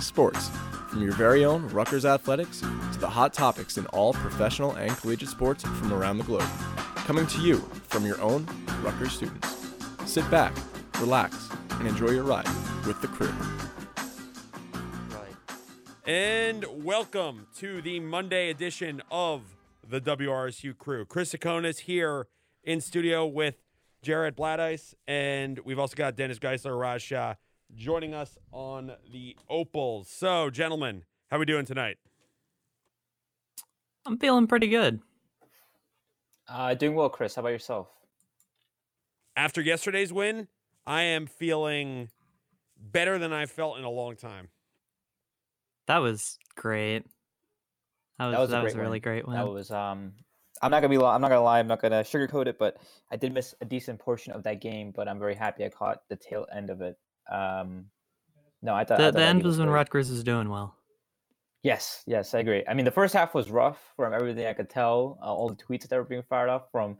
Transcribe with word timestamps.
sports, 0.00 0.50
from 0.88 1.00
your 1.00 1.12
very 1.12 1.44
own 1.44 1.68
Rutgers 1.68 2.04
athletics 2.04 2.60
to 2.60 2.98
the 2.98 3.08
hot 3.08 3.32
topics 3.32 3.78
in 3.78 3.86
all 3.86 4.12
professional 4.14 4.72
and 4.72 4.90
collegiate 4.96 5.30
sports 5.30 5.62
from 5.62 5.92
around 5.92 6.18
the 6.18 6.24
globe. 6.24 6.48
Coming 7.06 7.24
to 7.28 7.40
you 7.40 7.58
from 7.84 8.04
your 8.04 8.20
own 8.20 8.48
Rutgers 8.82 9.12
students. 9.12 9.54
Sit 10.04 10.28
back, 10.28 10.52
relax, 10.98 11.48
and 11.70 11.86
enjoy 11.86 12.10
your 12.10 12.24
ride 12.24 12.48
with 12.84 13.00
the 13.00 13.06
crew. 13.06 13.32
And 16.04 16.66
welcome 16.84 17.46
to 17.58 17.80
the 17.80 18.00
Monday 18.00 18.50
edition 18.50 19.02
of 19.08 19.42
the 19.88 20.00
WRSU 20.00 20.76
crew. 20.76 21.04
Chris 21.04 21.32
Tsakonas 21.32 21.78
here 21.78 22.26
in 22.64 22.80
studio 22.80 23.24
with 23.24 23.54
Jared 24.02 24.36
Blatteis, 24.36 24.94
and 25.06 25.60
we've 25.60 25.78
also 25.78 25.94
got 25.94 26.16
Dennis 26.16 26.40
Geissler, 26.40 26.76
Raj 26.76 27.02
Shah 27.02 27.34
joining 27.74 28.14
us 28.14 28.36
on 28.52 28.92
the 29.10 29.36
Opals. 29.48 30.08
So, 30.08 30.50
gentlemen, 30.50 31.04
how 31.30 31.36
are 31.36 31.40
we 31.40 31.46
doing 31.46 31.66
tonight? 31.66 31.98
I'm 34.06 34.18
feeling 34.18 34.46
pretty 34.46 34.68
good. 34.68 35.00
Uh, 36.48 36.74
doing 36.74 36.94
well, 36.94 37.08
Chris. 37.08 37.34
How 37.34 37.40
about 37.40 37.48
yourself? 37.50 37.88
After 39.36 39.60
yesterday's 39.60 40.12
win, 40.12 40.48
I 40.86 41.02
am 41.02 41.26
feeling 41.26 42.08
better 42.78 43.18
than 43.18 43.32
I 43.32 43.46
felt 43.46 43.78
in 43.78 43.84
a 43.84 43.90
long 43.90 44.16
time. 44.16 44.48
That 45.86 45.98
was 45.98 46.38
great. 46.54 47.04
That 48.18 48.26
was 48.26 48.34
that 48.34 48.40
was, 48.40 48.50
that 48.50 48.64
was 48.64 48.74
a, 48.74 48.80
really 48.80 49.00
great 49.00 49.26
one. 49.26 49.36
That 49.36 49.48
was 49.48 49.70
um 49.70 50.12
I'm 50.62 50.70
not 50.70 50.80
gonna 50.80 50.96
be 50.96 51.04
I'm 51.04 51.20
not 51.20 51.28
gonna 51.28 51.42
lie, 51.42 51.58
I'm 51.58 51.66
not 51.66 51.82
gonna 51.82 52.02
sugarcoat 52.02 52.46
it, 52.46 52.58
but 52.58 52.76
I 53.10 53.16
did 53.16 53.34
miss 53.34 53.54
a 53.60 53.64
decent 53.64 53.98
portion 53.98 54.32
of 54.32 54.42
that 54.44 54.60
game, 54.60 54.92
but 54.94 55.08
I'm 55.08 55.18
very 55.18 55.34
happy 55.34 55.64
I 55.64 55.68
caught 55.68 56.02
the 56.08 56.16
tail 56.16 56.46
end 56.54 56.70
of 56.70 56.80
it. 56.80 56.96
Um 57.30 57.86
no, 58.62 58.74
I 58.74 58.84
thought 58.84 58.98
the, 58.98 59.04
I 59.04 59.06
thought 59.08 59.14
the 59.14 59.22
end 59.22 59.42
was 59.44 59.56
great. 59.56 59.66
when 59.66 59.74
Rutgers 59.74 60.10
was 60.10 60.24
doing 60.24 60.48
well. 60.48 60.74
Yes, 61.62 62.02
yes, 62.06 62.34
I 62.34 62.38
agree. 62.38 62.62
I 62.68 62.74
mean, 62.74 62.84
the 62.84 62.90
first 62.90 63.12
half 63.12 63.34
was 63.34 63.50
rough 63.50 63.92
from 63.96 64.14
everything 64.14 64.46
I 64.46 64.52
could 64.52 64.70
tell, 64.70 65.18
uh, 65.20 65.26
all 65.26 65.48
the 65.48 65.56
tweets 65.56 65.88
that 65.88 65.96
were 65.96 66.04
being 66.04 66.22
fired 66.22 66.48
off 66.48 66.70
from 66.70 66.96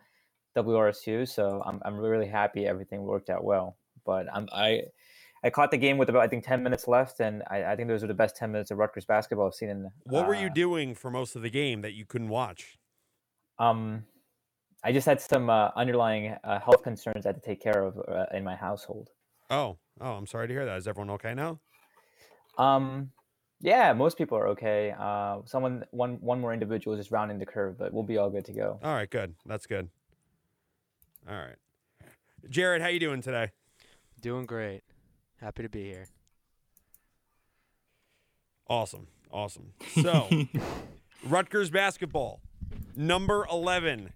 WRSU. 0.57 1.29
So 1.29 1.63
I'm 1.65 1.81
I'm 1.85 1.97
really 1.97 2.27
happy 2.27 2.67
everything 2.67 3.03
worked 3.03 3.31
out 3.31 3.45
well. 3.45 3.77
But 4.05 4.27
I'm 4.33 4.49
I 4.53 4.83
I 5.45 5.51
caught 5.51 5.71
the 5.71 5.77
game 5.77 5.99
with 5.99 6.09
about 6.09 6.23
I 6.23 6.29
think 6.29 6.45
ten 6.45 6.63
minutes 6.63 6.89
left, 6.89 7.21
and 7.21 7.43
I, 7.49 7.65
I 7.65 7.77
think 7.77 7.89
those 7.89 8.03
were 8.03 8.09
the 8.09 8.15
best 8.15 8.37
ten 8.37 8.51
minutes 8.53 8.71
of 8.71 8.79
Rutgers 8.79 9.05
basketball 9.05 9.47
I've 9.47 9.55
seen 9.55 9.69
in. 9.69 9.91
What 10.05 10.25
uh, 10.25 10.29
were 10.29 10.35
you 10.35 10.51
doing 10.51 10.95
for 10.95 11.11
most 11.11 11.37
of 11.37 11.43
the 11.43 11.51
game 11.51 11.83
that 11.83 11.93
you 11.93 12.05
couldn't 12.05 12.29
watch? 12.29 12.79
Um, 13.59 14.05
I 14.83 14.93
just 14.93 15.07
had 15.07 15.21
some 15.21 15.49
uh, 15.49 15.71
underlying 15.77 16.37
uh, 16.43 16.59
health 16.59 16.83
concerns 16.83 17.25
I 17.25 17.29
had 17.29 17.37
to 17.37 17.43
take 17.43 17.61
care 17.63 17.83
of 17.83 17.99
uh, 18.09 18.27
in 18.35 18.45
my 18.45 18.57
household. 18.57 19.11
Oh, 19.49 19.79
oh, 20.01 20.13
I'm 20.13 20.27
sorry 20.27 20.49
to 20.49 20.55
hear 20.55 20.65
that. 20.65 20.77
Is 20.79 20.89
everyone 20.89 21.11
okay 21.11 21.35
now? 21.35 21.61
Um, 22.59 23.11
yeah, 23.61 23.93
most 23.93 24.19
people 24.19 24.37
are 24.39 24.49
okay. 24.49 24.95
Uh, 24.99 25.39
someone, 25.45 25.85
one, 25.91 26.19
one 26.21 26.41
more 26.41 26.53
individual 26.53 26.95
is 26.95 27.01
just 27.01 27.11
rounding 27.11 27.39
the 27.39 27.47
curve, 27.47 27.79
but 27.79 27.93
we'll 27.93 28.03
be 28.03 28.19
all 28.19 28.31
good 28.31 28.45
to 28.47 28.53
go. 28.53 28.79
All 28.83 28.95
right, 28.95 29.09
good. 29.09 29.35
That's 29.47 29.67
good. 29.67 29.89
All 31.29 31.35
right, 31.35 31.57
Jared, 32.49 32.83
how 32.83 32.89
you 32.89 33.01
doing 33.01 33.21
today? 33.21 33.51
Doing 34.21 34.47
great. 34.47 34.83
Happy 35.41 35.63
to 35.63 35.69
be 35.69 35.85
here. 35.85 36.07
Awesome, 38.69 39.09
awesome. 39.33 39.73
So, 40.03 40.29
Rutgers 41.25 41.71
basketball, 41.71 42.41
number 42.95 43.47
eleven 43.51 44.11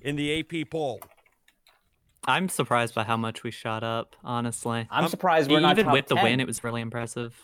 in 0.00 0.16
the 0.16 0.38
AP 0.38 0.70
poll. 0.70 1.00
I'm 2.24 2.48
surprised 2.48 2.94
by 2.94 3.04
how 3.04 3.16
much 3.16 3.42
we 3.42 3.50
shot 3.50 3.82
up. 3.82 4.14
Honestly, 4.24 4.86
I'm 4.90 5.08
surprised 5.08 5.50
we're 5.50 5.60
not 5.60 5.72
even 5.78 5.86
top 5.86 5.94
with 5.94 6.06
the 6.06 6.16
win, 6.16 6.40
it 6.40 6.46
was 6.46 6.62
really 6.62 6.80
impressive. 6.80 7.34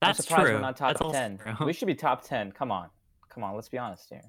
That's 0.00 0.20
I'm 0.20 0.22
surprised 0.22 0.44
true. 0.46 0.54
We're 0.54 0.60
not 0.60 0.76
top 0.76 0.96
That's 0.98 1.12
ten. 1.12 1.38
true. 1.38 1.66
We 1.66 1.72
should 1.72 1.86
be 1.88 1.94
top 1.94 2.22
ten. 2.24 2.52
Come 2.52 2.70
on, 2.70 2.88
come 3.28 3.42
on. 3.44 3.54
Let's 3.54 3.68
be 3.68 3.78
honest 3.78 4.08
here. 4.08 4.22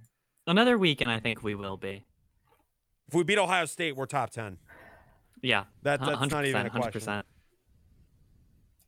Another 0.47 0.77
week, 0.77 1.02
and 1.02 1.11
I 1.11 1.19
think 1.19 1.44
we 1.44 1.55
will 1.55 1.77
be. 1.77 2.05
If 3.07 3.13
we 3.13 3.23
beat 3.23 3.38
Ohio 3.38 3.66
State, 3.66 3.95
we're 3.95 4.06
top 4.06 4.31
ten. 4.31 4.57
Yeah, 5.41 5.66
That, 5.84 6.01
that's 6.01 6.11
100%, 6.19 6.31
not 6.31 6.46
even 6.46 6.66
a 6.66 6.69
100%. 6.69 6.91
question. 6.91 7.23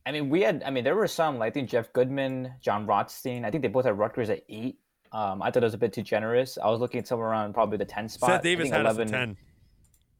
I 0.04 0.12
mean, 0.12 0.28
we 0.28 0.42
had. 0.42 0.62
I 0.66 0.70
mean, 0.70 0.84
there 0.84 0.96
were 0.96 1.06
some. 1.06 1.38
Like, 1.38 1.48
I 1.48 1.50
think 1.54 1.70
Jeff 1.70 1.92
Goodman, 1.92 2.52
Jon 2.60 2.84
Rothstein. 2.86 3.44
I 3.44 3.50
think 3.50 3.62
they 3.62 3.68
both 3.68 3.84
had 3.84 3.96
Rutgers 3.96 4.28
at 4.30 4.42
eight. 4.48 4.78
Um, 5.12 5.40
I 5.42 5.50
thought 5.50 5.62
it 5.62 5.66
was 5.66 5.74
a 5.74 5.78
bit 5.78 5.92
too 5.92 6.02
generous. 6.02 6.58
I 6.58 6.68
was 6.68 6.80
looking 6.80 6.98
at 6.98 7.06
somewhere 7.06 7.28
around 7.28 7.54
probably 7.54 7.78
the 7.78 7.84
ten 7.84 8.08
spot. 8.08 8.30
Seth 8.30 8.40
I 8.40 8.42
Davis 8.42 8.64
think 8.64 8.74
had 8.74 8.86
us 8.86 8.98
at 8.98 9.08
ten. 9.08 9.36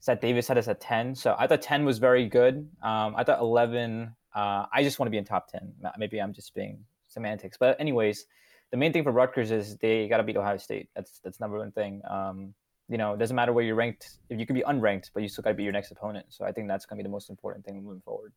Seth 0.02 0.20
Davis 0.20 0.48
had 0.48 0.58
us 0.58 0.66
at 0.66 0.80
ten. 0.80 1.14
So 1.14 1.36
I 1.38 1.46
thought 1.46 1.62
ten 1.62 1.84
was 1.84 1.98
very 1.98 2.26
good. 2.26 2.68
Um, 2.82 3.14
I 3.16 3.22
thought 3.22 3.38
eleven. 3.38 4.12
Uh, 4.34 4.66
I 4.72 4.82
just 4.82 4.98
want 4.98 5.06
to 5.06 5.10
be 5.12 5.16
in 5.16 5.24
top 5.24 5.46
ten. 5.48 5.72
Maybe 5.96 6.20
I'm 6.20 6.32
just 6.32 6.54
being 6.56 6.84
semantics. 7.06 7.56
But 7.56 7.80
anyways, 7.80 8.26
the 8.72 8.76
main 8.76 8.92
thing 8.92 9.04
for 9.04 9.12
Rutgers 9.12 9.52
is 9.52 9.76
they 9.76 10.08
got 10.08 10.16
to 10.16 10.24
beat 10.24 10.36
Ohio 10.36 10.56
State. 10.56 10.88
That's 10.96 11.20
that's 11.22 11.38
number 11.38 11.56
one 11.56 11.70
thing. 11.70 12.02
Um, 12.10 12.52
you 12.88 12.98
know, 12.98 13.14
it 13.14 13.18
doesn't 13.20 13.36
matter 13.36 13.52
where 13.52 13.64
you're 13.64 13.76
ranked. 13.76 14.18
If 14.28 14.40
you 14.40 14.44
could 14.44 14.56
be 14.56 14.62
unranked, 14.62 15.10
but 15.14 15.22
you 15.22 15.28
still 15.28 15.42
got 15.42 15.50
to 15.50 15.54
beat 15.54 15.62
your 15.62 15.72
next 15.72 15.92
opponent. 15.92 16.26
So 16.30 16.44
I 16.44 16.50
think 16.50 16.66
that's 16.66 16.84
going 16.84 16.98
to 16.98 17.02
be 17.04 17.06
the 17.06 17.12
most 17.12 17.30
important 17.30 17.64
thing 17.64 17.80
moving 17.84 18.02
forward. 18.04 18.32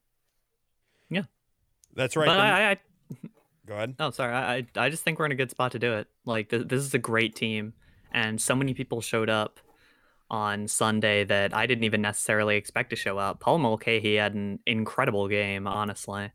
Yeah, 1.10 1.24
that's 1.96 2.16
right. 2.16 2.28
But 2.28 2.36
The- 2.36 2.42
I, 2.42 2.72
I, 2.72 2.78
Go 3.66 3.74
ahead. 3.74 3.96
oh, 4.00 4.12
sorry, 4.12 4.34
I, 4.34 4.56
I 4.58 4.66
I 4.86 4.90
just 4.90 5.04
think 5.04 5.18
we're 5.18 5.26
in 5.26 5.32
a 5.32 5.36
good 5.36 5.50
spot 5.50 5.72
to 5.72 5.80
do 5.80 5.94
it. 5.94 6.08
Like 6.26 6.50
th- 6.50 6.68
this 6.68 6.84
is 6.84 6.94
a 6.94 7.00
great 7.00 7.36
team, 7.36 7.74
and 8.14 8.40
so 8.40 8.56
many 8.56 8.76
people 8.76 9.02
showed 9.02 9.30
up 9.32 9.60
on 10.30 10.68
Sunday 10.68 11.24
that 11.24 11.54
I 11.56 11.66
didn't 11.68 11.84
even 11.84 12.02
necessarily 12.02 12.56
expect 12.58 12.90
to 12.92 12.96
show 12.96 13.18
up. 13.18 13.40
Paul 13.40 13.60
Mulcahy 13.60 14.16
had 14.16 14.34
an 14.34 14.60
incredible 14.66 15.28
game, 15.28 15.68
honestly. 15.68 16.32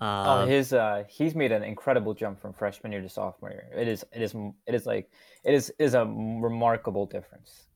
Uh, 0.00 0.42
oh, 0.42 0.46
his 0.46 0.72
uh, 0.72 1.04
he's 1.08 1.34
made 1.34 1.52
an 1.52 1.62
incredible 1.62 2.14
jump 2.14 2.40
from 2.40 2.52
freshman 2.52 2.92
year 2.92 3.00
to 3.00 3.08
sophomore 3.08 3.50
year. 3.50 3.68
It 3.76 3.88
is 3.88 4.04
it 4.12 4.22
is 4.22 4.34
it 4.66 4.74
is 4.74 4.86
like 4.86 5.08
it 5.44 5.54
is 5.54 5.72
is 5.78 5.94
a 5.94 6.04
remarkable 6.04 7.06
difference. 7.06 7.66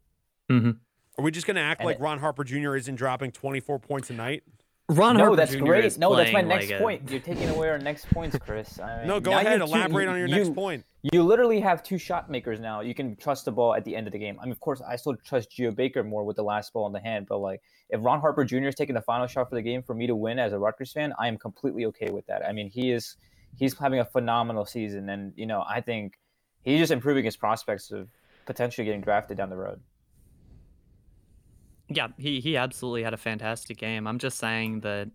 Mm-hmm. 0.50 0.70
Are 1.18 1.24
we 1.24 1.30
just 1.30 1.46
going 1.46 1.56
to 1.56 1.60
act 1.62 1.80
And 1.80 1.86
like 1.86 1.96
it- 1.96 2.02
Ron 2.02 2.18
Harper 2.18 2.44
Jr. 2.44 2.76
isn't 2.76 2.94
dropping 2.96 3.32
24 3.32 3.78
points 3.78 4.10
a 4.10 4.14
night? 4.14 4.42
Ron 4.88 5.16
no, 5.16 5.24
Harper 5.24 5.36
that's 5.36 5.52
Jr. 5.52 5.64
great. 5.64 5.84
is 5.84 5.98
No, 5.98 6.14
that's 6.16 6.32
my 6.32 6.40
next 6.40 6.70
like 6.70 6.80
a- 6.80 6.82
point. 6.82 7.10
You're 7.10 7.20
taking 7.20 7.48
away 7.50 7.68
our 7.68 7.78
next 7.78 8.08
points, 8.10 8.36
Chris. 8.38 8.78
I 8.80 8.98
mean, 9.00 9.08
No, 9.08 9.20
go 9.20 9.30
now 9.32 9.40
you 9.40 9.46
ahead. 9.46 9.60
have 9.60 9.68
two- 9.68 9.74
Elaborate 9.76 10.04
you- 10.04 10.10
on 10.10 10.18
your 10.18 10.28
you- 10.28 10.34
next 10.36 10.54
point. 10.54 10.84
You 11.02 11.22
literally 11.22 11.60
have 11.60 11.84
two 11.84 11.96
shot 11.96 12.28
makers 12.28 12.58
now. 12.58 12.80
You 12.80 12.92
can 12.92 13.14
trust 13.14 13.44
the 13.44 13.52
ball 13.52 13.74
at 13.74 13.84
the 13.84 13.94
end 13.94 14.08
of 14.08 14.12
the 14.12 14.18
game. 14.18 14.36
I 14.40 14.44
mean, 14.44 14.52
of 14.52 14.58
course, 14.58 14.82
I 14.86 14.96
still 14.96 15.14
trust 15.24 15.50
Geo 15.50 15.70
Baker 15.70 16.02
more 16.02 16.24
with 16.24 16.36
the 16.36 16.42
last 16.42 16.72
ball 16.72 16.88
in 16.88 16.92
the 16.92 17.00
hand. 17.00 17.26
But 17.28 17.38
like, 17.38 17.62
if 17.88 18.00
Ron 18.02 18.20
Harper 18.20 18.44
Jr. 18.44 18.66
is 18.66 18.74
taking 18.74 18.96
the 18.96 19.02
final 19.02 19.28
shot 19.28 19.48
for 19.48 19.54
the 19.54 19.62
game 19.62 19.82
for 19.82 19.94
me 19.94 20.08
to 20.08 20.16
win 20.16 20.40
as 20.40 20.52
a 20.52 20.58
Rutgers 20.58 20.92
fan, 20.92 21.12
I 21.18 21.28
am 21.28 21.38
completely 21.38 21.84
okay 21.86 22.10
with 22.10 22.26
that. 22.26 22.44
I 22.44 22.52
mean, 22.52 22.68
he 22.68 22.90
is 22.90 23.16
he's 23.56 23.78
having 23.78 24.00
a 24.00 24.04
phenomenal 24.04 24.64
season, 24.64 25.08
and 25.08 25.32
you 25.36 25.46
know, 25.46 25.64
I 25.68 25.80
think 25.80 26.18
he's 26.64 26.80
just 26.80 26.92
improving 26.92 27.24
his 27.24 27.36
prospects 27.36 27.92
of 27.92 28.08
potentially 28.46 28.84
getting 28.84 29.00
drafted 29.00 29.36
down 29.36 29.50
the 29.50 29.56
road. 29.56 29.80
Yeah, 31.88 32.08
he 32.18 32.40
he 32.40 32.56
absolutely 32.56 33.04
had 33.04 33.14
a 33.14 33.18
fantastic 33.18 33.78
game. 33.78 34.08
I'm 34.08 34.18
just 34.18 34.38
saying 34.38 34.80
that 34.80 35.10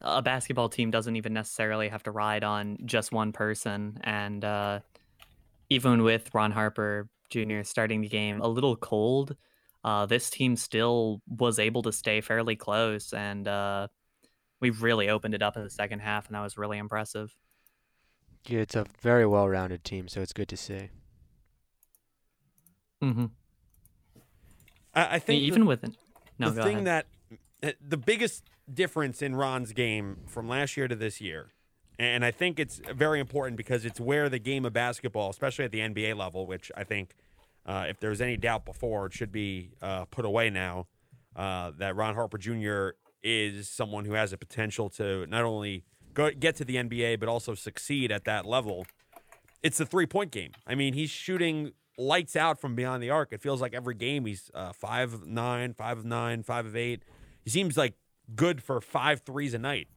a 0.00 0.20
basketball 0.20 0.68
team 0.68 0.90
doesn't 0.90 1.14
even 1.14 1.32
necessarily 1.32 1.88
have 1.88 2.02
to 2.02 2.10
ride 2.10 2.42
on 2.42 2.78
just 2.84 3.12
one 3.12 3.30
person, 3.30 4.00
and 4.02 4.44
uh, 4.44 4.80
even 5.72 6.02
with 6.02 6.32
Ron 6.34 6.52
Harper 6.52 7.08
Jr. 7.30 7.62
starting 7.62 8.00
the 8.02 8.08
game 8.08 8.40
a 8.40 8.48
little 8.48 8.76
cold, 8.76 9.36
uh, 9.84 10.06
this 10.06 10.30
team 10.30 10.56
still 10.56 11.22
was 11.26 11.58
able 11.58 11.82
to 11.82 11.92
stay 11.92 12.20
fairly 12.20 12.56
close, 12.56 13.12
and 13.12 13.48
uh, 13.48 13.88
we 14.60 14.70
really 14.70 15.08
opened 15.08 15.34
it 15.34 15.42
up 15.42 15.56
in 15.56 15.64
the 15.64 15.70
second 15.70 16.00
half, 16.00 16.26
and 16.26 16.34
that 16.34 16.40
was 16.42 16.56
really 16.58 16.78
impressive. 16.78 17.34
Yeah, 18.46 18.60
it's 18.60 18.74
a 18.76 18.86
very 19.00 19.26
well-rounded 19.26 19.84
team, 19.84 20.08
so 20.08 20.20
it's 20.20 20.32
good 20.32 20.48
to 20.48 20.56
see. 20.56 20.90
Mm-hmm. 23.02 23.26
I, 24.94 25.16
I 25.16 25.18
think 25.18 25.40
the- 25.40 25.46
Even 25.46 25.66
with 25.66 25.84
it, 25.84 25.92
no, 26.38 26.50
the 26.50 26.56
go 26.56 26.62
thing 26.62 26.86
ahead. 26.86 27.06
that 27.62 27.68
uh, 27.68 27.72
the 27.80 27.96
biggest 27.96 28.44
difference 28.72 29.22
in 29.22 29.34
Ron's 29.34 29.72
game 29.72 30.18
from 30.28 30.48
last 30.48 30.76
year 30.76 30.88
to 30.88 30.94
this 30.96 31.20
year, 31.20 31.50
and 32.04 32.24
I 32.24 32.30
think 32.30 32.58
it's 32.58 32.80
very 32.94 33.20
important 33.20 33.56
because 33.56 33.84
it's 33.84 34.00
where 34.00 34.28
the 34.28 34.38
game 34.38 34.64
of 34.64 34.72
basketball, 34.72 35.30
especially 35.30 35.64
at 35.64 35.72
the 35.72 35.80
NBA 35.80 36.16
level, 36.16 36.46
which 36.46 36.70
I 36.76 36.84
think 36.84 37.14
uh, 37.66 37.86
if 37.88 38.00
there's 38.00 38.20
any 38.20 38.36
doubt 38.36 38.64
before, 38.64 39.06
it 39.06 39.12
should 39.12 39.32
be 39.32 39.70
uh, 39.80 40.04
put 40.06 40.24
away 40.24 40.50
now. 40.50 40.86
Uh, 41.34 41.72
that 41.78 41.96
Ron 41.96 42.14
Harper 42.14 42.36
Jr. 42.36 42.90
is 43.22 43.68
someone 43.68 44.04
who 44.04 44.12
has 44.12 44.32
the 44.32 44.36
potential 44.36 44.90
to 44.90 45.26
not 45.28 45.44
only 45.44 45.84
go 46.12 46.30
get 46.30 46.56
to 46.56 46.64
the 46.64 46.76
NBA 46.76 47.18
but 47.20 47.28
also 47.28 47.54
succeed 47.54 48.12
at 48.12 48.24
that 48.24 48.44
level. 48.44 48.86
It's 49.62 49.78
the 49.78 49.86
three 49.86 50.06
point 50.06 50.30
game. 50.30 50.52
I 50.66 50.74
mean, 50.74 50.92
he's 50.92 51.08
shooting 51.08 51.72
lights 51.96 52.36
out 52.36 52.60
from 52.60 52.74
beyond 52.74 53.02
the 53.02 53.10
arc. 53.10 53.32
It 53.32 53.40
feels 53.40 53.60
like 53.60 53.74
every 53.74 53.94
game 53.94 54.26
he's 54.26 54.50
uh, 54.54 54.72
five 54.72 55.14
of 55.14 55.26
nine, 55.26 55.72
five 55.72 55.98
of 55.98 56.04
nine, 56.04 56.42
five 56.42 56.66
of 56.66 56.76
eight. 56.76 57.02
He 57.44 57.50
seems 57.50 57.76
like 57.76 57.94
good 58.34 58.62
for 58.62 58.80
five 58.80 59.22
threes 59.22 59.54
a 59.54 59.58
night. 59.58 59.88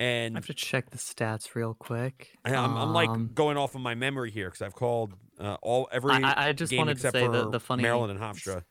I 0.00 0.30
have 0.34 0.46
to 0.46 0.54
check 0.54 0.90
the 0.90 0.98
stats 0.98 1.54
real 1.54 1.74
quick. 1.74 2.30
I- 2.44 2.54
I'm, 2.54 2.76
I'm 2.76 2.92
like 2.92 3.08
Um, 3.10 3.30
going 3.34 3.56
off 3.56 3.74
of 3.74 3.80
my 3.80 3.94
memory 3.94 4.30
here 4.30 4.48
because 4.48 4.62
I've 4.62 4.74
called 4.74 5.14
uh, 5.40 5.56
all 5.62 5.88
every 5.92 6.12
I- 6.12 6.48
I- 6.48 6.52
just 6.52 6.70
game 6.70 6.78
wanted 6.78 6.98
to 7.00 7.10
say 7.10 7.26
the- 7.26 7.50
the 7.50 7.60
funny- 7.60 7.82
Maryland 7.82 8.10
and 8.12 8.20
Hofstra. 8.20 8.64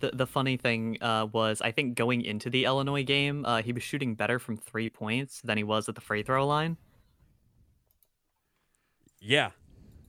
the 0.00 0.10
the 0.12 0.26
funny 0.26 0.56
thing 0.56 0.98
uh, 1.00 1.26
was 1.32 1.60
I 1.60 1.70
think 1.72 1.96
going 1.96 2.22
into 2.22 2.50
the 2.50 2.64
Illinois 2.64 3.04
game, 3.04 3.44
uh, 3.44 3.62
he 3.62 3.72
was 3.72 3.82
shooting 3.82 4.14
better 4.14 4.38
from 4.38 4.56
three 4.56 4.90
points 4.90 5.40
than 5.42 5.56
he 5.56 5.64
was 5.64 5.88
at 5.88 5.94
the 5.96 6.00
free 6.00 6.22
throw 6.22 6.46
line. 6.46 6.76
Yeah, 9.20 9.50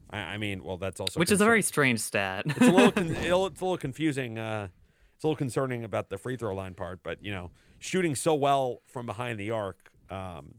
I, 0.10 0.18
I 0.20 0.38
mean, 0.38 0.64
well, 0.64 0.78
that's 0.78 1.00
also 1.00 1.20
which 1.20 1.32
is 1.32 1.42
a 1.42 1.46
very 1.46 1.62
strange 1.62 2.00
stat. 2.00 2.46
It's 2.48 2.58
a 2.62 2.72
little, 2.72 2.92
con- 2.92 3.12
it's 3.16 3.28
a 3.28 3.36
little 3.38 3.78
confusing. 3.78 4.40
Uh, 4.40 4.70
it's 5.16 5.24
a 5.24 5.28
little 5.28 5.38
concerning 5.38 5.84
about 5.84 6.10
the 6.10 6.18
free 6.18 6.36
throw 6.38 6.56
line 6.56 6.74
part, 6.74 7.02
but 7.04 7.24
you 7.24 7.32
know, 7.32 7.52
shooting 7.80 8.16
so 8.16 8.34
well 8.34 8.82
from 8.88 9.06
behind 9.06 9.40
the 9.40 9.52
arc, 9.52 9.92
um, 10.10 10.56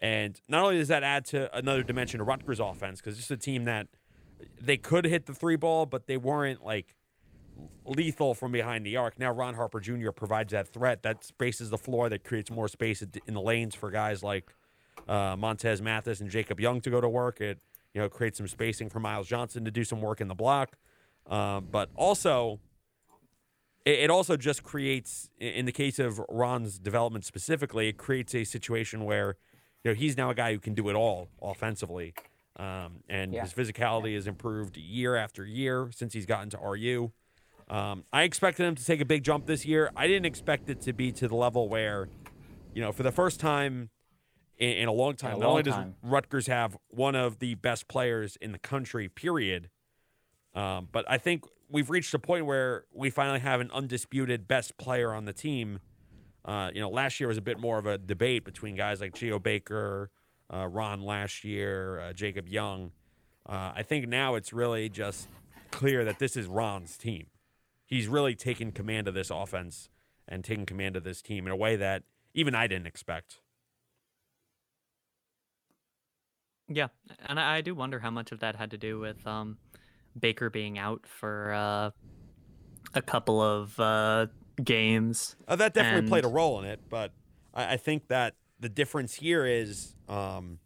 and 0.00 0.40
not 0.48 0.62
only 0.62 0.78
does 0.78 0.88
that 0.88 1.02
add 1.02 1.24
to 1.26 1.56
another 1.56 1.82
dimension 1.82 2.20
of 2.20 2.26
Rutgers 2.26 2.60
offense 2.60 3.00
because 3.00 3.18
it's 3.18 3.30
a 3.30 3.36
team 3.36 3.64
that 3.64 3.88
they 4.60 4.76
could 4.76 5.04
hit 5.04 5.26
the 5.26 5.34
three 5.34 5.56
ball, 5.56 5.86
but 5.86 6.06
they 6.06 6.16
weren't 6.16 6.64
like 6.64 6.94
lethal 7.84 8.34
from 8.34 8.52
behind 8.52 8.84
the 8.84 8.96
arc. 8.96 9.18
Now 9.18 9.32
Ron 9.32 9.54
Harper 9.54 9.80
Jr. 9.80 10.10
provides 10.10 10.52
that 10.52 10.68
threat 10.68 11.02
that 11.02 11.24
spaces 11.24 11.70
the 11.70 11.78
floor, 11.78 12.08
that 12.08 12.24
creates 12.24 12.50
more 12.50 12.68
space 12.68 13.02
in 13.26 13.34
the 13.34 13.40
lanes 13.40 13.74
for 13.74 13.90
guys 13.90 14.22
like 14.22 14.52
uh, 15.08 15.36
Montez 15.38 15.80
Mathis 15.80 16.20
and 16.20 16.30
Jacob 16.30 16.60
Young 16.60 16.80
to 16.82 16.90
go 16.90 17.00
to 17.00 17.08
work. 17.08 17.40
It 17.40 17.58
you 17.94 18.00
know 18.00 18.08
creates 18.08 18.38
some 18.38 18.48
spacing 18.48 18.90
for 18.90 19.00
Myles 19.00 19.28
Johnson 19.28 19.64
to 19.64 19.70
do 19.70 19.84
some 19.84 20.00
work 20.00 20.20
in 20.20 20.28
the 20.28 20.34
block, 20.34 20.76
um, 21.28 21.68
but 21.70 21.90
also 21.94 22.60
it, 23.84 24.10
also 24.10 24.36
just 24.36 24.62
creates, 24.62 25.28
in 25.38 25.66
the 25.66 25.72
case 25.72 25.98
of 25.98 26.20
Ron's 26.28 26.78
development 26.78 27.24
specifically, 27.24 27.88
it 27.88 27.98
creates 27.98 28.34
a 28.34 28.44
situation 28.44 29.04
where 29.04 29.36
you 29.82 29.90
know 29.90 29.94
he's 29.94 30.16
now 30.16 30.30
a 30.30 30.34
guy 30.34 30.52
who 30.52 30.58
can 30.58 30.74
do 30.74 30.88
it 30.88 30.94
all 30.94 31.28
offensively. 31.42 32.14
Um, 32.56 33.02
and 33.08 33.32
Yeah. 33.34 33.42
his 33.42 33.52
physicality 33.52 34.14
has 34.14 34.26
improved 34.26 34.76
year 34.76 35.16
after 35.16 35.44
year 35.44 35.90
since 35.92 36.12
he's 36.14 36.24
gotten 36.26 36.50
to 36.50 36.58
RU. 36.58 37.12
Um, 37.68 38.04
I 38.12 38.22
expected 38.22 38.64
him 38.64 38.74
to 38.76 38.84
take 38.84 39.00
a 39.00 39.04
big 39.04 39.24
jump 39.24 39.46
this 39.46 39.66
year. 39.66 39.90
I 39.96 40.06
didn't 40.06 40.26
expect 40.26 40.70
it 40.70 40.80
to 40.82 40.92
be 40.92 41.10
to 41.12 41.26
the 41.26 41.34
level 41.34 41.68
where, 41.68 42.08
you 42.72 42.80
know, 42.80 42.92
for 42.92 43.02
the 43.02 43.10
first 43.10 43.40
time 43.40 43.90
in, 44.58 44.70
in 44.70 44.88
a 44.88 44.92
long 44.92 45.16
time, 45.16 45.36
a 45.36 45.38
not 45.38 45.46
only 45.46 45.54
long 45.54 45.62
does 45.62 45.74
time. 45.74 45.94
Rutgers 46.02 46.46
have 46.46 46.76
one 46.88 47.14
of 47.14 47.38
the 47.38 47.54
best 47.56 47.88
players 47.88 48.36
in 48.40 48.52
the 48.52 48.58
country, 48.58 49.08
period, 49.08 49.70
um, 50.54 50.88
but 50.92 51.04
I 51.08 51.18
think 51.18 51.44
we've 51.68 51.90
reached 51.90 52.14
a 52.14 52.18
point 52.18 52.46
where 52.46 52.84
we 52.92 53.10
finally 53.10 53.40
have 53.40 53.60
an 53.60 53.70
undisputed 53.72 54.46
best 54.46 54.76
player 54.76 55.12
on 55.12 55.24
the 55.24 55.32
team. 55.32 55.80
Uh, 56.44 56.70
you 56.74 56.80
know, 56.80 56.90
last 56.90 57.18
year 57.20 57.28
was 57.28 57.38
a 57.38 57.42
bit 57.42 57.58
more 57.58 57.78
of 57.78 57.86
a 57.86 57.98
debate 57.98 58.44
between 58.44 58.76
guys 58.76 59.00
like 59.00 59.14
Geo 59.14 59.38
Baker, 59.38 60.10
uh, 60.52 60.66
Ron 60.66 61.02
last 61.02 61.44
year, 61.44 62.00
uh, 62.00 62.12
Jacob 62.12 62.48
Young. 62.48 62.92
Uh, 63.46 63.72
I 63.74 63.82
think 63.82 64.08
now 64.08 64.34
it's 64.34 64.52
really 64.52 64.88
just 64.88 65.28
clear 65.70 66.04
that 66.04 66.18
this 66.18 66.36
is 66.36 66.46
Ron's 66.46 66.96
team. 66.96 67.26
He's 67.86 68.08
really 68.08 68.34
taken 68.34 68.72
command 68.72 69.08
of 69.08 69.14
this 69.14 69.30
offense 69.30 69.88
and 70.28 70.44
taken 70.44 70.64
command 70.64 70.96
of 70.96 71.04
this 71.04 71.20
team 71.20 71.46
in 71.46 71.52
a 71.52 71.56
way 71.56 71.76
that 71.76 72.04
even 72.32 72.54
I 72.54 72.66
didn't 72.66 72.86
expect. 72.86 73.40
Yeah, 76.68 76.88
and 77.26 77.38
I, 77.38 77.60
do 77.60 77.74
wonder 77.74 77.98
how 77.98 78.10
much 78.10 78.32
of 78.32 78.40
that 78.40 78.56
had 78.56 78.70
to 78.70 78.78
do 78.78 78.98
with 78.98 79.26
um, 79.26 79.58
Baker 80.18 80.50
being 80.50 80.78
out 80.78 81.06
for 81.06 81.52
uh, 81.52 81.90
a 82.94 83.02
couple 83.02 83.40
of 83.40 83.78
uh, 83.80 84.26
games. 84.62 85.36
Uh, 85.46 85.56
that 85.56 85.74
definitely 85.74 86.08
played 86.08 86.24
a 86.24 86.28
role 86.28 86.60
in 86.60 86.66
it, 86.66 86.80
but 86.88 87.12
I, 87.52 87.74
I 87.74 87.76
think 87.76 88.08
that 88.08 88.34
the 88.60 88.68
difference 88.68 89.14
here 89.14 89.44
is, 89.46 89.94
um, 90.08 90.58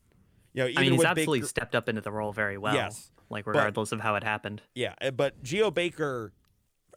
you 0.52 0.62
know, 0.62 0.68
even 0.68 0.78
I 0.78 0.82
mean, 0.82 0.90
he's 0.92 0.98
with 0.98 1.06
absolutely 1.06 1.38
Baker, 1.40 1.48
stepped 1.48 1.74
up 1.74 1.88
into 1.88 2.00
the 2.00 2.12
role 2.12 2.32
very 2.32 2.58
well. 2.58 2.74
Yes, 2.74 3.10
like 3.30 3.44
but- 3.44 3.52
regardless 3.52 3.92
of 3.92 4.00
how 4.00 4.14
it 4.14 4.24
happened. 4.24 4.62
Yeah, 4.74 4.94
uh, 5.00 5.10
but 5.10 5.42
Geo 5.42 5.70
Baker, 5.70 6.32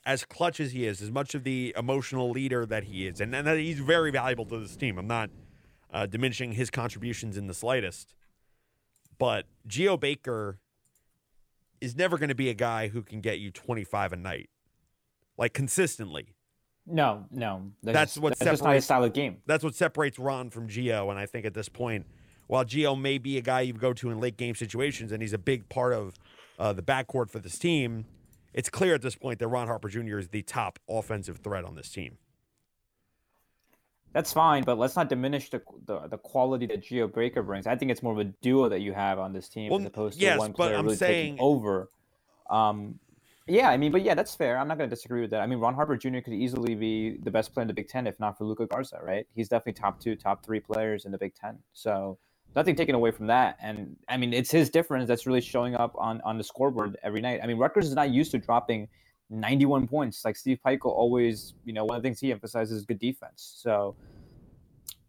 as 0.06 0.26
clutch 0.26 0.60
as 0.60 0.72
he 0.72 0.86
is, 0.86 1.02
as 1.02 1.12
much 1.12 1.36
of 1.36 1.44
the 1.44 1.74
emotional 1.78 2.30
leader 2.30 2.66
that 2.66 2.86
he 2.86 3.08
is, 3.08 3.22
and, 3.22 3.34
and 3.34 3.48
that 3.48 3.58
he's 3.58 3.80
very 3.80 4.12
valuable 4.12 4.46
to 4.46 4.60
this 4.60 4.76
team. 4.76 4.98
I'm 4.98 5.08
not 5.08 5.30
uh, 5.94 6.06
diminishing 6.06 6.54
his 6.54 6.70
contributions 6.70 7.38
in 7.38 7.48
the 7.48 7.54
slightest, 7.54 8.16
but 9.18 9.46
Geo 9.68 9.98
Baker 9.98 10.60
is 11.82 11.96
never 11.96 12.18
going 12.18 12.30
to 12.30 12.36
be 12.36 12.50
a 12.50 12.54
guy 12.54 12.88
who 12.88 13.02
can 13.02 13.20
get 13.20 13.40
you 13.40 13.52
25 13.52 14.14
a 14.14 14.16
night, 14.16 14.50
like 15.38 15.54
consistently. 15.54 16.36
No, 16.86 17.26
no. 17.32 17.72
That's 17.84 18.18
what 18.18 18.38
that's 18.38 18.52
just 18.52 18.64
not 18.64 18.74
his 18.74 18.86
separates- 18.86 18.86
style 18.86 19.04
of 19.04 19.14
game. 19.14 19.38
That's 19.46 19.64
what 19.64 19.76
separates 19.76 20.18
Ron 20.18 20.50
from 20.50 20.68
Geo. 20.68 21.10
And 21.10 21.20
I 21.20 21.26
think 21.26 21.46
at 21.46 21.54
this 21.54 21.70
point, 21.70 22.06
while 22.48 22.64
Geo 22.64 22.96
may 22.96 23.18
be 23.18 23.38
a 23.38 23.42
guy 23.42 23.62
you 23.62 23.74
go 23.74 23.94
to 23.94 24.10
in 24.10 24.20
late 24.20 24.38
game 24.38 24.56
situations, 24.56 25.12
and 25.12 25.22
he's 25.22 25.34
a 25.34 25.38
big 25.38 25.70
part 25.70 25.94
of 25.94 26.16
uh, 26.60 26.74
the 26.74 26.82
backcourt 26.82 27.30
for 27.30 27.40
this 27.40 27.58
team, 27.58 28.06
it's 28.54 28.70
clear 28.70 28.96
at 28.96 29.02
this 29.02 29.16
point 29.16 29.40
that 29.40 29.48
Ron 29.48 29.68
Harper 29.68 29.90
Jr. 29.90 30.18
is 30.18 30.30
the 30.30 30.42
top 30.42 30.80
offensive 30.90 31.38
threat 31.38 31.64
on 31.64 31.76
this 31.76 31.90
team. 31.90 32.18
That's 34.14 34.34
fine, 34.34 34.64
but 34.64 34.78
let's 34.78 34.96
not 34.96 35.10
diminish 35.10 35.50
the 35.50 35.62
the, 35.86 36.08
the 36.08 36.18
quality 36.18 36.66
that 36.68 36.84
Geo 36.84 37.08
Baker 37.08 37.42
brings. 37.44 37.66
I 37.68 37.76
think 37.76 37.92
it's 37.92 38.04
more 38.04 38.14
of 38.14 38.20
a 38.20 38.26
duo 38.26 38.68
that 38.70 38.82
you 38.82 38.94
have 38.94 39.20
on 39.20 39.32
this 39.34 39.48
team 39.48 39.72
Well, 39.72 39.80
as 39.80 39.86
opposed 39.86 40.20
to 40.20 40.22
yes, 40.26 40.38
one 40.40 40.54
player 40.54 40.82
really 40.82 40.96
saying- 40.96 41.34
taking 41.36 41.40
over. 41.44 41.90
Um, 42.50 43.00
yeah, 43.48 43.70
I 43.70 43.78
mean, 43.78 43.92
but 43.92 44.04
yeah, 44.04 44.14
that's 44.14 44.36
fair. 44.36 44.58
I'm 44.58 44.68
not 44.68 44.78
going 44.78 44.90
to 44.90 44.96
disagree 44.96 45.22
with 45.22 45.32
that. 45.32 45.42
I 45.42 45.48
mean, 45.48 45.60
Ron 45.60 45.74
Harper 45.74 45.98
Jr. 45.98 46.20
could 46.20 46.34
easily 46.34 46.76
be 46.76 47.18
the 47.24 47.32
best 47.32 47.54
player 47.54 47.64
in 47.64 47.68
the 47.68 47.74
Big 47.74 47.88
Ten 47.88 48.06
if 48.06 48.20
not 48.20 48.38
for 48.38 48.46
Luka 48.46 48.68
Garza, 48.68 49.00
right? 49.02 49.26
He's 49.34 49.50
definitely 49.50 49.74
top 49.82 50.00
two, 50.00 50.16
top 50.16 50.46
three 50.46 50.60
players 50.60 51.06
in 51.06 51.12
the 51.12 51.18
Big 51.18 51.34
Ten. 51.34 51.58
So 51.74 52.18
nothing 52.56 52.76
taken 52.76 52.94
away 52.96 53.12
from 53.12 53.28
that. 53.28 53.58
And 53.62 53.96
I 54.08 54.18
mean, 54.18 54.32
it's 54.34 54.52
his 54.52 54.70
difference 54.70 55.08
that's 55.08 55.26
really 55.26 55.42
showing 55.42 55.76
up 55.76 55.96
on 55.98 56.22
on 56.22 56.38
the 56.38 56.44
scoreboard 56.44 56.98
every 57.04 57.20
night. 57.22 57.40
I 57.44 57.48
mean, 57.48 57.58
Rutgers 57.58 57.88
is 57.88 57.96
not 57.96 58.12
used 58.12 58.32
to 58.32 58.38
dropping 58.38 58.88
91 59.32 59.88
points. 59.88 60.24
Like 60.24 60.36
Steve 60.36 60.60
Pikiell 60.66 60.92
always, 60.92 61.54
you 61.64 61.74
know, 61.74 61.86
one 61.86 61.98
of 61.98 62.04
the 62.04 62.08
things 62.08 62.20
he 62.20 62.32
emphasizes 62.32 62.80
is 62.80 62.86
good 62.86 63.00
defense. 63.00 63.56
So 63.58 63.96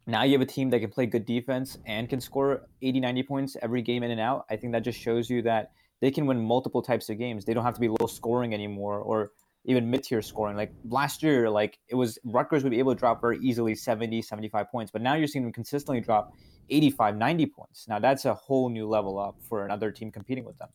now 0.07 0.23
you 0.23 0.33
have 0.33 0.41
a 0.41 0.47
team 0.47 0.71
that 0.71 0.81
can 0.81 0.91
play 0.91 1.07
good 1.07 1.27
defense 1.27 1.79
and 1.87 2.09
can 2.09 2.21
score 2.21 2.63
80, 2.81 3.01
90 3.01 3.23
points 3.25 3.57
every 3.61 3.83
game 3.83 4.03
in 4.03 4.11
and 4.11 4.21
out. 4.21 4.47
I 4.49 4.57
think 4.57 4.73
that 4.73 4.85
just 4.85 4.99
shows 4.99 5.29
you 5.29 5.43
that 5.43 5.73
they 6.01 6.11
can 6.11 6.27
win 6.27 6.41
multiple 6.41 6.83
types 6.83 7.11
of 7.11 7.19
games. 7.19 7.45
They 7.45 7.55
don't 7.55 7.65
have 7.65 7.75
to 7.75 7.81
be 7.81 7.89
low 7.89 8.07
scoring 8.07 8.55
anymore 8.55 8.99
or 9.01 9.33
even 9.65 9.91
mid 9.91 10.03
tier 10.05 10.23
scoring. 10.23 10.57
Like 10.57 10.73
last 10.89 11.23
year, 11.23 11.49
like 11.51 11.79
it 11.89 11.95
was 11.95 12.19
Rutgers 12.25 12.65
would 12.65 12.71
be 12.71 12.79
able 12.79 12.95
to 12.95 12.99
drop 12.99 13.21
very 13.21 13.39
easily 13.39 13.75
70, 13.75 14.23
75 14.23 14.71
points, 14.71 14.91
but 14.91 15.03
now 15.03 15.15
you're 15.15 15.29
seeing 15.29 15.45
them 15.45 15.53
consistently 15.53 16.01
drop 16.01 16.33
85, 16.71 17.17
90 17.17 17.47
points. 17.47 17.87
Now 17.89 17.99
that's 17.99 18.25
a 18.25 18.35
whole 18.35 18.69
new 18.69 18.89
level 18.89 19.19
up 19.19 19.37
for 19.49 19.65
another 19.65 19.91
team 19.93 20.11
competing 20.11 20.45
with 20.45 20.59
them. 20.59 20.69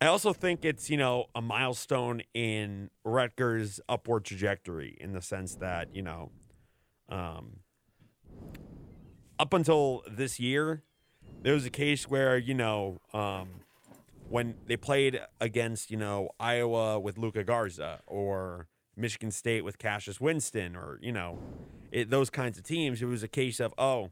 I 0.00 0.06
also 0.06 0.32
think 0.32 0.64
it's, 0.64 0.90
you 0.90 0.96
know, 0.96 1.26
a 1.34 1.42
milestone 1.42 2.22
in 2.32 2.90
Rutgers' 3.04 3.80
upward 3.88 4.24
trajectory 4.24 4.96
in 5.00 5.12
the 5.12 5.20
sense 5.20 5.56
that, 5.56 5.94
you 5.94 6.02
know, 6.02 6.30
um, 7.08 7.60
up 9.40 9.52
until 9.52 10.04
this 10.08 10.38
year, 10.38 10.84
there 11.42 11.54
was 11.54 11.66
a 11.66 11.70
case 11.70 12.08
where, 12.08 12.38
you 12.38 12.54
know, 12.54 13.00
um, 13.12 13.48
when 14.28 14.54
they 14.66 14.76
played 14.76 15.20
against, 15.40 15.90
you 15.90 15.96
know, 15.96 16.30
Iowa 16.38 17.00
with 17.00 17.18
Luka 17.18 17.42
Garza 17.42 18.00
or 18.06 18.68
Michigan 18.96 19.32
State 19.32 19.64
with 19.64 19.78
Cassius 19.78 20.20
Winston 20.20 20.76
or, 20.76 21.00
you 21.02 21.12
know, 21.12 21.38
it, 21.90 22.10
those 22.10 22.30
kinds 22.30 22.56
of 22.56 22.64
teams, 22.64 23.02
it 23.02 23.06
was 23.06 23.24
a 23.24 23.28
case 23.28 23.58
of, 23.58 23.74
oh, 23.78 24.10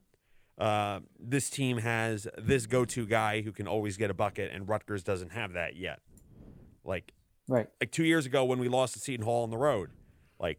uh, 0.58 1.00
this 1.18 1.50
team 1.50 1.78
has 1.78 2.26
this 2.38 2.66
go-to 2.66 3.06
guy 3.06 3.42
who 3.42 3.52
can 3.52 3.66
always 3.68 3.96
get 3.96 4.10
a 4.10 4.14
bucket, 4.14 4.50
and 4.52 4.68
Rutgers 4.68 5.02
doesn't 5.02 5.32
have 5.32 5.52
that 5.52 5.76
yet. 5.76 6.00
Like 6.84 7.12
Right. 7.48 7.68
like 7.80 7.92
two 7.92 8.04
years 8.04 8.26
ago 8.26 8.44
when 8.44 8.58
we 8.58 8.68
lost 8.68 8.94
to 8.94 9.00
Seton 9.00 9.24
Hall 9.24 9.42
on 9.44 9.50
the 9.50 9.56
road, 9.58 9.90
like 10.40 10.58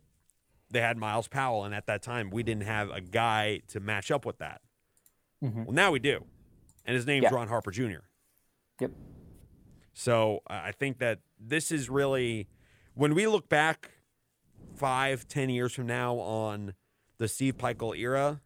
they 0.69 0.81
had 0.81 0.97
Myles 0.97 1.27
Powell, 1.27 1.63
and 1.65 1.73
at 1.75 1.85
that 1.87 2.01
time 2.01 2.29
we 2.29 2.43
didn't 2.43 2.63
have 2.63 2.89
a 2.91 3.01
guy 3.01 3.61
to 3.69 3.79
match 3.79 4.11
up 4.11 4.25
with 4.25 4.37
that. 4.37 4.61
Mhm. 5.43 5.65
Well, 5.65 5.73
now 5.73 5.91
we 5.91 5.99
do, 5.99 6.25
and 6.85 6.95
his 6.95 7.05
name's 7.05 7.23
Yeah. 7.23 7.33
Ron 7.33 7.47
Harper 7.47 7.71
Jr. 7.71 8.05
Yep. 8.79 8.91
So 9.93 10.41
uh, 10.49 10.61
I 10.65 10.71
think 10.71 10.99
that 10.99 11.19
this 11.39 11.71
is 11.71 11.89
really 11.89 12.47
when 12.93 13.13
we 13.15 13.27
look 13.27 13.49
back 13.49 13.91
five, 14.75 15.27
ten 15.27 15.49
years 15.49 15.73
from 15.73 15.87
now 15.87 16.15
on 16.17 16.73
the 17.17 17.27
Steve 17.27 17.57
Pikiell 17.57 17.97
era, 17.97 18.41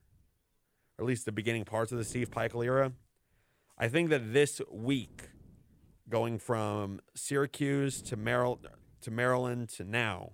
or 1.02 1.04
at 1.04 1.08
least 1.08 1.26
the 1.26 1.32
beginning 1.32 1.66
parts 1.66 1.92
of 1.92 1.98
the 1.98 2.04
Steve 2.04 2.30
Pikiell 2.30 2.64
era. 2.64 2.92
I 3.76 3.88
think 3.88 4.12
that 4.12 4.34
this 4.34 4.62
week, 4.72 5.30
going 6.08 6.38
from 6.38 7.02
Syracuse 7.16 8.04
to 8.04 8.16
Maryland 8.16 8.68
to 9.02 9.10
Maryland 9.10 9.70
to 9.70 9.84
now, 9.84 10.34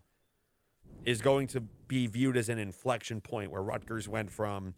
is 1.06 1.22
going 1.22 1.48
to 1.48 1.62
be 1.62 2.06
viewed 2.06 2.36
as 2.36 2.50
an 2.50 2.60
inflection 2.60 3.22
point 3.22 3.50
where 3.50 3.62
Rutgers 3.62 4.10
went 4.10 4.30
from 4.30 4.74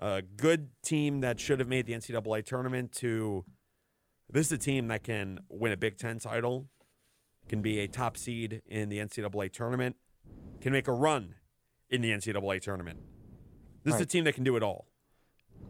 a 0.00 0.20
good 0.20 0.70
team 0.82 1.20
that 1.20 1.38
should 1.38 1.60
have 1.60 1.68
made 1.68 1.86
the 1.86 1.92
NCAA 1.92 2.44
tournament 2.44 2.90
to 2.94 3.44
this 4.32 4.46
is 4.46 4.52
a 4.52 4.58
team 4.58 4.88
that 4.88 5.04
can 5.04 5.38
win 5.48 5.70
a 5.70 5.76
Big 5.76 5.96
Ten 5.96 6.18
title, 6.18 6.66
can 7.48 7.62
be 7.62 7.78
a 7.78 7.86
top 7.86 8.16
seed 8.16 8.62
in 8.66 8.88
the 8.88 8.98
NCAA 8.98 9.52
tournament, 9.52 9.94
can 10.60 10.72
make 10.72 10.88
a 10.88 10.92
run 10.92 11.36
in 11.88 12.00
the 12.00 12.10
NCAA 12.10 12.60
tournament. 12.60 12.98
This 13.84 13.94
is 13.94 14.00
a 14.00 14.06
team 14.06 14.24
that 14.24 14.34
can 14.34 14.42
do 14.42 14.56
it 14.56 14.62
all. 14.62 14.89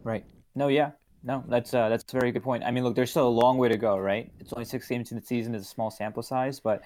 Right. 0.03 0.25
No, 0.55 0.67
yeah. 0.67 0.91
No, 1.23 1.43
that's 1.47 1.73
uh, 1.73 1.87
that's 1.89 2.03
a 2.11 2.17
very 2.17 2.31
good 2.31 2.43
point. 2.43 2.63
I 2.63 2.71
mean, 2.71 2.83
look, 2.83 2.95
there's 2.95 3.11
still 3.11 3.27
a 3.27 3.29
long 3.29 3.57
way 3.57 3.69
to 3.69 3.77
go, 3.77 3.97
right? 3.97 4.31
It's 4.39 4.51
only 4.53 4.65
six 4.65 4.87
games 4.87 5.11
in 5.11 5.19
the 5.19 5.25
season; 5.25 5.53
it's 5.53 5.67
a 5.67 5.69
small 5.69 5.91
sample 5.91 6.23
size, 6.23 6.59
but 6.59 6.81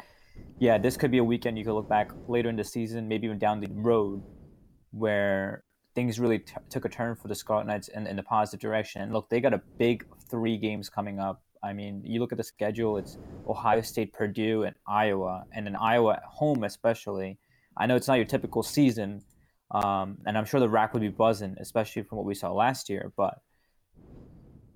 yeah, 0.59 0.77
this 0.77 0.97
could 0.97 1.11
be 1.11 1.19
a 1.19 1.23
weekend 1.23 1.57
you 1.57 1.63
could 1.63 1.73
look 1.73 1.87
back 1.87 2.11
later 2.27 2.49
in 2.49 2.57
the 2.57 2.63
season, 2.63 3.07
maybe 3.07 3.27
even 3.27 3.39
down 3.39 3.61
the 3.61 3.69
road, 3.71 4.23
where 4.91 5.63
things 5.93 6.19
really 6.19 6.39
t- 6.39 6.53
took 6.69 6.83
a 6.83 6.89
turn 6.89 7.15
for 7.15 7.29
the 7.29 7.35
Scarlet 7.35 7.65
Knights 7.65 7.87
in, 7.87 8.07
in 8.07 8.17
the 8.17 8.23
positive 8.23 8.59
direction. 8.59 9.01
And 9.01 9.13
look, 9.13 9.29
they 9.29 9.39
got 9.39 9.53
a 9.53 9.61
big 9.77 10.05
three 10.29 10.57
games 10.57 10.89
coming 10.89 11.19
up. 11.19 11.41
I 11.63 11.71
mean, 11.71 12.01
you 12.03 12.19
look 12.19 12.33
at 12.33 12.37
the 12.37 12.43
schedule; 12.43 12.97
it's 12.97 13.17
Ohio 13.47 13.81
State, 13.81 14.11
Purdue, 14.11 14.63
and 14.63 14.75
Iowa, 14.85 15.45
and 15.53 15.65
in 15.65 15.77
Iowa 15.77 16.15
at 16.15 16.23
home 16.23 16.65
especially. 16.65 17.37
I 17.77 17.85
know 17.87 17.95
it's 17.95 18.07
not 18.07 18.15
your 18.15 18.25
typical 18.25 18.63
season, 18.63 19.21
um, 19.75 20.19
and 20.25 20.37
I'm 20.37 20.45
sure 20.45 20.61
the 20.61 20.69
rack 20.69 20.93
would 20.93 21.01
be 21.01 21.09
buzzing, 21.09 21.57
especially 21.59 22.03
from 22.03 22.17
what 22.17 22.25
we 22.25 22.33
saw 22.33 22.51
last 22.53 22.89
year. 22.89 23.11
But 23.17 23.41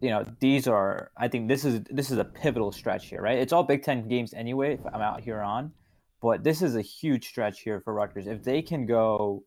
you 0.01 0.10
know, 0.10 0.25
these 0.39 0.68
are. 0.68 1.12
I 1.15 1.29
think 1.29 1.48
this 1.48 1.63
is 1.63 1.82
this 1.89 2.12
is 2.12 2.18
a 2.18 2.25
pivotal 2.25 2.74
stretch 2.74 3.08
here, 3.08 3.22
right? 3.22 3.38
It's 3.38 3.53
all 3.53 3.63
Big 3.63 3.82
Ten 3.84 4.10
games 4.10 4.34
anyway. 4.34 4.74
If 4.74 4.86
I'm 4.94 5.01
out 5.01 5.22
here 5.22 5.41
on, 5.41 5.72
but 6.22 6.44
this 6.44 6.62
is 6.62 6.75
a 6.75 6.82
huge 6.82 7.29
stretch 7.29 7.62
here 7.62 7.79
for 7.79 7.94
Rutgers. 7.94 8.27
If 8.27 8.44
they 8.44 8.62
can 8.62 8.86
go 8.86 9.44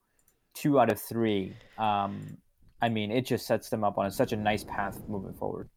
two 0.55 0.81
out 0.81 0.91
of 0.91 0.99
three, 0.99 1.55
um, 1.77 2.39
I 2.81 2.89
mean, 2.89 3.11
it 3.11 3.27
just 3.27 3.47
sets 3.47 3.69
them 3.69 3.85
up 3.85 3.99
on 3.99 4.11
such 4.11 4.33
a 4.33 4.37
nice 4.37 4.65
path 4.65 5.03
moving 5.07 5.35
forward. 5.35 5.69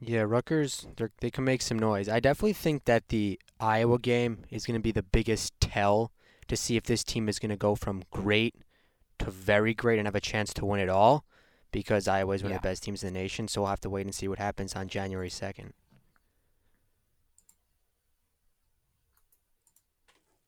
Yeah, 0.00 0.22
Rutgers, 0.22 0.86
they 1.20 1.30
can 1.30 1.44
make 1.44 1.60
some 1.60 1.78
noise. 1.78 2.08
I 2.08 2.20
definitely 2.20 2.54
think 2.54 2.86
that 2.86 3.08
the 3.08 3.38
Iowa 3.60 3.98
game 3.98 4.44
is 4.48 4.64
going 4.64 4.80
to 4.80 4.82
be 4.82 4.92
the 4.92 5.02
biggest 5.02 5.52
tell 5.60 6.10
to 6.48 6.56
see 6.56 6.78
if 6.78 6.84
this 6.84 7.04
team 7.04 7.28
is 7.28 7.38
going 7.38 7.50
to 7.50 7.56
go 7.56 7.74
from 7.74 8.04
great 8.10 8.54
to 9.20 9.30
very 9.30 9.74
great 9.74 9.98
and 9.98 10.06
have 10.06 10.14
a 10.14 10.20
chance 10.20 10.52
to 10.54 10.64
win 10.66 10.80
it 10.80 10.88
all 10.88 11.24
because 11.72 12.08
Iowa 12.08 12.34
is 12.34 12.42
one 12.42 12.50
Yeah. 12.50 12.56
of 12.56 12.62
the 12.62 12.68
best 12.68 12.82
teams 12.82 13.02
in 13.04 13.12
the 13.12 13.18
nation. 13.20 13.48
So 13.48 13.62
we'll 13.62 13.70
have 13.70 13.80
to 13.82 13.90
wait 13.90 14.06
and 14.06 14.14
see 14.14 14.28
what 14.28 14.38
happens 14.38 14.74
on 14.74 14.88
January 14.88 15.30
2nd. 15.30 15.72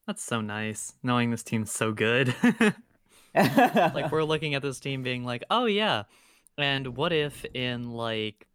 That's 0.07 0.23
so 0.23 0.41
nice 0.41 0.95
knowing 1.03 1.31
this 1.31 1.43
team's 1.43 1.71
so 1.71 1.93
good. 1.93 2.35
like 3.35 4.11
we're 4.11 4.25
looking 4.25 4.55
at 4.55 4.63
this 4.63 4.81
team 4.81 5.03
being 5.03 5.25
like, 5.25 5.45
"Oh 5.49 5.67
yeah." 5.67 6.05
And 6.59 6.97
what 6.97 7.13
if 7.13 7.45
in 7.55 7.93
like 7.93 8.47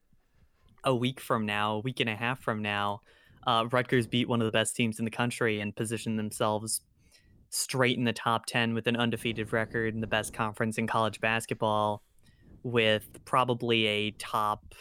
a 0.83 0.93
week 0.93 1.19
from 1.19 1.45
now, 1.45 1.75
a 1.75 1.79
week 1.79 1.99
and 1.99 2.09
a 2.09 2.15
half 2.15 2.39
from 2.41 2.61
now, 2.61 3.01
uh, 3.45 3.65
Rutgers 3.71 4.07
beat 4.07 4.27
one 4.27 4.41
of 4.41 4.45
the 4.45 4.51
best 4.51 4.75
teams 4.75 4.99
in 4.99 5.05
the 5.05 5.11
country 5.11 5.59
and 5.61 5.75
position 5.75 6.17
themselves 6.17 6.81
straight 7.49 7.97
in 7.97 8.03
the 8.03 8.13
top 8.13 8.45
10 8.45 8.73
with 8.73 8.87
an 8.87 8.95
undefeated 8.95 9.53
record 9.53 9.93
in 9.93 10.01
the 10.01 10.07
best 10.07 10.33
conference 10.33 10.77
in 10.77 10.87
college 10.87 11.19
basketball 11.21 12.03
with 12.63 13.23
probably 13.25 13.85
a 13.85 14.11
top 14.11 14.75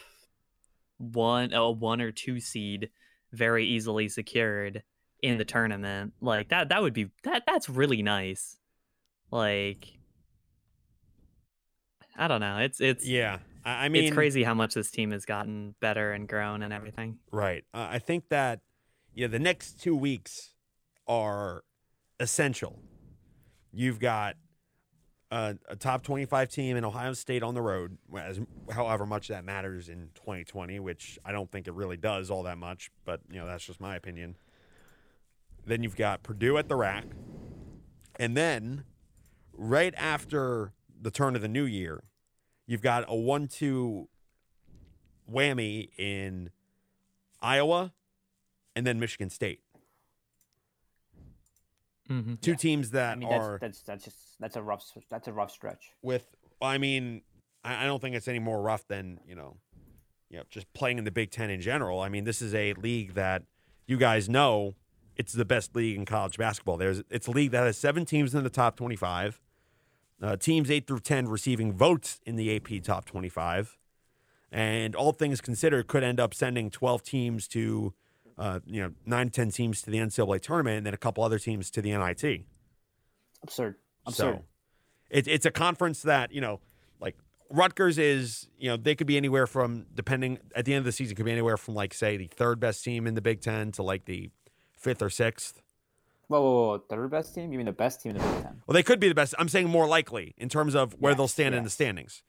one 0.97 1.53
a 1.53 1.71
one 1.71 2.01
or 2.01 2.11
two 2.11 2.39
seed 2.39 2.89
very 3.31 3.65
easily 3.65 4.09
secured 4.09 4.83
in 5.21 5.37
the 5.37 5.45
tournament. 5.45 6.13
Like 6.21 6.49
that 6.49 6.69
that 6.69 6.81
would 6.81 6.93
be 6.93 7.09
that 7.23 7.43
that's 7.45 7.69
really 7.69 8.01
nice. 8.01 8.57
Like 9.31 9.87
i 12.17 12.27
don't 12.27 12.41
know. 12.41 12.57
It's 12.57 12.81
it's 12.81 13.05
Yeah, 13.05 13.39
I, 13.63 13.85
I 13.85 13.89
mean, 13.89 14.05
it's 14.05 14.13
crazy 14.13 14.43
how 14.43 14.53
much 14.53 14.73
this 14.73 14.91
team 14.91 15.11
has 15.11 15.25
gotten 15.25 15.75
better 15.79 16.11
and 16.11 16.27
grown 16.27 16.63
and 16.63 16.73
everything. 16.73 17.19
Right. 17.31 17.63
Uh, 17.73 17.87
I 17.91 17.99
think 17.99 18.29
that 18.29 18.61
yeah, 19.13 19.27
the 19.27 19.39
next 19.39 19.81
two 19.81 19.95
weeks 19.95 20.53
are 21.07 21.63
essential. 22.19 22.79
You've 23.73 23.99
got 23.99 24.35
a, 25.31 25.57
a 25.67 25.75
top 25.75 26.03
twenty-five 26.03 26.49
team 26.49 26.77
in 26.77 26.85
Ohio 26.85 27.13
State 27.13 27.43
on 27.43 27.53
the 27.53 27.61
road, 27.61 27.97
as 28.17 28.39
however 28.71 29.05
much 29.05 29.27
that 29.27 29.43
matters 29.43 29.89
in 29.89 30.09
2020, 30.15 30.79
which 30.79 31.19
I 31.25 31.31
don't 31.31 31.51
think 31.51 31.67
it 31.67 31.73
really 31.73 31.97
does 31.97 32.29
all 32.29 32.43
that 32.43 32.57
much, 32.57 32.89
but 33.05 33.21
you 33.29 33.37
know 33.37 33.45
that's 33.45 33.65
just 33.65 33.81
my 33.81 33.95
opinion. 33.95 34.35
Then 35.65 35.83
you've 35.83 35.97
got 35.97 36.23
Purdue 36.23 36.57
at 36.57 36.69
the 36.69 36.75
rack, 36.75 37.05
and 38.17 38.37
then 38.37 38.85
right 39.53 39.93
after 39.97 40.71
the 40.99 41.11
turn 41.11 41.35
of 41.35 41.41
the 41.41 41.47
new 41.47 41.65
year, 41.65 42.03
you've 42.65 42.81
got 42.81 43.03
a 43.07 43.15
one-two 43.15 44.07
whammy 45.31 45.89
in 45.97 46.51
Iowa, 47.41 47.93
and 48.75 48.87
then 48.87 48.99
Michigan 48.99 49.29
State. 49.29 49.61
Mm-hmm. 52.09 52.35
Two 52.41 52.55
teams 52.55 52.91
that 52.91 53.13
I 53.13 53.15
mean, 53.15 53.29
are 53.29 53.57
that's, 53.61 53.81
that's 53.81 54.03
that's 54.03 54.05
just 54.05 54.17
that's 54.39 54.55
a 54.55 54.61
rough 54.61 54.83
that's 55.09 55.27
a 55.27 55.33
rough 55.33 55.51
stretch. 55.51 55.91
with. 56.01 56.25
I 56.61 56.77
mean, 56.77 57.21
I, 57.63 57.83
I 57.83 57.85
don't 57.85 58.01
think 58.01 58.15
it's 58.15 58.27
any 58.27 58.39
more 58.39 58.61
rough 58.61 58.87
than 58.87 59.19
you 59.27 59.35
know, 59.35 59.57
you 60.29 60.37
know, 60.37 60.43
just 60.49 60.71
playing 60.73 60.97
in 60.97 61.03
the 61.03 61.11
Big 61.11 61.31
Ten 61.31 61.49
in 61.49 61.61
general. 61.61 62.01
I 62.01 62.09
mean, 62.09 62.23
this 62.23 62.41
is 62.41 62.55
a 62.55 62.73
league 62.73 63.13
that 63.13 63.43
you 63.85 63.97
guys 63.97 64.27
know 64.27 64.75
it's 65.15 65.33
the 65.33 65.45
best 65.45 65.75
league 65.75 65.95
in 65.95 66.05
college 66.05 66.37
basketball. 66.37 66.77
There's 66.77 67.01
it's 67.09 67.27
a 67.27 67.31
league 67.31 67.51
that 67.51 67.65
has 67.65 67.77
seven 67.77 68.05
teams 68.05 68.33
in 68.33 68.43
the 68.43 68.49
top 68.49 68.75
twenty-five. 68.75 69.41
Uh, 70.21 70.35
teams 70.35 70.71
eight 70.71 70.87
through 70.87 70.99
ten 70.99 71.27
receiving 71.27 71.73
votes 71.73 72.19
in 72.25 72.35
the 72.35 72.55
AP 72.55 72.83
top 72.83 73.05
twenty-five, 73.05 73.77
and 74.51 74.95
all 74.95 75.11
things 75.11 75.41
considered, 75.41 75.87
could 75.87 76.03
end 76.03 76.19
up 76.19 76.33
sending 76.33 76.69
twelve 76.69 77.03
teams 77.03 77.47
to, 77.49 77.93
uh, 78.37 78.59
you 78.65 78.81
know, 78.81 78.91
nine 79.05 79.29
ten 79.29 79.49
teams 79.51 79.81
to 79.83 79.89
the 79.89 79.97
NCAA 79.97 80.41
tournament, 80.41 80.77
and 80.77 80.85
then 80.85 80.93
a 80.93 80.97
couple 80.97 81.23
other 81.23 81.39
teams 81.39 81.71
to 81.71 81.81
the 81.81 81.91
NIT. 81.91 82.45
Absurd. 83.43 83.75
Absurd. 84.05 84.35
So 84.35 84.43
it, 85.09 85.27
it's 85.27 85.45
a 85.45 85.51
conference 85.51 86.01
that, 86.03 86.31
you 86.31 86.41
know, 86.41 86.59
like 86.99 87.17
Rutgers 87.49 87.97
is, 87.97 88.47
you 88.57 88.69
know, 88.69 88.77
they 88.77 88.95
could 88.95 89.07
be 89.07 89.17
anywhere 89.17 89.47
from, 89.47 89.85
depending, 89.93 90.39
at 90.55 90.65
the 90.65 90.73
end 90.73 90.79
of 90.79 90.85
the 90.85 90.91
season, 90.91 91.15
could 91.15 91.25
be 91.25 91.31
anywhere 91.31 91.57
from, 91.57 91.75
like, 91.75 91.93
say, 91.93 92.17
the 92.17 92.27
third 92.27 92.59
best 92.59 92.83
team 92.83 93.07
in 93.07 93.15
the 93.15 93.21
Big 93.21 93.41
Ten 93.41 93.71
to, 93.73 93.83
like, 93.83 94.05
the 94.05 94.29
fifth 94.77 95.01
or 95.01 95.09
sixth. 95.09 95.61
Whoa, 96.27 96.41
whoa, 96.41 96.67
whoa! 96.67 96.77
Third 96.89 97.09
best 97.09 97.33
team? 97.33 97.53
You 97.53 97.57
mean 97.57 97.67
the 97.67 97.71
best 97.71 98.01
team 98.01 98.11
in 98.11 98.17
the 98.17 98.27
Big 98.27 98.43
Ten? 98.43 98.61
Well, 98.67 98.73
they 98.73 98.83
could 98.83 98.99
be 98.99 99.07
the 99.07 99.15
best. 99.15 99.33
I'm 99.39 99.47
saying 99.47 99.69
more 99.69 99.87
likely 99.87 100.35
in 100.37 100.49
terms 100.49 100.75
of 100.75 100.93
where 100.99 101.15
they'll 101.15 101.23
Yes, 101.23 101.31
stand 101.31 101.55
in 101.55 101.63
the 101.63 101.69
standings. 101.69 102.21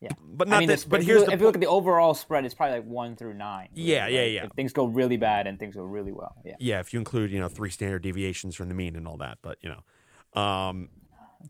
Yeah. 0.00 0.10
But 0.22 0.48
not 0.48 0.56
I 0.56 0.60
mean, 0.60 0.68
this. 0.68 0.84
But 0.84 1.02
here's 1.02 1.20
you, 1.20 1.26
the 1.26 1.32
if 1.32 1.40
you 1.40 1.46
look 1.46 1.54
at 1.54 1.60
the 1.60 1.66
overall 1.66 2.14
spread, 2.14 2.44
it's 2.44 2.54
probably 2.54 2.78
like 2.78 2.86
one 2.86 3.16
through 3.16 3.34
nine. 3.34 3.68
really, 3.74 3.90
Yeah, 3.90 4.06
yeah, 4.06 4.24
yeah. 4.24 4.44
If 4.44 4.52
things 4.52 4.72
go 4.72 4.84
really 4.84 5.16
bad 5.16 5.46
and 5.46 5.58
things 5.58 5.76
go 5.76 5.82
really 5.82 6.12
well, 6.12 6.34
yeah. 6.44 6.56
yeah, 6.58 6.80
if 6.80 6.92
you 6.92 6.98
include, 6.98 7.30
you 7.30 7.40
know, 7.40 7.48
three 7.48 7.70
standard 7.70 8.02
deviations 8.02 8.54
from 8.54 8.68
the 8.68 8.74
mean 8.74 8.96
and 8.96 9.08
all 9.08 9.16
that. 9.18 9.38
But, 9.40 9.58
you 9.62 9.70
know, 9.70 10.40
um, 10.40 10.88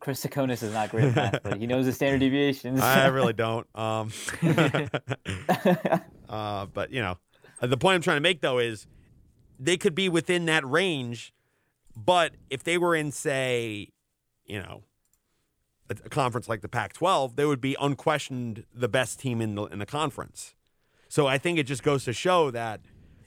Chris 0.00 0.24
Tsakonas 0.24 0.62
is 0.62 0.72
not 0.72 0.90
great 0.90 1.04
at 1.06 1.16
math, 1.16 1.42
but 1.42 1.58
he 1.58 1.66
knows 1.66 1.86
the 1.86 1.92
standard 1.92 2.18
deviations. 2.20 2.80
I 2.80 3.06
really 3.08 3.32
don't. 3.32 3.66
Um, 3.74 4.12
uh, 6.28 6.66
but 6.66 6.90
you 6.90 7.00
know, 7.00 7.18
uh, 7.60 7.66
the 7.66 7.76
point 7.76 7.96
I'm 7.96 8.02
trying 8.02 8.16
to 8.16 8.22
make 8.22 8.40
though 8.40 8.58
is 8.58 8.86
they 9.58 9.76
could 9.76 9.94
be 9.94 10.08
within 10.08 10.46
that 10.46 10.68
range, 10.68 11.32
but 11.96 12.32
if 12.50 12.64
they 12.64 12.78
were 12.78 12.94
in, 12.94 13.12
say, 13.12 13.90
you 14.44 14.58
know, 14.60 14.82
a, 15.90 15.96
a 16.04 16.08
conference 16.08 16.48
like 16.48 16.60
the 16.60 16.68
Pac-12, 16.68 17.36
they 17.36 17.44
would 17.44 17.60
be 17.60 17.76
unquestioned 17.80 18.64
the 18.74 18.88
best 18.88 19.20
team 19.20 19.40
in 19.40 19.54
the 19.54 19.64
in 19.64 19.78
the 19.78 19.86
conference. 19.86 20.54
So 21.08 21.26
I 21.26 21.38
think 21.38 21.58
it 21.58 21.64
just 21.64 21.82
goes 21.82 22.04
to 22.04 22.12
show 22.12 22.50
that 22.50 22.80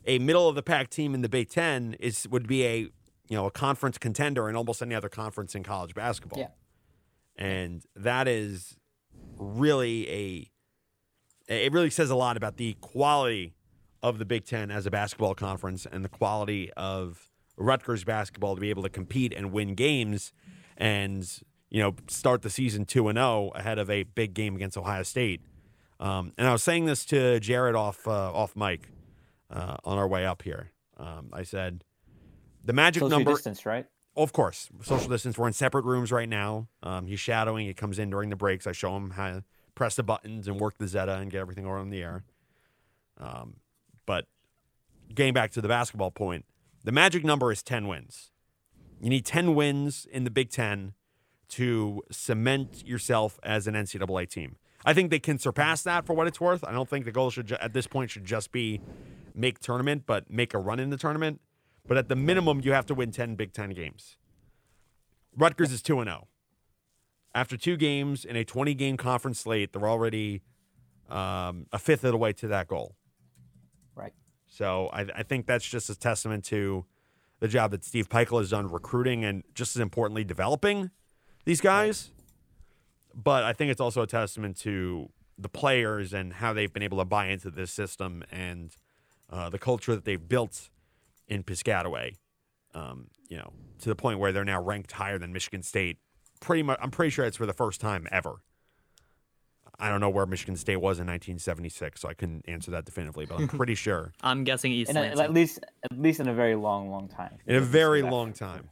a 0.05 0.19
middle 0.19 0.49
of 0.49 0.55
the 0.55 0.63
pack 0.63 0.89
team 0.89 1.13
in 1.13 1.21
the 1.21 1.29
Big 1.29 1.49
Ten 1.49 1.95
is 1.99 2.27
would 2.29 2.47
be 2.47 2.65
a 2.65 2.77
you 2.79 2.91
know 3.31 3.45
a 3.45 3.51
conference 3.51 3.97
contender 3.97 4.49
in 4.49 4.55
almost 4.55 4.81
any 4.81 4.95
other 4.95 5.09
conference 5.09 5.55
in 5.55 5.63
college 5.63 5.93
basketball. 5.93 6.39
Yeah. 6.39 6.47
And 7.35 7.83
that 7.95 8.27
is 8.27 8.75
really 9.37 10.09
a 10.09 10.51
it 11.47 11.71
really 11.71 11.89
says 11.89 12.09
a 12.09 12.15
lot 12.15 12.35
about 12.35 12.57
the 12.57 12.73
quality 12.81 13.55
of 14.03 14.19
the 14.19 14.25
Big 14.25 14.45
Ten 14.45 14.71
as 14.71 14.85
a 14.85 14.91
basketball 14.91 15.35
conference 15.35 15.85
and 15.89 16.03
the 16.03 16.09
quality 16.09 16.71
of 16.73 17.31
Rutgers 17.57 18.03
basketball 18.03 18.55
to 18.55 18.61
be 18.61 18.69
able 18.69 18.83
to 18.83 18.89
compete 18.89 19.33
and 19.33 19.51
win 19.51 19.75
games 19.75 20.33
and 20.77 21.27
you 21.69 21.81
know 21.81 21.95
start 22.07 22.41
the 22.41 22.49
season 22.49 22.85
2 22.85 23.09
and 23.09 23.17
0 23.17 23.51
ahead 23.55 23.79
of 23.79 23.89
a 23.89 24.03
big 24.03 24.33
game 24.33 24.55
against 24.55 24.77
Ohio 24.77 25.03
State. 25.03 25.41
Um, 25.99 26.33
and 26.37 26.47
I 26.47 26.51
was 26.51 26.63
saying 26.63 26.85
this 26.85 27.05
to 27.05 27.39
Jared 27.39 27.75
off 27.75 28.07
uh, 28.07 28.31
off 28.33 28.55
mic 28.55 28.89
uh, 29.49 29.77
on 29.83 29.97
our 29.97 30.07
way 30.07 30.25
up 30.25 30.43
here. 30.43 30.71
Um, 30.97 31.29
I 31.33 31.43
said 31.43 31.83
the 32.63 32.73
magic 32.73 33.01
Social 33.01 33.09
number 33.09 33.31
distance, 33.31 33.65
right? 33.65 33.85
of 34.15 34.33
course, 34.33 34.69
social 34.81 35.09
distance. 35.09 35.37
We're 35.37 35.47
in 35.47 35.53
separate 35.53 35.85
rooms 35.85 36.11
right 36.11 36.27
now. 36.27 36.67
Um, 36.81 37.05
he's 37.05 37.19
shadowing. 37.19 37.67
He 37.67 37.73
comes 37.73 37.99
in 37.99 38.09
during 38.09 38.29
the 38.29 38.35
breaks. 38.35 38.65
I 38.65 38.71
show 38.71 38.95
him 38.95 39.11
how 39.11 39.27
to 39.27 39.43
press 39.75 39.95
the 39.95 40.03
buttons 40.03 40.47
and 40.47 40.59
work 40.59 40.77
the 40.79 40.85
Zetta 40.85 41.21
and 41.21 41.29
get 41.29 41.39
everything 41.39 41.67
over 41.67 41.79
in 41.79 41.91
the 41.91 42.01
air. 42.01 42.23
Um, 43.19 43.57
but 44.07 44.25
getting 45.13 45.33
back 45.33 45.51
to 45.51 45.61
the 45.61 45.67
basketball 45.67 46.09
point, 46.09 46.45
the 46.83 46.91
magic 46.91 47.23
number 47.23 47.51
is 47.51 47.61
10 47.61 47.87
wins. 47.87 48.31
You 48.99 49.09
need 49.11 49.25
10 49.25 49.53
wins 49.53 50.07
in 50.11 50.23
the 50.23 50.31
Big 50.31 50.49
Ten 50.49 50.93
to 51.49 52.03
cement 52.11 52.85
yourself 52.85 53.39
as 53.43 53.67
an 53.67 53.73
NCAA 53.73 54.29
team. 54.29 54.57
I 54.85 54.93
think 54.93 55.09
they 55.09 55.19
can 55.19 55.39
surpass 55.39 55.83
that 55.83 56.05
for 56.05 56.13
what 56.13 56.27
it's 56.27 56.39
worth. 56.39 56.63
I 56.63 56.71
don't 56.71 56.89
think 56.89 57.05
the 57.05 57.11
goal 57.11 57.29
should, 57.29 57.47
ju- 57.47 57.57
at 57.59 57.73
this 57.73 57.87
point, 57.87 58.11
should 58.11 58.25
just 58.25 58.51
be 58.51 58.81
make 59.33 59.59
tournament, 59.59 60.03
but 60.05 60.29
make 60.29 60.53
a 60.53 60.59
run 60.59 60.79
in 60.79 60.89
the 60.89 60.97
tournament. 60.97 61.41
But 61.87 61.97
at 61.97 62.09
the 62.09 62.15
minimum, 62.15 62.61
you 62.63 62.73
have 62.73 62.85
to 62.87 62.93
win 62.93 63.11
10 63.11 63.35
Big 63.35 63.53
Ten 63.53 63.71
games. 63.71 64.17
Rutgers 65.35 65.71
is 65.71 65.81
2 65.81 65.99
and 65.99 66.09
0. 66.09 66.27
After 67.33 67.55
two 67.55 67.77
games 67.77 68.25
in 68.25 68.35
a 68.35 68.43
20 68.43 68.73
game 68.73 68.97
conference 68.97 69.41
slate, 69.41 69.71
they're 69.71 69.87
already 69.87 70.41
um, 71.09 71.67
a 71.71 71.77
fifth 71.77 72.03
of 72.03 72.11
the 72.11 72.17
way 72.17 72.33
to 72.33 72.47
that 72.47 72.67
goal. 72.67 72.95
Right. 73.95 74.13
So 74.47 74.89
I, 74.91 75.01
I 75.15 75.23
think 75.23 75.45
that's 75.45 75.65
just 75.65 75.89
a 75.89 75.95
testament 75.95 76.45
to 76.45 76.85
the 77.39 77.47
job 77.47 77.71
that 77.71 77.83
Steve 77.83 78.09
Pikiell 78.09 78.39
has 78.39 78.49
done 78.49 78.71
recruiting 78.71 79.23
and 79.23 79.43
just 79.53 79.75
as 79.75 79.81
importantly, 79.81 80.23
developing 80.23 80.89
these 81.47 81.61
guys. 81.61 82.11
but 83.15 83.43
I 83.43 83.53
think 83.53 83.71
it's 83.71 83.81
also 83.81 84.01
a 84.01 84.07
testament 84.07 84.57
to 84.59 85.09
the 85.37 85.49
players 85.49 86.13
and 86.13 86.33
how 86.33 86.53
they've 86.53 86.71
been 86.71 86.83
able 86.83 86.97
to 86.97 87.05
buy 87.05 87.27
into 87.27 87.49
this 87.49 87.71
system 87.71 88.23
and 88.31 88.75
uh, 89.29 89.49
the 89.49 89.57
culture 89.59 89.95
that 89.95 90.03
they've 90.05 90.27
built 90.27 90.69
in 91.27 91.43
Piscataway. 91.43 92.15
Um, 92.73 93.07
you 93.29 93.37
know, 93.37 93.53
to 93.79 93.89
the 93.89 93.95
point 93.95 94.19
where 94.19 94.31
they're 94.31 94.45
now 94.45 94.61
ranked 94.61 94.91
higher 94.91 95.17
than 95.17 95.33
Michigan 95.33 95.63
State. 95.63 95.97
Pretty 96.41 96.61
much, 96.63 96.77
I'm 96.81 96.91
pretty 96.91 97.09
sure 97.09 97.25
it's 97.25 97.37
for 97.37 97.45
the 97.47 97.53
first 97.53 97.81
time 97.81 98.07
ever. 98.11 98.35
I 99.79 99.89
don't 99.89 100.01
know 100.01 100.09
where 100.09 100.25
Michigan 100.25 100.55
State 100.55 100.77
was 100.77 100.99
in 100.99 101.07
1976, 101.07 102.01
so 102.01 102.09
I 102.09 102.13
couldn't 102.13 102.45
answer 102.47 102.71
that 102.71 102.85
definitively, 102.85 103.25
but 103.25 103.39
I'm 103.39 103.47
pretty 103.61 103.75
sure 103.75 104.11
I'm 104.21 104.43
guessing 104.43 104.71
East 104.71 104.91
in 104.91 104.97
a, 104.97 105.01
Lansing. 105.01 105.23
at 105.25 105.33
least 105.33 105.59
at 105.89 105.97
least 105.97 106.19
in 106.19 106.27
a 106.27 106.33
very 106.33 106.55
long, 106.55 106.89
long 106.89 107.07
time. 107.07 107.37
in 107.45 107.55
a 107.55 107.61
very 107.61 108.01
long 108.01 108.33
time. 108.33 108.69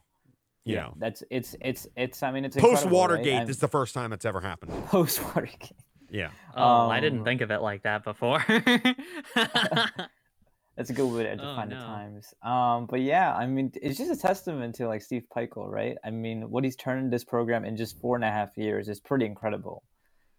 You 0.66 0.74
yeah, 0.74 0.80
know, 0.82 0.94
that's 0.98 1.22
it's 1.30 1.54
it's 1.60 1.86
it's. 1.96 2.24
I 2.24 2.32
mean, 2.32 2.44
it's 2.44 2.56
post 2.56 2.82
incredible, 2.84 2.90
right? 2.98 3.10
Watergate, 3.10 3.34
I'm- 3.34 3.46
this 3.46 3.56
is 3.56 3.60
the 3.60 3.68
first 3.68 3.94
time 3.94 4.10
that's 4.10 4.24
ever 4.24 4.40
happened. 4.40 4.72
post 4.86 5.22
Watergate. 5.24 5.70
Yeah. 6.10 6.30
oh, 6.56 6.88
I 6.88 6.98
didn't 7.00 7.20
um, 7.20 7.24
think 7.24 7.40
of 7.40 7.52
it 7.52 7.62
like 7.62 7.82
that 7.84 8.02
before. 8.04 8.44
That's 10.76 10.90
a 10.90 10.92
good 10.92 11.06
way 11.06 11.22
to 11.22 11.30
Oh, 11.32 11.36
define 11.36 11.68
the 11.68 11.76
times. 11.76 12.34
Um, 12.42 12.86
but 12.86 13.00
yeah, 13.00 13.34
I 13.34 13.46
mean, 13.46 13.72
it's 13.80 13.96
just 13.96 14.10
a 14.10 14.16
testament 14.16 14.74
to 14.76 14.88
like 14.88 15.02
Steve 15.02 15.24
Pikiell, 15.34 15.68
right? 15.70 15.96
I 16.04 16.10
mean, 16.10 16.50
what 16.50 16.64
he's 16.64 16.76
turned 16.76 17.12
this 17.12 17.24
program 17.24 17.64
in 17.64 17.76
just 17.76 18.00
four 18.00 18.16
and 18.16 18.24
a 18.24 18.30
half 18.30 18.56
years 18.56 18.88
is 18.88 19.00
pretty 19.00 19.24
incredible. 19.24 19.84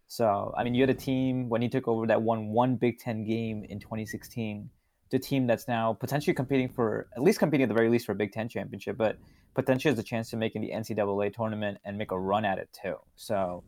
So, 0.06 0.54
I 0.56 0.64
mean, 0.64 0.74
you 0.74 0.82
had 0.82 0.90
a 0.90 0.94
team 0.94 1.48
when 1.48 1.60
he 1.60 1.68
took 1.68 1.88
over 1.88 2.06
that 2.06 2.22
won 2.22 2.48
one 2.48 2.76
Big 2.76 2.98
Ten 2.98 3.24
game 3.24 3.64
in 3.68 3.78
2016. 3.78 4.70
The 5.10 5.18
team 5.18 5.46
that's 5.46 5.68
now 5.68 5.94
potentially 5.94 6.34
competing 6.34 6.68
for, 6.68 7.08
at 7.16 7.22
least 7.22 7.38
competing 7.38 7.64
at 7.64 7.68
the 7.68 7.74
very 7.74 7.88
least 7.88 8.06
for 8.06 8.12
a 8.12 8.14
Big 8.14 8.32
Ten 8.32 8.48
championship, 8.48 8.96
but 8.96 9.16
potentially 9.54 9.90
has 9.92 9.98
a 9.98 10.02
chance 10.02 10.30
to 10.30 10.36
make 10.36 10.54
in 10.54 10.62
the 10.62 10.70
NCAA 10.70 11.34
tournament 11.34 11.78
and 11.84 11.96
make 11.96 12.12
a 12.12 12.18
run 12.18 12.44
at 12.44 12.58
it 12.58 12.68
too. 12.82 12.96
So, 13.16 13.64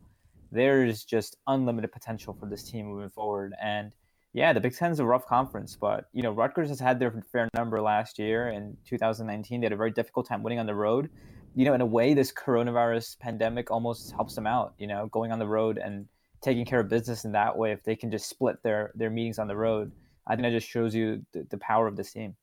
there's 0.51 1.03
just 1.03 1.37
unlimited 1.47 1.91
potential 1.91 2.35
for 2.37 2.45
this 2.45 2.63
team 2.63 2.87
moving 2.87 3.09
forward. 3.09 3.53
And 3.61 3.95
yeah, 4.33 4.53
the 4.53 4.59
Big 4.59 4.75
Ten's 4.75 4.99
a 4.99 5.05
rough 5.05 5.25
conference, 5.25 5.75
but 5.79 6.05
you 6.13 6.23
know 6.23 6.31
Rutgers 6.31 6.69
has 6.69 6.79
had 6.79 6.99
their 6.99 7.23
fair 7.31 7.49
number 7.53 7.81
last 7.81 8.19
year. 8.19 8.49
In 8.49 8.77
2019, 8.85 9.59
they 9.59 9.65
had 9.65 9.73
a 9.73 9.77
very 9.77 9.91
difficult 9.91 10.27
time 10.27 10.43
winning 10.43 10.59
on 10.59 10.65
the 10.65 10.75
road. 10.75 11.09
You 11.53 11.65
know, 11.65 11.73
in 11.73 11.81
a 11.81 11.85
way, 11.85 12.13
this 12.13 12.31
coronavirus 12.31 13.19
pandemic 13.19 13.71
almost 13.71 14.11
helps 14.13 14.35
them 14.35 14.47
out. 14.47 14.73
You 14.77 14.87
know, 14.87 15.07
going 15.07 15.31
on 15.31 15.39
the 15.39 15.47
road 15.47 15.77
and 15.77 16.07
taking 16.41 16.65
care 16.65 16.79
of 16.79 16.89
business 16.89 17.25
in 17.25 17.33
that 17.33 17.57
way. 17.57 17.71
If 17.71 17.83
they 17.83 17.95
can 17.95 18.09
just 18.11 18.29
split 18.29 18.63
their 18.63 18.91
their 18.95 19.09
meetings 19.09 19.39
on 19.39 19.47
the 19.47 19.57
road, 19.57 19.91
I 20.27 20.35
think 20.35 20.43
that 20.43 20.51
just 20.51 20.67
shows 20.67 20.93
you 20.93 21.25
the, 21.33 21.45
the 21.49 21.57
power 21.57 21.87
of 21.87 21.95
this 21.95 22.11
team. 22.11 22.35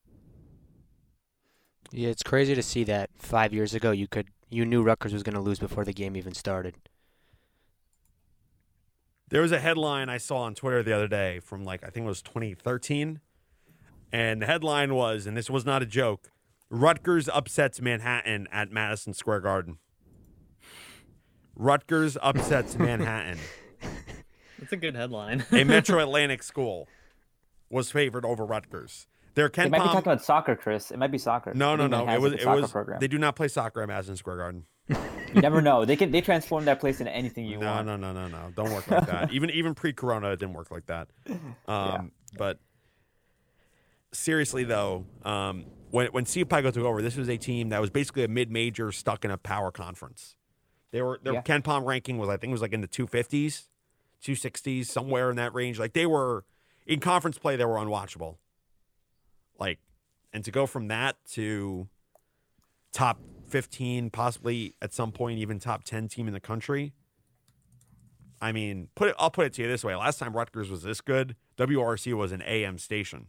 Yeah, 1.90 2.08
it's 2.08 2.22
crazy 2.22 2.54
to 2.54 2.62
see 2.62 2.84
that 2.84 3.10
five 3.16 3.52
years 3.52 3.74
ago 3.74 3.92
you 3.92 4.08
could 4.08 4.28
you 4.50 4.64
knew 4.64 4.82
Rutgers 4.82 5.12
was 5.12 5.22
going 5.22 5.34
to 5.34 5.40
lose 5.40 5.58
before 5.58 5.84
the 5.84 5.92
game 5.92 6.16
even 6.16 6.34
started. 6.34 6.74
There 9.30 9.42
was 9.42 9.52
a 9.52 9.58
headline 9.58 10.08
I 10.08 10.16
saw 10.16 10.38
on 10.38 10.54
Twitter 10.54 10.82
the 10.82 10.94
other 10.94 11.08
day 11.08 11.40
from 11.40 11.64
like 11.64 11.84
I 11.84 11.90
think 11.90 12.04
it 12.04 12.08
was 12.08 12.22
2013, 12.22 13.20
and 14.12 14.42
the 14.42 14.46
headline 14.46 14.94
was, 14.94 15.26
and 15.26 15.36
this 15.36 15.50
was 15.50 15.64
not 15.64 15.82
a 15.82 15.86
joke: 15.86 16.30
Rutgers 16.70 17.28
upsets 17.28 17.80
Manhattan 17.80 18.48
at 18.50 18.70
Madison 18.70 19.14
Square 19.14 19.40
Garden. 19.40 19.78
Rutgers 21.54 22.16
upsets 22.22 22.76
Manhattan. 22.78 23.38
That's 24.58 24.72
a 24.72 24.76
good 24.76 24.96
headline. 24.96 25.44
A 25.52 25.64
Metro 25.64 25.98
Atlantic 26.02 26.42
school 26.42 26.88
was 27.70 27.90
favored 27.90 28.24
over 28.24 28.44
Rutgers. 28.44 29.06
Their 29.34 29.46
It 29.46 29.52
Ken 29.52 29.70
might 29.70 29.78
be 29.78 29.84
talking 29.84 30.00
about 30.00 30.24
soccer, 30.24 30.56
Chris. 30.56 30.90
It 30.90 30.98
might 30.98 31.12
be 31.12 31.18
soccer. 31.18 31.52
no, 31.54 31.76
no, 31.76 31.86
no. 31.86 32.08
It 32.08 32.20
was. 32.20 32.32
It 32.32 32.46
was. 32.46 32.70
program. 32.72 32.98
They 32.98 33.08
do 33.08 33.18
not 33.18 33.36
play 33.36 33.48
soccer 33.48 33.82
at 33.82 33.88
Madison 33.88 34.16
Square 34.16 34.36
Garden. 34.38 34.64
You 35.34 35.42
never 35.42 35.60
know. 35.60 35.84
They 35.84 35.94
can 35.96 36.10
they 36.10 36.22
transform 36.22 36.64
that 36.64 36.80
place 36.80 37.00
into 37.00 37.14
anything 37.14 37.44
you 37.44 37.58
no, 37.58 37.66
want. 37.66 37.86
no, 37.86 37.96
no, 37.96 38.14
no, 38.14 38.28
no. 38.28 38.38
No. 38.44 38.50
Don't 38.56 38.72
work 38.72 38.90
like 38.90 39.06
that. 39.08 39.30
even 39.34 39.50
even 39.50 39.74
pre-corona, 39.74 40.30
it 40.30 40.38
didn't 40.38 40.54
work 40.54 40.70
like 40.70 40.86
that. 40.86 41.08
Um, 41.66 42.12
But 42.38 42.58
seriously, 44.12 44.64
though, 44.64 45.04
um, 45.22 45.66
when 45.90 46.06
when 46.08 46.24
Pikiell 46.24 46.72
took 46.72 46.82
over, 46.84 47.02
this 47.02 47.16
was 47.16 47.28
a 47.28 47.36
team 47.36 47.68
that 47.68 47.80
was 47.82 47.90
basically 47.90 48.24
a 48.24 48.28
mid-major 48.28 48.90
stuck 48.90 49.24
in 49.26 49.30
a 49.30 49.36
power 49.36 49.70
conference. 49.70 50.36
They 50.92 51.02
were 51.02 51.20
their 51.22 51.34
Yeah. 51.34 51.42
KenPom 51.42 51.84
ranking 51.84 52.16
was 52.16 52.30
I 52.30 52.38
think 52.38 52.50
it 52.50 52.52
was 52.52 52.62
like 52.62 52.72
in 52.72 52.80
the 52.80 52.88
250s, 52.88 53.66
260s, 54.24 54.86
somewhere 54.86 55.28
in 55.28 55.36
that 55.36 55.52
range. 55.52 55.78
Like 55.78 55.92
they 55.92 56.06
were 56.06 56.44
in 56.88 57.00
conference 57.00 57.38
play, 57.38 57.54
they 57.54 57.66
were 57.66 57.76
unwatchable. 57.76 58.38
Like, 59.60 59.78
and 60.32 60.44
to 60.44 60.50
go 60.50 60.66
from 60.66 60.88
that 60.88 61.16
to 61.32 61.88
top 62.92 63.20
15, 63.48 64.10
possibly 64.10 64.74
at 64.80 64.92
some 64.92 65.12
point 65.12 65.38
even 65.38 65.58
top 65.58 65.84
10 65.84 66.08
team 66.08 66.26
in 66.26 66.32
the 66.32 66.40
country. 66.40 66.94
I 68.40 68.52
mean, 68.52 68.88
put 68.94 69.08
it. 69.08 69.16
I'll 69.18 69.32
put 69.32 69.46
it 69.46 69.52
to 69.54 69.62
you 69.62 69.68
this 69.68 69.82
way: 69.82 69.96
last 69.96 70.20
time 70.20 70.32
Rutgers 70.32 70.70
was 70.70 70.84
this 70.84 71.00
good, 71.00 71.34
WRC 71.56 72.14
was 72.14 72.30
an 72.30 72.40
AM 72.42 72.78
station. 72.78 73.26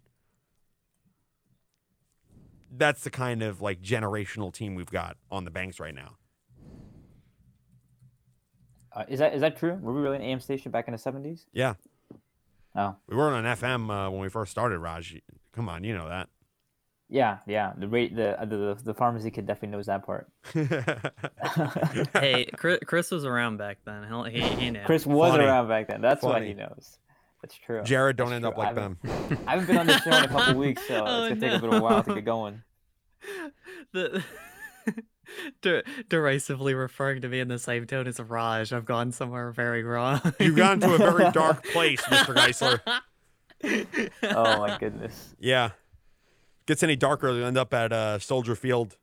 That's 2.71 3.03
the 3.03 3.09
kind 3.09 3.41
of 3.41 3.59
like 3.59 3.81
generational 3.81 4.53
team 4.53 4.75
we've 4.75 4.91
got 4.91 5.17
on 5.31 5.45
the 5.45 5.51
banks 5.51 5.79
right 5.79 5.95
now. 5.95 6.17
Uh, 8.93 9.05
is 9.07 9.17
that 9.17 9.33
is 9.33 9.41
that 9.41 9.57
true? 9.57 9.79
Were 9.81 9.93
we 9.93 10.01
really 10.01 10.17
an 10.17 10.21
AM 10.21 10.39
station 10.39 10.71
back 10.71 10.87
in 10.87 10.91
the 10.91 10.99
seventies? 10.99 11.47
Yeah, 11.53 11.73
Oh, 12.75 12.95
we 13.07 13.15
weren't 13.17 13.45
on 13.45 13.57
FM 13.57 13.89
uh, 13.89 14.09
when 14.11 14.21
we 14.21 14.29
first 14.29 14.51
started. 14.51 14.79
Raj, 14.79 15.19
come 15.53 15.67
on, 15.69 15.83
you 15.83 15.95
know 15.97 16.07
that. 16.07 16.29
yeah, 17.09 17.39
yeah. 17.47 17.73
The 17.77 17.87
rate, 17.87 18.15
the 18.15 18.39
uh, 18.39 18.45
the 18.45 18.77
the 18.83 18.93
pharmacy 18.93 19.31
kid 19.31 19.45
definitely 19.47 19.75
knows 19.75 19.87
that 19.87 20.05
part. 20.05 20.27
hey, 22.13 22.45
Chris, 22.55 22.79
Chris 22.85 23.11
was 23.11 23.25
around 23.25 23.57
back 23.57 23.77
then. 23.85 24.03
He'll- 24.07 24.23
He, 24.23 24.41
he 24.41 24.69
knew. 24.71 24.81
Chris 24.85 25.05
was 25.05 25.31
Funny. 25.31 25.43
around 25.45 25.67
back 25.67 25.87
then. 25.87 26.01
That's 26.01 26.23
why 26.23 26.45
he 26.45 26.53
knows. 26.53 26.97
That's 27.41 27.55
true. 27.55 27.81
Jared, 27.83 28.17
don't 28.17 28.29
That's 28.31 28.35
end 28.35 28.43
true. 28.43 28.51
up 28.51 28.57
like 28.57 28.67
I 28.69 28.73
them. 28.73 28.97
I 29.47 29.51
haven't 29.51 29.67
been 29.67 29.77
on 29.77 29.87
this 29.87 30.01
show 30.03 30.11
in 30.11 30.23
a 30.25 30.27
couple 30.27 30.55
weeks, 30.59 30.85
so 30.87 31.05
Oh, 31.07 31.23
it's 31.25 31.39
gonna 31.39 31.51
take 31.53 31.57
a 31.63 31.65
bit 31.67 31.73
of 31.73 31.81
while 31.81 32.03
to 32.03 32.13
get 32.15 32.25
going. 32.25 32.61
the 33.93 34.23
der- 35.61 35.83
derisively 36.07 36.73
referring 36.73 37.21
to 37.21 37.29
me 37.29 37.39
in 37.39 37.47
the 37.47 37.59
same 37.59 37.85
tone 37.85 38.07
as 38.07 38.19
Raj. 38.19 38.73
I've 38.73 38.85
gone 38.85 39.11
somewhere 39.11 39.51
very 39.51 39.83
wrong. 39.83 40.21
You've 40.39 40.55
gone 40.55 40.79
to 40.81 40.93
a 40.93 40.97
very 40.97 41.31
dark 41.33 41.65
place, 41.65 42.01
Mr. 42.01 42.35
Geissler. 42.35 42.81
Oh 44.23 44.59
my 44.59 44.77
goodness. 44.77 45.35
Yeah. 45.39 45.71
Gets 46.65 46.83
any 46.83 46.95
darker, 46.95 47.31
you 47.31 47.45
end 47.45 47.57
up 47.57 47.73
at 47.73 47.91
uh, 47.91 48.19
Soldier 48.19 48.55
Field. 48.55 48.95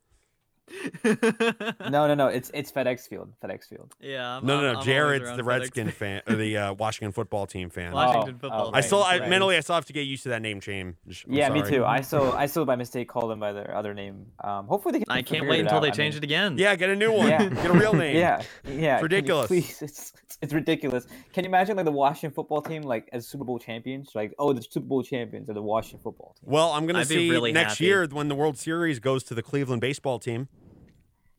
No, 1.90 2.06
no, 2.08 2.14
no. 2.14 2.26
It's 2.28 2.50
it's 2.54 2.72
FedEx 2.72 3.08
Field. 3.08 3.32
FedEx 3.42 3.64
Field. 3.68 3.94
yeah. 4.00 4.36
I'm, 4.38 4.46
No, 4.46 4.54
I'm- 4.56 4.62
no, 4.64 4.68
I'm 4.70 4.74
no. 4.76 4.82
Jared's 4.82 5.24
the 5.36 5.42
FedEx. 5.42 5.46
Redskin 5.46 5.90
fan, 5.90 6.22
or 6.28 6.34
the 6.36 6.56
uh, 6.56 6.72
Washington 6.74 7.12
football 7.12 7.46
team 7.46 7.70
fan. 7.70 7.92
Washington 7.92 8.34
Oh, 8.36 8.38
football. 8.40 8.66
oh, 8.68 8.70
I 8.70 8.74
right, 8.76 8.84
still, 8.84 9.02
I 9.02 9.18
right. 9.18 9.28
mentally, 9.30 9.56
I 9.56 9.60
still 9.60 9.74
have 9.76 9.86
to 9.86 9.92
get 9.92 10.02
used 10.02 10.24
to 10.24 10.30
that 10.30 10.42
name 10.42 10.60
change. 10.60 10.96
I'm 11.26 11.32
yeah, 11.32 11.48
me 11.50 11.62
too. 11.62 11.84
I 11.84 12.00
still 12.00 12.32
I 12.32 12.46
still 12.46 12.64
by 12.64 12.76
mistake 12.76 13.08
called 13.08 13.30
them 13.30 13.40
by 13.40 13.52
their 13.52 13.74
other 13.76 13.94
name. 13.94 14.26
Um, 14.42 14.66
hopefully 14.66 14.92
they 14.98 15.04
can. 15.04 15.16
I 15.16 15.22
can't 15.22 15.48
wait 15.48 15.60
until 15.60 15.76
out. 15.76 15.80
they 15.82 15.88
I 15.88 15.92
change 15.92 16.14
mean, 16.14 16.22
it 16.22 16.24
again. 16.24 16.58
Yeah, 16.58 16.74
get 16.76 16.90
a 16.90 16.96
new 16.96 17.12
one. 17.12 17.28
Yeah. 17.28 17.48
Get 17.48 17.66
a 17.70 17.72
real 17.72 17.92
name. 18.04 18.16
Yeah, 18.16 18.42
yeah. 18.64 18.72
can 18.72 18.76
you 18.98 19.02
ridiculous. 19.02 19.46
please, 19.46 19.82
it's 19.82 20.12
it's 20.42 20.52
ridiculous. 20.52 21.06
Can 21.32 21.44
you 21.44 21.48
imagine 21.48 21.76
like 21.76 21.84
the 21.86 21.92
Washington 21.92 22.34
football 22.34 22.60
team 22.62 22.82
like 22.82 23.08
as 23.12 23.26
Super 23.26 23.44
Bowl 23.44 23.58
champions? 23.58 24.10
Like, 24.14 24.34
oh, 24.38 24.52
the 24.52 24.62
Super 24.62 24.86
Bowl 24.86 25.02
champions 25.02 25.48
are 25.48 25.54
the 25.54 25.62
Washington 25.62 26.00
football 26.02 26.34
team. 26.40 26.50
Well, 26.52 26.72
I'm 26.72 26.86
gonna 26.86 27.00
I'd 27.00 27.06
see 27.08 27.30
really 27.30 27.52
next 27.52 27.74
happy. 27.74 27.84
year 27.84 28.06
when 28.10 28.28
the 28.28 28.34
World 28.34 28.58
Series 28.58 28.98
goes 28.98 29.22
to 29.24 29.34
the 29.34 29.42
Cleveland 29.42 29.80
baseball 29.80 30.18
team. 30.18 30.48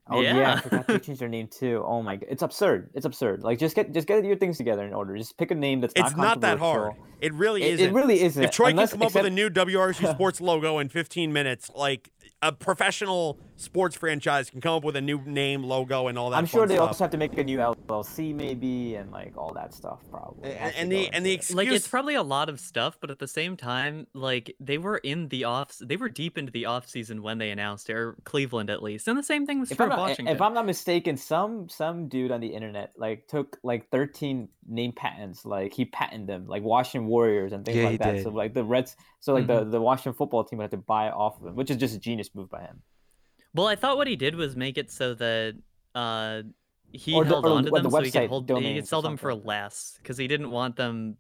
Oh 0.10 0.22
yeah, 0.22 0.38
Yeah. 0.38 0.54
I 0.56 0.60
forgot 0.62 0.88
they 0.88 1.00
changed 1.08 1.22
their 1.22 1.30
name 1.30 1.48
too. 1.48 1.84
Oh 1.86 2.02
my 2.02 2.16
god, 2.16 2.28
it's 2.30 2.42
absurd. 2.44 2.90
It's 2.94 3.06
absurd. 3.06 3.44
Like 3.44 3.60
just 3.60 3.76
get 3.76 3.92
just 3.94 4.08
get 4.08 4.24
your 4.24 4.36
things 4.36 4.58
together 4.58 4.84
in 4.86 4.94
order. 4.94 5.18
Just 5.18 5.38
pick 5.38 5.52
a 5.52 5.56
name 5.56 5.82
that's 5.82 5.94
It's 5.96 6.16
not 6.16 6.42
that 6.42 6.60
hard. 6.60 6.94
It 7.22 7.34
really 7.34 7.64
It, 7.64 7.76
isn't. 7.76 7.90
it 7.90 7.94
really 7.94 8.22
isn't. 8.22 8.44
if 8.44 8.52
Troy 8.52 8.70
Unless, 8.70 8.92
can 8.92 9.00
come 9.00 9.08
up 9.08 9.16
with 9.16 9.26
a 9.26 9.30
new 9.30 9.50
WRC 9.50 10.12
Sports 10.14 10.40
logo 10.40 10.78
in 10.80 10.90
15 10.90 11.34
minutes, 11.34 11.72
like 11.76 12.10
a 12.42 12.52
professional 12.52 13.40
sports 13.58 13.96
franchise 13.96 14.50
can 14.50 14.62
come 14.62 14.76
up 14.76 14.84
with 14.84 14.96
a 14.96 15.02
new 15.02 15.20
name, 15.26 15.64
logo, 15.64 16.08
and 16.08 16.18
all 16.18 16.30
that. 16.30 16.38
I'm 16.38 16.46
sure 16.46 16.66
they 16.68 16.76
stuff. 16.76 16.88
also 16.90 17.04
have 17.04 17.12
to 17.12 17.18
make 17.18 17.38
a 17.38 17.44
new 17.44 17.58
LLC 17.58 18.34
maybe 18.34 18.96
and 18.96 19.12
like 19.12 19.36
all 19.36 19.52
that 19.54 19.74
stuff 19.74 20.00
probably. 20.12 20.52
And- 20.54 20.76
and 20.76 20.92
the- 20.92 21.10
and 21.12 21.26
the 21.26 21.32
into 21.32 21.32
it. 21.32 21.34
ex- 21.34 21.54
like 21.54 21.68
it's 21.68 21.88
probably 21.88 22.16
a 22.16 22.22
lot 22.24 22.50
of 22.50 22.60
stuff 22.60 22.98
but 23.02 23.10
at 23.10 23.20
the 23.20 23.28
same 23.28 23.58
time 23.58 24.08
like 24.14 24.56
they 24.60 24.78
were 24.78 24.98
in 24.98 25.28
the 25.30 25.44
off 25.44 25.76
they 25.80 25.98
were 25.98 26.08
deep 26.10 26.38
into 26.38 26.52
the 26.52 26.66
off 26.68 26.88
season 26.88 27.24
when 27.24 27.40
they 27.40 27.50
announced 27.50 27.90
it 27.90 27.94
or 27.94 28.16
cleveland 28.26 28.70
at 28.70 28.84
least 28.84 29.08
and 29.08 29.18
the 29.18 29.24
same 29.24 29.46
thing 29.46 29.60
was 29.60 29.72
if 29.72 29.78
true 29.78 29.88
I'm, 29.88 29.92
of 29.92 29.98
not, 29.98 30.10
washington 30.10 30.36
if 30.36 30.42
I'm 30.42 30.54
not 30.54 30.66
mistaken, 30.66 31.18
some 31.18 31.68
some 31.68 32.08
dude 32.08 32.32
on 32.32 32.40
the 32.42 32.48
internet 32.54 32.92
like 32.98 33.28
took 33.28 33.58
like 33.64 33.90
13 33.90 34.50
name 34.70 34.92
patents, 34.92 35.46
like 35.46 35.74
he 35.74 35.86
patented 35.86 36.28
them, 36.28 36.46
like 36.46 36.62
Washington 36.62 37.08
Warriors 37.08 37.54
and 37.54 37.64
things 37.66 37.78
Yeah, 37.78 37.86
like 37.86 38.00
that. 38.02 38.12
did. 38.16 38.24
So 38.24 38.30
like 38.30 38.54
the 38.54 38.64
Reds, 38.66 38.96
so 39.22 39.34
like 39.34 39.48
Mm-hmm. 39.48 39.66
the 39.66 39.78
the 39.78 39.82
Washington 39.82 40.14
football 40.14 40.44
team 40.44 40.58
would 40.58 40.64
have 40.66 40.72
to 40.72 40.78
buy 40.78 41.10
off 41.10 41.40
of 41.40 41.48
him, 41.48 41.56
which 41.56 41.72
is 41.72 41.78
just 41.78 41.96
a 41.96 42.00
genius 42.00 42.30
move 42.36 42.50
by 42.50 42.62
him. 42.62 42.82
Well 43.58 43.68
i 43.68 43.76
thought 43.76 43.98
what 43.98 44.08
he 44.08 44.16
did 44.16 44.36
was 44.36 44.56
make 44.56 44.78
it 44.78 44.90
so 44.92 45.14
that 45.14 45.56
uh 45.96 46.42
he 46.94 47.14
Or 47.14 47.26
held 47.26 47.46
or 47.46 47.52
on 47.52 47.66
to 47.66 47.72
what 47.72 47.84
the 47.84 47.90
them 47.90 47.92
so 48.00 48.02
he 48.06 48.12
could 48.12 48.30
hold 48.30 48.50
he 48.50 48.76
could 48.76 48.88
sell 48.88 49.02
them 49.02 49.18
for 49.18 49.34
less 49.36 49.98
because 50.02 50.18
he 50.18 50.28
didn't 50.28 50.52
want 50.52 50.78
them 50.78 51.18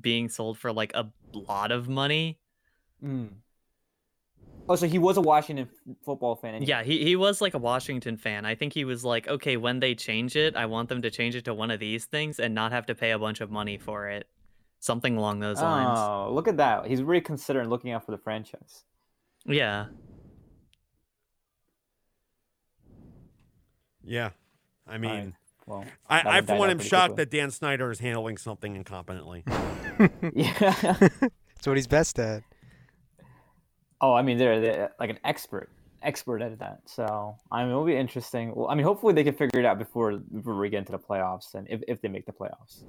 being 0.00 0.28
sold 0.28 0.58
for 0.58 0.72
like 0.72 0.92
a 0.94 1.10
lot 1.32 1.72
of 1.72 1.88
money 1.88 2.38
Mm. 3.04 3.28
Oh, 4.68 4.76
so 4.76 4.86
he 4.86 4.98
was 4.98 5.16
a 5.16 5.20
Washington 5.20 5.68
football 6.04 6.36
fan. 6.36 6.56
anyway. 6.56 6.68
Yeah, 6.68 6.82
he, 6.82 7.02
he 7.02 7.16
was 7.16 7.40
like 7.40 7.54
a 7.54 7.58
Washington 7.58 8.16
fan. 8.18 8.44
I 8.44 8.54
think 8.54 8.74
he 8.74 8.84
was 8.84 9.02
like, 9.02 9.26
okay, 9.26 9.56
when 9.56 9.80
they 9.80 9.94
change 9.94 10.36
it, 10.36 10.56
I 10.56 10.66
want 10.66 10.90
them 10.90 11.00
to 11.02 11.10
change 11.10 11.34
it 11.36 11.44
to 11.46 11.54
one 11.54 11.70
of 11.70 11.80
these 11.80 12.04
things 12.04 12.38
and 12.38 12.54
not 12.54 12.72
have 12.72 12.84
to 12.86 12.94
pay 12.94 13.12
a 13.12 13.18
bunch 13.18 13.40
of 13.40 13.50
money 13.50 13.78
for 13.78 14.08
it. 14.08 14.28
Something 14.80 15.16
along 15.16 15.40
those 15.40 15.60
lines. 15.60 15.98
Oh, 15.98 16.30
look 16.32 16.48
at 16.48 16.58
that. 16.58 16.86
He's 16.86 17.02
really 17.02 17.22
considering 17.22 17.70
looking 17.70 17.92
out 17.92 18.04
for 18.04 18.10
the 18.12 18.18
franchise. 18.18 18.84
Yeah. 19.46 19.86
Yeah. 24.08 24.30
I 24.86 24.96
mean, 24.98 25.34
Well, 25.66 25.84
I, 26.08 26.38
I 26.38 26.40
for 26.40 26.56
one 26.56 26.70
am 26.70 26.78
shocked 26.78 27.14
quickly. 27.14 27.24
that 27.24 27.30
Dan 27.30 27.50
Snyder 27.50 27.90
is 27.90 27.98
handling 28.00 28.38
something 28.38 28.82
incompetently. 28.82 29.42
yeah. 30.34 31.08
That's 31.54 31.66
what 31.66 31.76
he's 31.76 31.86
best 31.86 32.18
at. 32.18 32.42
oh, 34.00 34.14
I 34.14 34.22
mean, 34.22 34.38
they're, 34.38 34.60
they're 34.60 34.90
like 34.98 35.10
an 35.10 35.18
expert, 35.24 35.68
expert 36.02 36.40
at 36.40 36.58
that. 36.60 36.80
So, 36.86 37.36
I 37.52 37.62
mean, 37.62 37.70
it'll 37.70 37.84
be 37.84 37.96
interesting. 37.96 38.54
Well, 38.54 38.68
I 38.68 38.74
mean, 38.76 38.84
hopefully 38.84 39.12
they 39.12 39.24
can 39.24 39.34
figure 39.34 39.60
it 39.60 39.66
out 39.66 39.78
before, 39.78 40.12
before 40.16 40.56
we 40.56 40.70
get 40.70 40.78
into 40.78 40.92
the 40.92 40.98
playoffs, 40.98 41.54
and 41.54 41.66
if, 41.68 41.82
if 41.86 42.00
they 42.00 42.08
make 42.08 42.24
the 42.26 42.32
playoffs. 42.32 42.84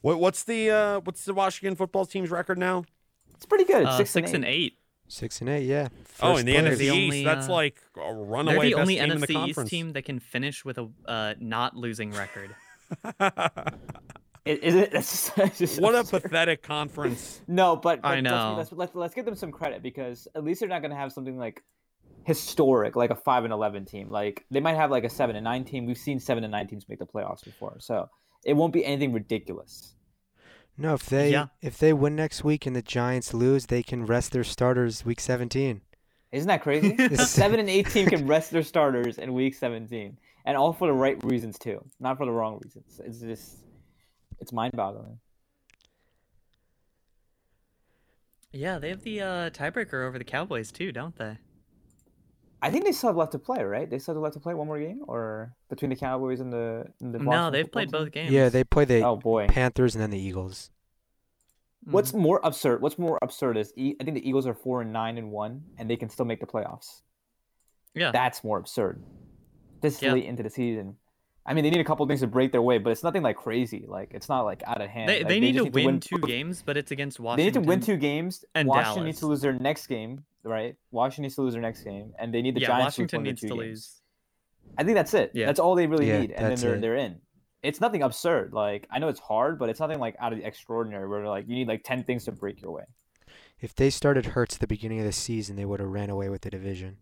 What 0.00 0.18
what's 0.18 0.42
the 0.42 0.68
uh, 0.70 1.00
what's 1.00 1.24
the 1.24 1.34
Washington 1.34 1.76
football 1.76 2.06
team's 2.06 2.28
record 2.30 2.58
now? 2.58 2.84
It's 3.36 3.46
pretty 3.46 3.64
good. 3.64 3.84
Uh, 3.86 3.96
six, 3.98 4.10
six 4.10 4.30
and 4.32 4.44
and 4.44 4.44
eight. 4.52 4.78
Six 5.12 5.42
and 5.42 5.50
eight, 5.50 5.64
yeah. 5.64 5.88
oh, 6.22 6.36
First 6.36 6.40
in 6.40 6.46
the 6.46 6.52
place. 6.54 6.64
NFC 6.64 6.78
the 6.78 6.84
East, 6.86 6.92
only, 6.94 7.24
that's 7.24 7.48
uh, 7.48 7.52
like 7.52 7.76
a 7.96 8.14
runaway. 8.14 8.14
They're 8.14 8.24
runaway 8.24 8.68
the 8.70 8.70
best 8.76 8.80
only 8.80 8.94
team 8.94 9.02
in 9.02 9.08
the 9.10 9.14
NFC 9.26 9.28
East 9.30 9.34
conference. 9.34 9.70
team 9.70 9.92
that 9.92 10.02
can 10.06 10.18
finish 10.20 10.64
with 10.64 10.78
a 10.78 10.88
uh, 11.06 11.34
not 11.38 11.76
losing 11.76 12.12
record. 12.12 12.54
Is, 14.44 14.58
is 14.58 14.74
it? 14.74 14.90
That's 14.92 15.10
just, 15.10 15.36
that's 15.36 15.58
just 15.58 15.80
what 15.80 15.94
a 15.94 16.02
pathetic 16.02 16.62
conference. 16.62 17.40
No, 17.46 17.76
but, 17.76 18.02
but 18.02 18.08
I 18.08 18.14
let's- 18.14 18.24
know. 18.24 18.54
Let's, 18.56 18.72
let's, 18.72 18.94
let's 18.94 19.14
give 19.14 19.24
them 19.24 19.36
some 19.36 19.52
credit 19.52 19.82
because 19.84 20.26
at 20.34 20.42
least 20.42 20.60
they're 20.60 20.68
not 20.68 20.80
going 20.80 20.90
to 20.90 20.96
have 20.96 21.12
something 21.12 21.36
like 21.38 21.62
historic, 22.24 22.96
like 22.96 23.10
a 23.10 23.14
five 23.14 23.44
and 23.44 23.52
eleven 23.52 23.84
team. 23.84 24.08
Like 24.10 24.44
they 24.50 24.58
might 24.60 24.74
have 24.76 24.90
like 24.90 25.04
a 25.04 25.10
seven 25.10 25.36
and 25.36 25.44
nine 25.44 25.64
team. 25.64 25.86
We've 25.86 25.96
seen 25.98 26.18
seven 26.18 26.42
and 26.42 26.50
nine 26.50 26.66
teams 26.66 26.88
make 26.88 26.98
the 26.98 27.06
playoffs 27.06 27.44
before, 27.44 27.76
so 27.78 28.08
it 28.44 28.54
won't 28.54 28.72
be 28.72 28.84
anything 28.84 29.12
ridiculous. 29.12 29.94
No, 30.78 30.94
if 30.94 31.06
they 31.06 31.30
Yeah. 31.30 31.46
if 31.60 31.78
they 31.78 31.92
win 31.92 32.16
next 32.16 32.42
week 32.44 32.66
and 32.66 32.74
the 32.74 32.82
Giants 32.82 33.34
lose, 33.34 33.66
they 33.66 33.82
can 33.82 34.06
rest 34.06 34.32
their 34.32 34.44
starters 34.44 35.04
week 35.04 35.20
17. 35.20 35.82
Isn't 36.32 36.48
that 36.48 36.62
crazy? 36.62 36.94
a 36.98 37.16
seven 37.26 37.60
and 37.60 37.68
eight 37.68 37.88
team 37.90 38.06
can 38.06 38.26
rest 38.26 38.50
their 38.50 38.62
starters 38.62 39.18
in 39.18 39.34
week 39.34 39.54
seventeen, 39.54 40.18
and 40.46 40.56
all 40.56 40.72
for 40.72 40.86
the 40.88 40.92
right 40.94 41.22
reasons 41.24 41.58
too, 41.58 41.84
not 42.00 42.16
for 42.16 42.24
the 42.24 42.32
wrong 42.32 42.58
reasons. 42.64 43.00
It's 43.04 43.20
just, 43.20 43.58
it's 44.40 44.50
mind-boggling. 44.52 45.18
Yeah, 48.52 48.78
they 48.78 48.88
have 48.90 49.02
the 49.02 49.20
uh, 49.20 49.50
tiebreaker 49.50 50.06
over 50.06 50.18
the 50.18 50.24
Cowboys 50.24 50.70
too, 50.72 50.92
don't 50.92 51.16
they? 51.16 51.38
I 52.64 52.70
think 52.70 52.84
they 52.84 52.92
still 52.92 53.08
have 53.10 53.16
left 53.16 53.32
to 53.32 53.38
play, 53.40 53.62
right? 53.64 53.90
They 53.90 53.98
still 53.98 54.14
have 54.14 54.22
left 54.22 54.34
to 54.34 54.40
play 54.40 54.54
one 54.54 54.68
more 54.68 54.78
game, 54.78 55.00
or 55.08 55.52
between 55.68 55.90
the 55.90 55.96
Cowboys 55.96 56.38
and 56.40 56.52
the, 56.52 56.86
and 57.00 57.12
the 57.12 57.18
No, 57.18 57.50
they've 57.50 57.70
played 57.70 57.86
team? 57.88 57.90
both 57.90 58.12
games. 58.12 58.30
Yeah, 58.30 58.48
they 58.48 58.62
play 58.62 58.84
the 58.84 59.02
Oh 59.04 59.16
boy. 59.16 59.48
Panthers 59.48 59.94
and 59.96 60.02
then 60.02 60.10
the 60.10 60.18
Eagles. 60.20 60.70
What's 61.84 62.12
Mhm. 62.12 62.20
more 62.20 62.40
absurd? 62.44 62.80
What's 62.80 62.98
more 62.98 63.18
absurd 63.20 63.56
is 63.56 63.72
E- 63.76 63.96
I 64.00 64.04
think 64.04 64.14
the 64.14 64.26
Eagles 64.28 64.46
are 64.46 64.54
four 64.54 64.80
and 64.82 64.92
nine 64.92 65.18
and 65.18 65.32
one, 65.32 65.64
and 65.76 65.90
they 65.90 65.96
can 65.96 66.08
still 66.08 66.24
make 66.24 66.38
the 66.40 66.46
playoffs. 66.46 67.02
yeah. 67.94 68.10
That's 68.12 68.42
more 68.44 68.56
absurd. 68.58 69.02
This 69.80 70.00
Yeah. 70.00 70.12
late 70.14 70.24
into 70.24 70.42
the 70.44 70.48
season. 70.50 70.96
I 71.44 71.52
mean, 71.54 71.64
they 71.64 71.70
need 71.70 71.80
a 71.80 71.84
couple 71.84 72.06
things 72.06 72.20
to 72.20 72.28
break 72.28 72.52
their 72.52 72.62
way, 72.62 72.78
but 72.78 72.90
it's 72.90 73.02
nothing 73.02 73.22
like 73.22 73.36
crazy. 73.36 73.84
Like 73.88 74.14
it's 74.14 74.28
not 74.28 74.42
like 74.42 74.62
out 74.64 74.80
of 74.80 74.88
hand. 74.88 75.08
They, 75.10 75.18
Like, 75.18 75.28
they 75.28 75.40
need 75.40 75.54
just 75.56 75.66
to 75.66 75.84
win 75.84 75.98
two 75.98 76.18
games, 76.18 76.62
but 76.64 76.76
it's 76.76 76.92
against 76.92 77.18
Washington. 77.18 77.52
They 77.52 77.58
need 77.60 77.64
to 77.64 77.68
win 77.68 77.80
two 77.80 77.96
games. 77.96 78.44
and 78.54 78.68
Washington 78.68 79.04
needs 79.06 79.18
to 79.18 79.26
lose 79.26 79.40
their 79.40 79.52
next 79.52 79.88
game, 79.88 80.24
right? 80.44 80.76
Washington 80.90 81.22
needs 81.22 81.34
to 81.36 81.42
lose 81.42 81.52
their 81.54 81.62
next 81.62 81.82
game, 81.82 82.12
and 82.18 82.32
they 82.32 82.42
need 82.42 82.54
the 82.56 82.60
yeah, 82.60 82.68
Giants 82.68 82.84
Washington 82.98 83.08
to 83.08 83.16
win 83.18 83.24
their 83.24 83.32
needs 83.32 83.40
two 83.40 83.48
to 83.48 83.54
games. 83.54 83.64
lose. 83.68 84.00
I 84.78 84.84
think 84.84 84.94
that's 84.96 85.14
it. 85.14 85.32
Yeah. 85.34 85.46
That's 85.46 85.60
all 85.60 85.74
they 85.74 85.86
really 85.86 86.08
Yeah, 86.08 86.20
need, 86.20 86.30
and 86.32 86.46
then 86.50 86.58
they're 86.58 86.74
it. 86.76 86.80
they're 86.80 86.96
in. 86.96 87.20
It's 87.62 87.80
nothing 87.80 88.02
absurd. 88.02 88.52
Like 88.52 88.86
I 88.90 88.98
know 88.98 89.08
it's 89.08 89.20
hard, 89.20 89.58
but 89.58 89.68
it's 89.68 89.80
nothing 89.80 89.98
like 89.98 90.16
out 90.20 90.32
of 90.32 90.38
the 90.38 90.44
extraordinary. 90.44 91.08
Where 91.08 91.26
like 91.26 91.48
you 91.48 91.54
need 91.54 91.68
like 91.68 91.84
ten 91.84 92.04
things 92.04 92.24
to 92.24 92.32
break 92.32 92.60
your 92.62 92.72
way. 92.72 92.84
If 93.60 93.74
they 93.74 93.90
started 93.90 94.26
Hurts 94.26 94.54
at 94.56 94.60
the 94.60 94.66
beginning 94.66 94.98
of 94.98 95.04
the 95.04 95.12
season, 95.12 95.54
they 95.56 95.64
would 95.64 95.78
have 95.78 95.88
ran 95.88 96.10
away 96.10 96.28
with 96.28 96.42
the 96.42 96.50
division. 96.50 96.96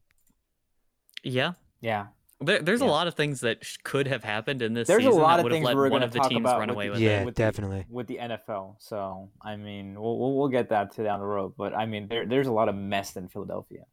Yeah. 1.22 1.52
Yeah, 1.80 2.08
There, 2.42 2.60
there's 2.62 2.80
Yeah. 2.80 2.86
a 2.86 2.90
lot 2.90 3.06
of 3.06 3.14
things 3.14 3.40
that 3.40 3.62
sh- 3.64 3.76
could 3.84 4.06
have 4.08 4.24
happened 4.24 4.62
in 4.62 4.72
this 4.72 4.88
There's 4.88 5.04
a 5.04 5.08
season 5.08 5.20
lot 5.20 5.36
that 5.36 5.40
of 5.40 5.44
would 5.44 5.52
have 5.52 5.56
things 5.58 5.66
let 5.66 5.76
we're 5.76 5.90
one 5.90 6.02
of 6.02 6.10
the 6.12 6.18
talk 6.20 6.30
teams 6.30 6.40
about 6.40 6.58
run 6.58 6.68
with 6.68 6.74
away 6.74 6.86
the- 6.86 6.92
with 6.92 7.00
Yeah, 7.00 7.20
it. 7.20 7.24
with 7.26 7.34
the- 7.34 7.42
definitely. 7.42 7.84
with 7.90 8.06
the 8.06 8.16
NFL. 8.18 8.76
So 8.78 9.28
I 9.42 9.56
mean, 9.56 10.00
we'll 10.00 10.18
we'll, 10.18 10.34
we'll 10.36 10.48
get 10.48 10.70
that 10.70 10.92
to 10.94 11.04
down 11.04 11.20
the 11.20 11.26
road. 11.26 11.52
But 11.58 11.74
I 11.74 11.84
mean, 11.84 12.08
there 12.08 12.24
there's 12.26 12.46
a 12.46 12.52
lot 12.52 12.68
of 12.70 12.74
mess 12.74 13.14
in 13.16 13.28
Philadelphia. 13.28 13.84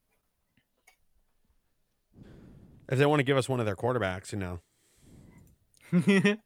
If 2.89 2.97
they 2.99 3.05
want 3.05 3.19
to 3.19 3.23
give 3.25 3.35
us 3.37 3.49
one 3.49 3.59
of 3.59 3.65
their 3.65 3.75
quarterbacks, 3.75 4.31
you 4.31 4.37
know. 4.39 4.59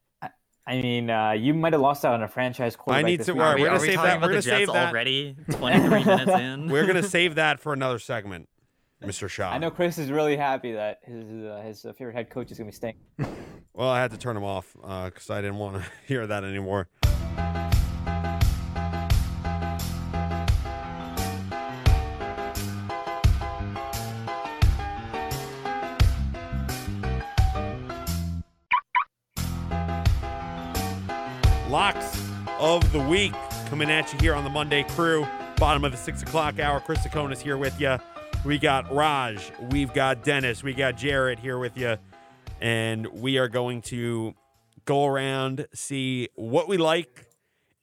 I 0.67 0.79
mean, 0.81 1.09
uh, 1.09 1.31
you 1.31 1.53
might 1.53 1.73
have 1.73 1.81
lost 1.81 2.05
out 2.05 2.13
on 2.13 2.23
a 2.23 2.27
franchise 2.27 2.75
quarterback. 2.75 3.05
need 3.05 3.21
to- 3.23 3.33
week. 3.33 3.41
Are 3.41 3.55
we, 3.55 3.61
we're 3.61 3.67
gonna 3.67 3.79
save 3.79 3.95
that- 3.95 4.17
about 4.17 4.21
we're 4.21 4.29
gonna 4.29 4.41
save 4.41 4.67
that. 4.67 4.89
already? 4.89 5.35
23 5.51 6.03
minutes 6.03 6.31
in. 6.31 6.67
We're 6.71 6.85
gonna 6.87 7.03
save 7.03 7.35
that 7.35 7.59
for 7.59 7.73
another 7.73 7.99
segment, 7.99 8.47
Mr. 9.03 9.29
Shah. 9.29 9.51
I 9.51 9.57
know 9.57 9.71
Chris 9.71 9.97
is 9.97 10.11
really 10.11 10.37
happy 10.37 10.73
that 10.73 10.99
his 11.03 11.25
uh, 11.43 11.61
his 11.65 11.85
uh, 11.85 11.93
favorite 11.93 12.15
head 12.15 12.29
coach 12.29 12.51
is 12.51 12.57
gonna 12.57 12.69
be 12.69 12.75
staying. 12.75 12.95
Well, 13.73 13.89
I 13.89 14.01
had 14.01 14.11
to 14.11 14.17
turn 14.17 14.35
him 14.35 14.43
off 14.43 14.73
because 14.73 15.29
I 15.29 15.39
didn't 15.39 15.55
want 15.55 15.77
to 15.81 15.89
hear 16.05 16.27
that 16.27 16.43
anymore. 16.43 16.89
Locks 31.69 32.21
of 32.59 32.91
the 32.91 32.99
week 32.99 33.31
coming 33.67 33.89
at 33.89 34.11
you 34.11 34.19
here 34.19 34.35
on 34.35 34.43
the 34.43 34.49
Monday 34.49 34.83
crew. 34.83 35.25
Bottom 35.57 35.85
of 35.85 35.93
the 35.93 35.97
six 35.97 36.21
o'clock 36.21 36.59
hour. 36.59 36.81
Chris 36.81 36.99
Tsakonas 36.99 37.39
here 37.39 37.55
with 37.55 37.79
you. 37.79 37.97
We 38.43 38.58
got 38.58 38.91
Raj, 38.93 39.51
we've 39.69 39.93
got 39.93 40.23
Dennis, 40.23 40.63
we 40.63 40.73
got 40.73 40.97
Jarrett 40.97 41.38
here 41.39 41.60
with 41.60 41.77
you 41.77 41.97
and 42.60 43.06
we 43.08 43.38
are 43.38 43.47
going 43.47 43.82
to 43.84 44.34
go 44.86 45.06
around 45.06 45.67
see 45.73 46.27
what 46.36 46.67
we 46.67 46.77
like 46.77 47.27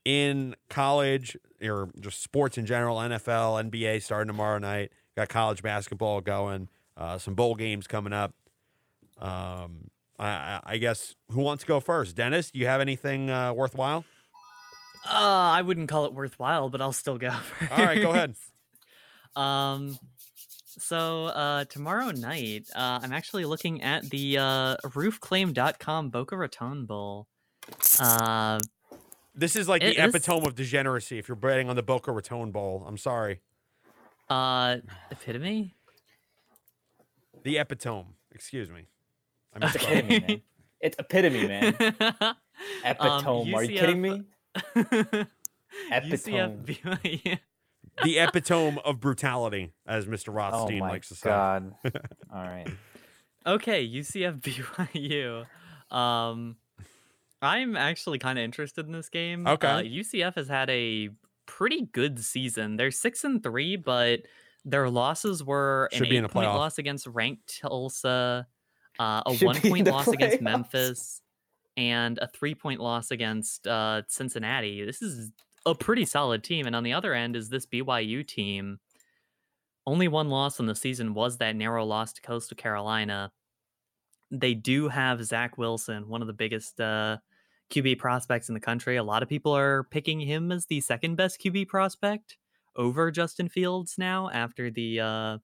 in 0.04 0.56
college 0.68 1.36
or 1.62 1.90
just 2.00 2.22
sports 2.22 2.58
in 2.58 2.66
general 2.66 2.96
nfl 2.96 3.70
nba 3.70 4.02
starting 4.02 4.26
tomorrow 4.26 4.58
night. 4.58 4.90
Got 5.16 5.28
college 5.28 5.62
basketball 5.62 6.20
going 6.20 6.68
uh, 6.96 7.18
some 7.18 7.34
bowl 7.34 7.54
games 7.54 7.86
coming 7.86 8.12
up. 8.12 8.34
Um, 9.20 9.90
I, 10.18 10.26
I- 10.28 10.60
I 10.64 10.76
guess 10.78 11.14
who 11.30 11.40
wants 11.40 11.62
to 11.62 11.68
go 11.68 11.78
first? 11.78 12.16
Dennis 12.16 12.50
do 12.50 12.58
you 12.58 12.66
have 12.66 12.80
anything 12.80 13.30
uh, 13.30 13.52
worthwhile? 13.52 14.04
Uh, 15.08 15.12
I 15.14 15.62
wouldn't 15.62 15.88
call 15.88 16.04
it 16.06 16.12
worthwhile, 16.14 16.68
but 16.68 16.80
I'll 16.80 16.92
still 16.92 17.16
go. 17.16 17.28
all 17.70 17.84
right 17.84 18.02
go 18.02 18.10
ahead. 18.10 18.34
Um, 19.36 19.96
so 20.78 21.26
uh, 21.26 21.64
tomorrow 21.64 22.10
night, 22.10 22.66
uh, 22.74 23.00
I'm 23.02 23.12
actually 23.12 23.44
looking 23.44 23.82
at 23.82 24.08
the 24.10 24.38
uh, 24.38 24.76
roofclaim.com 24.84 26.10
Boca 26.10 26.36
Raton 26.36 26.86
Bowl. 26.86 27.26
Uh, 28.00 28.58
this 29.34 29.54
is 29.56 29.68
like 29.68 29.82
the 29.82 29.88
this- 29.94 29.98
epitome 29.98 30.46
of 30.46 30.54
degeneracy 30.54 31.18
if 31.18 31.28
you're 31.28 31.36
betting 31.36 31.68
on 31.68 31.76
the 31.76 31.82
boca 31.82 32.10
raton 32.10 32.50
bowl 32.50 32.82
i'm 32.88 32.96
sorry 32.96 33.40
uh, 34.30 34.76
epitome. 35.10 35.74
the 37.44 37.58
epitome 37.58 38.06
excuse 38.32 38.70
me 38.70 38.86
I 39.54 39.66
It's 39.66 39.76
misspoke. 39.76 39.90
epitome, 39.98 40.20
man. 40.26 40.42
It's 40.80 40.96
epitome, 40.98 41.46
man. 41.48 41.74
Epitome. 42.84 43.54
Are 43.54 43.62
you 43.64 43.78
kidding 43.78 44.00
me? 44.00 44.22
Epitome. 44.74 45.26
UCF, 45.90 47.38
the 48.04 48.18
epitome 48.18 48.78
of 48.84 49.00
brutality, 49.00 49.72
as 49.86 50.06
Mr. 50.06 50.28
Oh 50.28 50.32
Rothstein 50.32 50.80
my 50.80 50.90
likes 50.90 51.08
to 51.08 51.14
say. 51.14 51.28
god. 51.30 51.74
All 51.84 52.42
right. 52.42 52.68
okay, 53.46 53.86
UCF 53.88 54.40
BYU. 54.40 55.46
Um, 55.94 56.56
I'm 57.40 57.76
actually 57.76 58.18
kind 58.18 58.38
of 58.38 58.44
interested 58.44 58.86
in 58.86 58.92
this 58.92 59.08
game. 59.08 59.46
Okay. 59.46 59.68
uh, 59.68 59.82
UCF 59.82 60.34
has 60.34 60.48
had 60.48 60.68
a 60.70 61.10
pretty 61.46 61.88
good 61.92 62.22
season. 62.22 62.76
They're 62.76 62.90
six 62.90 63.24
and 63.24 63.42
three, 63.42 63.76
but 63.76 64.20
their 64.64 64.90
losses 64.90 65.42
were 65.42 65.88
Should 65.92 66.08
an 66.08 66.12
in 66.16 66.24
a 66.24 66.26
eight-point 66.26 66.48
playoff. 66.48 66.54
loss 66.54 66.78
against 66.78 67.06
ranked 67.06 67.60
Tulsa, 67.60 68.46
uh, 68.98 69.22
a 69.24 69.34
Should 69.34 69.46
one-point 69.46 69.84
the 69.86 69.92
loss 69.92 70.08
against. 70.08 70.42
Memphis, 70.42 71.22
and 71.76 72.18
a 72.18 72.26
three-point 72.26 72.80
loss 72.80 73.10
against 73.12 73.66
uh, 73.66 74.02
Cincinnati. 74.08 74.84
This 74.84 75.00
is 75.00 75.30
a 75.66 75.74
pretty 75.74 76.04
solid 76.04 76.42
team. 76.44 76.66
And 76.66 76.76
on 76.76 76.84
the 76.84 76.92
other 76.92 77.14
end 77.14 77.36
is 77.36 77.48
this 77.48 77.66
BYU 77.66 78.26
team. 78.26 78.78
Only 79.86 80.08
one 80.08 80.28
loss 80.28 80.60
in 80.60 80.66
the 80.66 80.74
season 80.74 81.14
was 81.14 81.38
that 81.38 81.56
narrow 81.56 81.84
loss 81.84 82.12
to 82.14 82.20
Coastal 82.20 82.56
Carolina. 82.56 83.32
They 84.30 84.54
do 84.54 84.88
have 84.88 85.24
Zach 85.24 85.56
Wilson, 85.56 86.08
one 86.08 86.20
of 86.20 86.26
the 86.26 86.34
biggest 86.34 86.78
uh, 86.80 87.18
QB 87.70 87.98
prospects 87.98 88.48
in 88.48 88.54
the 88.54 88.60
country. 88.60 88.96
A 88.96 89.02
lot 89.02 89.22
of 89.22 89.28
people 89.28 89.56
are 89.56 89.84
picking 89.84 90.20
him 90.20 90.52
as 90.52 90.66
the 90.66 90.80
second 90.80 91.16
best 91.16 91.40
QB 91.40 91.68
prospect 91.68 92.36
over 92.76 93.10
Justin 93.10 93.48
Fields 93.48 93.94
now 93.96 94.28
after 94.30 94.70
the 94.70 95.00
uh, 95.00 95.38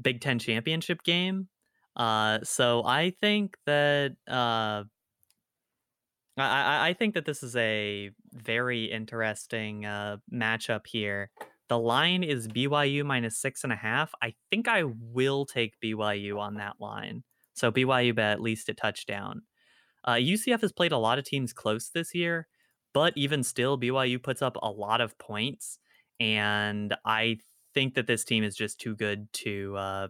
Big 0.00 0.20
Ten 0.20 0.38
championship 0.38 1.02
game. 1.02 1.48
Uh, 1.96 2.40
so 2.42 2.84
I 2.84 3.14
think 3.20 3.56
that 3.64 4.16
uh, 4.28 4.84
I, 6.36 6.44
I, 6.44 6.88
I 6.88 6.92
think 6.92 7.14
that 7.14 7.24
this 7.24 7.42
is 7.42 7.56
a 7.56 8.10
very 8.36 8.84
interesting 8.84 9.84
uh, 9.84 10.18
matchup 10.32 10.86
here. 10.86 11.30
The 11.68 11.78
line 11.78 12.22
is 12.22 12.48
BYU 12.48 13.04
minus 13.04 13.38
six 13.38 13.64
and 13.64 13.72
a 13.72 13.76
half. 13.76 14.12
I 14.22 14.34
think 14.50 14.68
I 14.68 14.84
will 14.84 15.46
take 15.46 15.74
BYU 15.82 16.38
on 16.38 16.54
that 16.54 16.74
line. 16.80 17.24
So 17.54 17.72
BYU 17.72 18.14
bet 18.14 18.32
at 18.32 18.40
least 18.40 18.68
a 18.68 18.74
touchdown. 18.74 19.42
Uh, 20.04 20.14
UCF 20.14 20.60
has 20.60 20.72
played 20.72 20.92
a 20.92 20.98
lot 20.98 21.18
of 21.18 21.24
teams 21.24 21.52
close 21.52 21.90
this 21.92 22.14
year, 22.14 22.46
but 22.94 23.12
even 23.16 23.42
still, 23.42 23.78
BYU 23.78 24.22
puts 24.22 24.42
up 24.42 24.56
a 24.62 24.70
lot 24.70 25.00
of 25.00 25.18
points, 25.18 25.78
and 26.20 26.94
I 27.04 27.38
think 27.74 27.94
that 27.94 28.06
this 28.06 28.24
team 28.24 28.44
is 28.44 28.54
just 28.54 28.78
too 28.78 28.94
good 28.94 29.26
to 29.32 29.76
uh, 29.76 30.08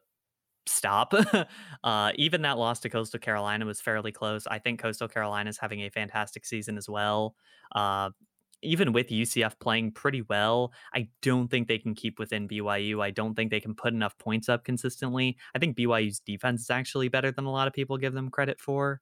stop. 0.66 1.14
uh, 1.84 2.12
even 2.16 2.42
that 2.42 2.58
loss 2.58 2.80
to 2.80 2.88
Coastal 2.88 3.20
Carolina 3.20 3.66
was 3.66 3.80
fairly 3.80 4.12
close. 4.12 4.46
I 4.46 4.58
think 4.58 4.80
Coastal 4.80 5.08
Carolina 5.08 5.50
is 5.50 5.58
having 5.58 5.80
a 5.82 5.90
fantastic 5.90 6.44
season 6.44 6.76
as 6.76 6.88
well. 6.88 7.34
Uh, 7.74 8.10
even 8.62 8.92
with 8.92 9.08
UCF 9.08 9.58
playing 9.60 9.92
pretty 9.92 10.22
well, 10.22 10.72
I 10.94 11.08
don't 11.22 11.48
think 11.48 11.68
they 11.68 11.78
can 11.78 11.94
keep 11.94 12.18
within 12.18 12.48
BYU. 12.48 13.02
I 13.02 13.10
don't 13.10 13.34
think 13.34 13.50
they 13.50 13.60
can 13.60 13.74
put 13.74 13.92
enough 13.92 14.16
points 14.18 14.48
up 14.48 14.64
consistently. 14.64 15.36
I 15.54 15.58
think 15.58 15.76
BYU's 15.76 16.20
defense 16.20 16.62
is 16.62 16.70
actually 16.70 17.08
better 17.08 17.30
than 17.30 17.44
a 17.44 17.52
lot 17.52 17.68
of 17.68 17.74
people 17.74 17.98
give 17.98 18.14
them 18.14 18.30
credit 18.30 18.60
for. 18.60 19.00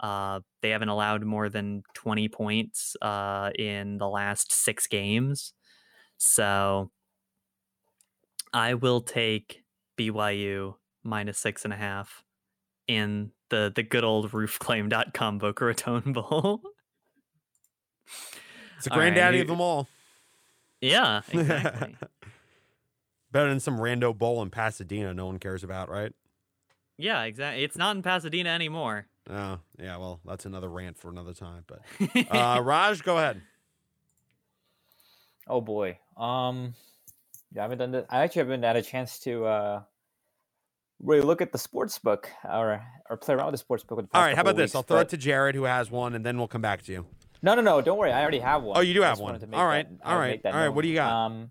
Uh, 0.00 0.40
they 0.62 0.70
haven't 0.70 0.88
allowed 0.88 1.22
more 1.22 1.48
than 1.48 1.82
20 1.94 2.28
points 2.28 2.96
uh, 3.02 3.50
in 3.58 3.98
the 3.98 4.08
last 4.08 4.52
six 4.52 4.86
games. 4.86 5.52
So 6.18 6.90
I 8.52 8.74
will 8.74 9.00
take 9.00 9.62
BYU 9.98 10.74
minus 11.04 11.38
six 11.38 11.64
and 11.64 11.72
a 11.72 11.76
half 11.76 12.24
in 12.88 13.30
the 13.50 13.72
the 13.74 13.82
good 13.82 14.04
old 14.04 14.32
roofclaim.com 14.32 15.38
Boca 15.38 15.64
Raton 15.64 16.12
Bowl. 16.12 16.62
It's 18.76 18.84
the 18.86 18.92
All 18.92 18.98
right, 18.98 19.04
granddaddy 19.12 19.38
who- 19.38 19.42
of 19.42 19.48
them 19.48 19.60
all. 19.60 19.88
yeah, 20.80 21.22
exactly. 21.32 21.96
Better 23.32 23.48
than 23.48 23.60
some 23.60 23.78
rando 23.78 24.16
bowl 24.16 24.42
in 24.42 24.50
Pasadena 24.50 25.12
no 25.14 25.26
one 25.26 25.38
cares 25.38 25.64
about, 25.64 25.88
right? 25.88 26.12
yeah, 26.96 27.22
exactly. 27.24 27.64
It's 27.64 27.76
not 27.76 27.96
in 27.96 28.02
Pasadena 28.02 28.50
anymore. 28.50 29.06
Oh, 29.28 29.58
yeah, 29.80 29.96
well, 29.96 30.20
that's 30.24 30.44
another 30.46 30.68
rant 30.68 30.96
for 30.98 31.08
another 31.10 31.32
time. 31.32 31.64
But 31.66 31.80
uh, 32.30 32.60
Raj, 32.64 33.02
go 33.02 33.16
ahead. 33.18 33.40
Oh 35.48 35.60
boy. 35.60 35.98
Um, 36.16 36.74
yeah, 37.52 37.62
I 37.62 37.64
haven't 37.64 37.78
done 37.78 37.90
this. 37.90 38.06
I 38.10 38.22
actually 38.22 38.40
haven't 38.40 38.62
had 38.62 38.76
a 38.76 38.82
chance 38.82 39.18
to 39.20 39.44
uh 39.46 39.82
really 41.00 41.22
look 41.22 41.40
at 41.42 41.52
the 41.52 41.58
sports 41.58 41.98
book 41.98 42.30
or 42.44 42.82
or 43.10 43.16
play 43.16 43.34
around 43.34 43.46
with 43.46 43.54
the 43.54 43.58
sports 43.58 43.84
book. 43.84 43.98
The 44.00 44.16
All 44.16 44.22
right, 44.22 44.34
how 44.34 44.42
about 44.42 44.52
of 44.52 44.56
this? 44.56 44.74
I'll 44.74 44.82
throw 44.82 44.98
but- 44.98 45.06
it 45.06 45.10
to 45.10 45.16
Jared, 45.16 45.54
who 45.54 45.64
has 45.64 45.90
one, 45.90 46.14
and 46.14 46.24
then 46.24 46.38
we'll 46.38 46.48
come 46.48 46.62
back 46.62 46.82
to 46.82 46.92
you. 46.92 47.06
No, 47.42 47.54
no, 47.54 47.60
no. 47.60 47.80
Don't 47.82 47.98
worry. 47.98 48.10
I 48.12 48.22
already 48.22 48.38
have 48.38 48.62
one. 48.62 48.76
Oh, 48.78 48.80
you 48.80 48.94
do 48.94 49.02
have 49.02 49.18
one. 49.18 49.32
wanted 49.32 49.40
to 49.42 49.46
make 49.48 49.60
All 49.60 49.66
right, 49.66 49.86
that- 49.98 50.06
all 50.06 50.18
right, 50.18 50.30
make 50.30 50.42
that 50.44 50.54
all 50.54 50.60
right, 50.60 50.68
what 50.68 50.82
do 50.82 50.88
you 50.88 50.94
got? 50.94 51.10
Um, 51.12 51.50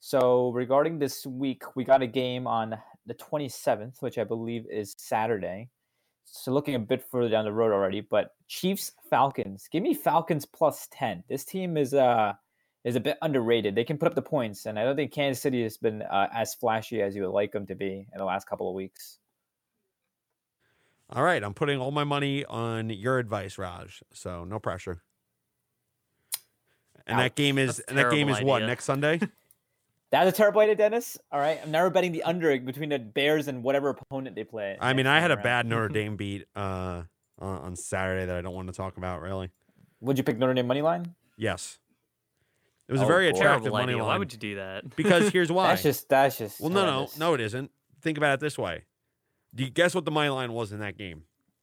so 0.00 0.50
regarding 0.50 0.98
this 0.98 1.24
week, 1.26 1.62
we 1.76 1.84
got 1.84 2.02
a 2.02 2.06
game 2.06 2.46
on 2.46 2.76
the 3.06 3.14
27th, 3.14 4.00
which 4.02 4.18
I 4.18 4.24
believe 4.24 4.66
is 4.70 4.94
Saturday. 4.98 5.70
So 6.24 6.52
looking 6.52 6.74
a 6.74 6.78
bit 6.78 7.02
further 7.10 7.28
down 7.28 7.44
the 7.44 7.52
road 7.52 7.72
already, 7.72 8.00
but 8.00 8.30
Chiefs 8.48 8.92
Falcons. 9.10 9.68
Give 9.70 9.82
me 9.82 9.92
Falcons 9.94 10.44
plus 10.46 10.88
10. 10.92 11.24
This 11.28 11.44
team 11.44 11.76
is 11.76 11.94
uh 11.94 12.34
is 12.84 12.96
a 12.96 13.00
bit 13.00 13.16
underrated. 13.22 13.74
They 13.74 13.84
can 13.84 13.98
put 13.98 14.08
up 14.08 14.14
the 14.14 14.22
points, 14.22 14.66
and 14.66 14.78
I 14.78 14.84
don't 14.84 14.96
think 14.96 15.12
Kansas 15.12 15.40
City 15.40 15.62
has 15.62 15.76
been 15.76 16.02
uh, 16.02 16.28
as 16.32 16.54
flashy 16.54 17.00
as 17.00 17.14
you 17.14 17.22
would 17.22 17.30
like 17.32 17.52
them 17.52 17.66
to 17.66 17.74
be 17.74 18.06
in 18.12 18.18
the 18.18 18.24
last 18.24 18.48
couple 18.48 18.68
of 18.68 18.74
weeks. 18.74 19.18
All 21.10 21.22
right, 21.22 21.42
I'm 21.42 21.54
putting 21.54 21.78
all 21.78 21.90
my 21.90 22.04
money 22.04 22.44
on 22.44 22.90
your 22.90 23.18
advice, 23.18 23.58
Raj. 23.58 24.02
So 24.14 24.44
no 24.44 24.58
pressure. 24.58 25.02
And 27.06 27.18
that 27.18 27.34
game 27.34 27.58
is 27.58 27.80
and 27.80 27.98
that 27.98 28.10
game 28.10 28.28
is 28.28 28.36
terrible 28.36 28.50
what 28.50 28.62
next 28.62 28.84
Sunday? 28.84 29.20
That's 30.10 30.28
a 30.28 30.32
terrible 30.32 30.60
idea, 30.60 30.76
Dennis. 30.76 31.18
All 31.30 31.40
right, 31.40 31.58
I'm 31.62 31.70
never 31.70 31.90
betting 31.90 32.12
the 32.12 32.22
under 32.22 32.58
between 32.60 32.90
the 32.90 32.98
Bears 32.98 33.48
and 33.48 33.62
whatever 33.62 33.88
opponent 33.88 34.36
they 34.36 34.44
play. 34.44 34.76
I 34.80 34.92
mean, 34.92 35.06
I 35.06 35.20
had 35.20 35.30
a 35.30 35.36
bad 35.36 35.66
Notre 35.66 35.88
Dame 35.92 36.16
beat 36.16 36.46
uh, 36.54 37.02
on, 37.38 37.58
on 37.58 37.76
Saturday 37.76 38.26
that 38.26 38.36
I 38.36 38.42
don't 38.42 38.54
want 38.54 38.68
to 38.68 38.74
talk 38.74 38.98
about. 38.98 39.20
Really, 39.22 39.50
Would 40.00 40.18
you 40.18 40.24
pick 40.24 40.38
Notre 40.38 40.54
Dame 40.54 40.66
money 40.66 40.82
line? 40.82 41.14
yes, 41.36 41.78
it 42.92 42.98
was 42.98 43.00
a 43.00 43.04
Oh, 43.04 43.08
very 43.08 43.30
boy. 43.30 43.38
attractive 43.38 43.62
Terrible 43.64 43.78
money 43.78 43.92
idea. 43.94 44.02
line. 44.02 44.08
Why 44.14 44.18
would 44.18 44.32
you 44.32 44.38
do 44.38 44.54
that? 44.56 44.84
Because 44.96 45.30
here's 45.30 45.50
why. 45.50 45.68
That's 45.68 45.82
just 45.82 46.08
that's 46.08 46.38
just. 46.38 46.60
well, 46.60 46.70
no, 46.70 46.84
no, 46.84 47.08
no, 47.18 47.34
it 47.34 47.40
isn't. 47.40 47.70
Think 48.00 48.18
about 48.18 48.34
it 48.34 48.40
this 48.40 48.58
way. 48.58 48.84
Do 49.54 49.64
you 49.64 49.70
guess 49.70 49.94
what 49.94 50.04
the 50.04 50.10
money 50.10 50.28
line 50.30 50.52
was 50.52 50.72
in 50.72 50.80
that 50.80 50.96
game 50.98 51.22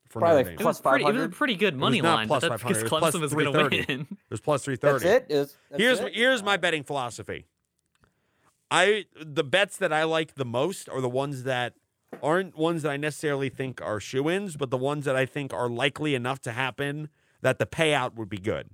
for 0.10 0.20
Probably 0.20 0.44
Notre 0.44 0.50
like 0.52 0.58
Dame? 0.58 0.66
It 0.66 0.68
was, 0.68 0.82
pretty, 0.82 1.06
it 1.06 1.14
was 1.14 1.24
a 1.24 1.30
pretty 1.30 1.56
good 1.56 1.76
money 1.76 2.02
line, 2.02 2.28
plus 2.28 2.42
but 2.42 2.50
that's 2.50 2.62
500, 2.64 2.68
because 2.68 2.78
it 2.82 2.84
was 2.84 2.90
plus 3.00 3.14
Clemson 3.16 3.22
was 3.22 3.34
going 3.34 3.46
to 3.46 3.52
330. 3.52 3.94
win. 3.94 4.08
It 4.12 4.32
was 4.32 4.42
plus 4.42 4.64
three 4.64 4.76
That's 4.76 5.04
thirty. 5.04 5.08
it. 5.16 5.26
Is 5.30 5.58
that's 5.70 5.82
here's 5.82 6.00
it? 6.00 6.14
here's 6.16 6.44
my 6.44 6.58
betting 6.58 6.84
philosophy. 6.84 7.46
I 8.72 9.06
the 9.20 9.44
bets 9.44 9.78
that 9.78 9.92
I 9.92 10.04
like 10.04 10.36
the 10.36 10.46
most 10.46 10.88
are 10.90 11.02
the 11.02 11.10
ones 11.10 11.44
that 11.44 11.74
aren't 12.22 12.56
ones 12.58 12.84
that 12.84 12.92
I 12.92 12.98
necessarily 12.98 13.50
think 13.50 13.82
are 13.82 14.00
shoe-ins, 14.00 14.56
but 14.58 14.70
the 14.70 14.78
ones 14.78 15.06
that 15.06 15.16
I 15.16 15.26
think 15.26 15.54
are 15.54 15.70
likely 15.70 16.16
enough 16.16 16.40
to 16.42 16.52
happen 16.52 17.10
that 17.42 17.58
the 17.60 17.66
payout 17.66 18.16
would 18.16 18.30
be 18.30 18.38
good. 18.38 18.70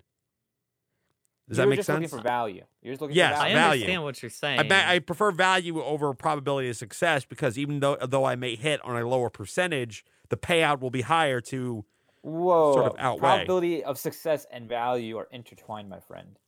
Does 1.47 1.57
you 1.57 1.63
that 1.63 1.69
make 1.69 1.77
just 1.77 1.87
sense? 1.87 1.97
looking 2.01 2.17
for 2.17 2.23
value. 2.23 2.63
You're 2.81 2.93
just 2.93 3.01
looking 3.01 3.15
Yes, 3.15 3.35
for 3.37 3.43
I 3.43 3.53
value. 3.53 3.55
value. 3.55 3.81
understand 3.83 4.03
what 4.03 4.23
you're 4.23 4.29
saying. 4.31 4.59
I 4.59 4.63
bet 4.63 4.87
I 4.87 4.99
prefer 4.99 5.31
value 5.31 5.81
over 5.83 6.13
probability 6.13 6.69
of 6.69 6.77
success 6.77 7.23
because 7.25 7.57
even 7.57 7.79
though 7.81 7.97
though 8.07 8.25
I 8.25 8.35
may 8.35 8.55
hit 8.55 8.79
on 8.83 8.99
a 8.99 9.07
lower 9.07 9.29
percentage, 9.29 10.03
the 10.29 10.37
payout 10.37 10.79
will 10.81 10.89
be 10.89 11.01
higher 11.01 11.41
to 11.41 11.85
Whoa. 12.21 12.73
sort 12.73 12.85
of 12.87 12.95
outweigh. 12.97 13.19
Probability 13.19 13.83
of 13.83 13.99
success 13.99 14.47
and 14.51 14.67
value 14.67 15.17
are 15.17 15.27
intertwined, 15.31 15.87
my 15.89 15.99
friend. 15.99 16.39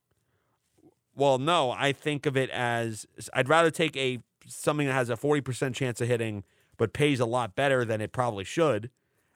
Well, 1.16 1.38
no, 1.40 1.72
I 1.72 1.94
think 1.94 2.26
of 2.26 2.38
it 2.38 2.50
as 2.52 3.06
I'd 3.34 3.50
rather 3.50 3.72
take 3.72 3.96
a 3.98 4.20
something 4.48 4.88
that 4.88 4.94
has 4.94 5.10
a 5.10 5.16
40% 5.18 5.74
chance 5.76 6.00
of 6.00 6.08
hitting 6.08 6.44
but 6.78 6.94
pays 6.94 7.20
a 7.20 7.26
lot 7.26 7.56
better 7.56 7.84
than 7.84 8.02
it 8.02 8.12
probably 8.12 8.44
should 8.44 8.90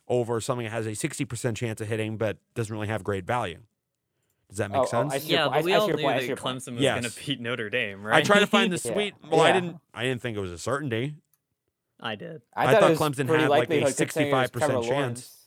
over 0.08 0.40
something 0.40 0.64
that 0.66 0.72
has 0.72 0.86
a 0.86 0.92
60% 0.92 1.56
chance 1.56 1.82
of 1.82 1.88
hitting 1.88 2.18
but 2.18 2.38
doesn't 2.56 2.74
really 2.74 2.88
have 2.88 3.04
great 3.04 3.26
value. 3.26 3.60
Does 4.52 4.58
that 4.58 4.70
make 4.70 4.80
Oh, 4.80 4.84
oh, 4.84 4.86
sense? 4.86 5.14
I 5.14 5.18
see 5.20 5.30
your 5.32 5.40
yeah, 5.40 5.48
but 5.50 5.64
we 5.64 5.74
I 5.74 5.78
all 5.78 5.88
your 5.88 5.96
knew 5.96 6.04
point, 6.04 6.16
that 6.18 6.22
see 6.24 6.28
your 6.28 6.36
point. 6.36 6.58
Clemson 6.60 6.74
was 6.74 6.82
Yes. 6.82 7.00
going 7.00 7.10
to 7.12 7.26
beat 7.26 7.40
Notre 7.40 7.70
Dame, 7.70 8.04
right? 8.04 8.18
I 8.18 8.22
try 8.22 8.40
to 8.40 8.48
find 8.58 8.70
the 8.70 8.82
Yeah. 8.84 8.94
sweet. 8.94 9.14
Well, 9.32 9.40
I 9.40 9.54
didn't. 9.54 9.78
I 9.94 10.04
didn't 10.04 10.22
think 10.22 10.36
it 10.38 10.42
was 10.42 10.52
a 10.52 10.58
certainty. 10.58 11.16
I 12.02 12.16
did. 12.16 12.42
I 12.54 12.74
thought 12.74 12.84
it 12.84 12.90
was 12.90 13.00
Clemson 13.00 13.30
had, 13.30 13.30
like, 13.30 13.46
a 13.48 13.50
likelihood 13.50 13.96
considering 13.96 14.28
it 14.28 14.34
was 14.34 14.50
65% 14.52 14.88
chance. 14.88 15.38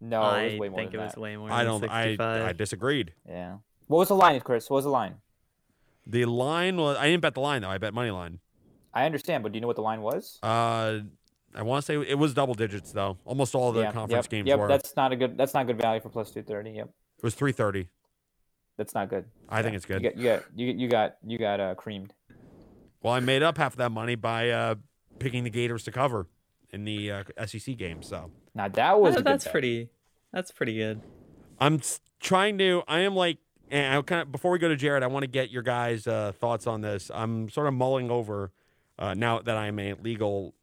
No, 0.00 0.22
I 0.22 0.42
it 0.42 0.44
was 0.52 0.60
way 0.60 0.68
more 0.68 0.78
think 0.78 0.88
it 0.90 0.96
than 0.96 1.04
was 1.06 1.14
that. 1.14 1.20
way 1.20 1.36
more 1.36 1.50
I 1.50 1.64
don't. 1.64 1.84
I 1.90 2.04
65. 2.04 2.42
I 2.46 2.52
disagreed. 2.52 3.12
Yeah. 3.28 3.56
What 3.88 3.98
was 3.98 4.08
the 4.08 4.14
line, 4.14 4.38
Chris? 4.40 4.70
What 4.70 4.76
was 4.76 4.84
the 4.84 4.90
line? 4.90 5.16
The 6.06 6.24
line 6.24 6.76
was. 6.76 6.96
I 6.98 7.06
didn't 7.08 7.22
bet 7.22 7.34
the 7.34 7.40
line 7.40 7.62
though. 7.62 7.68
I 7.70 7.78
bet 7.78 7.92
money 7.92 8.10
line. 8.12 8.38
I 8.94 9.04
understand, 9.06 9.42
but 9.42 9.52
do 9.52 9.56
you 9.56 9.60
know 9.60 9.66
what 9.66 9.76
the 9.76 9.82
line 9.82 10.02
was? 10.02 10.38
Uh, 10.42 11.00
I 11.54 11.62
want 11.62 11.84
to 11.84 11.86
say 11.86 12.08
it 12.10 12.18
was 12.18 12.32
double 12.32 12.54
digits 12.54 12.92
though. 12.92 13.18
Almost 13.24 13.54
all 13.54 13.72
the 13.72 13.82
yeah. 13.82 13.92
conference 13.92 14.26
yep. 14.26 14.30
games 14.30 14.46
Yep. 14.48 14.58
were. 14.60 14.68
That's 14.68 14.94
not 14.96 15.12
a 15.12 15.16
good. 15.16 15.36
That's 15.36 15.54
not 15.54 15.66
good 15.66 15.80
value 15.80 16.00
for 16.00 16.08
plus 16.08 16.30
two 16.30 16.42
thirty. 16.42 16.70
Yep. 16.70 16.88
It 17.18 17.24
was 17.24 17.34
330. 17.34 17.88
That's 18.80 18.94
not 18.94 19.10
good. 19.10 19.26
I 19.46 19.60
think 19.60 19.76
it's 19.76 19.84
good. 19.84 20.02
You 20.02 20.08
got 20.08 20.16
you 20.16 20.24
got 20.24 20.44
you, 20.56 20.66
you 20.72 20.88
got 20.88 21.16
you 21.22 21.36
got 21.38 21.60
uh, 21.60 21.74
creamed. 21.74 22.14
Well, 23.02 23.12
I 23.12 23.20
made 23.20 23.42
up 23.42 23.58
half 23.58 23.74
of 23.74 23.76
that 23.76 23.90
money 23.92 24.14
by 24.14 24.48
uh, 24.48 24.76
picking 25.18 25.44
the 25.44 25.50
Gators 25.50 25.84
to 25.84 25.92
cover 25.92 26.28
in 26.70 26.84
the 26.86 27.10
uh, 27.10 27.24
SEC 27.44 27.76
game. 27.76 28.02
So 28.02 28.30
Now 28.54 28.68
that 28.68 28.98
was 28.98 29.10
a 29.10 29.16
That- 29.16 29.24
good 29.24 29.32
that's 29.32 29.48
pretty. 29.48 29.90
That's 30.32 30.50
pretty 30.50 30.78
good. 30.78 31.02
I'm 31.60 31.82
trying 32.20 32.56
to. 32.56 32.82
I 32.88 33.00
am 33.00 33.14
like, 33.14 33.36
and 33.70 33.98
I 33.98 34.00
kind 34.00 34.22
of 34.22 34.32
before 34.32 34.50
we 34.50 34.58
go 34.58 34.68
to 34.68 34.76
Jared, 34.76 35.02
I 35.02 35.08
want 35.08 35.24
to 35.24 35.30
get 35.30 35.50
your 35.50 35.62
guys' 35.62 36.06
uh, 36.06 36.32
thoughts 36.40 36.66
on 36.66 36.80
this. 36.80 37.10
I'm 37.12 37.50
sort 37.50 37.66
of 37.66 37.74
mulling 37.74 38.10
over 38.10 38.50
uh, 38.98 39.12
now 39.12 39.40
that 39.40 39.58
I'm 39.58 39.78
a 39.78 39.92
legal 39.92 40.54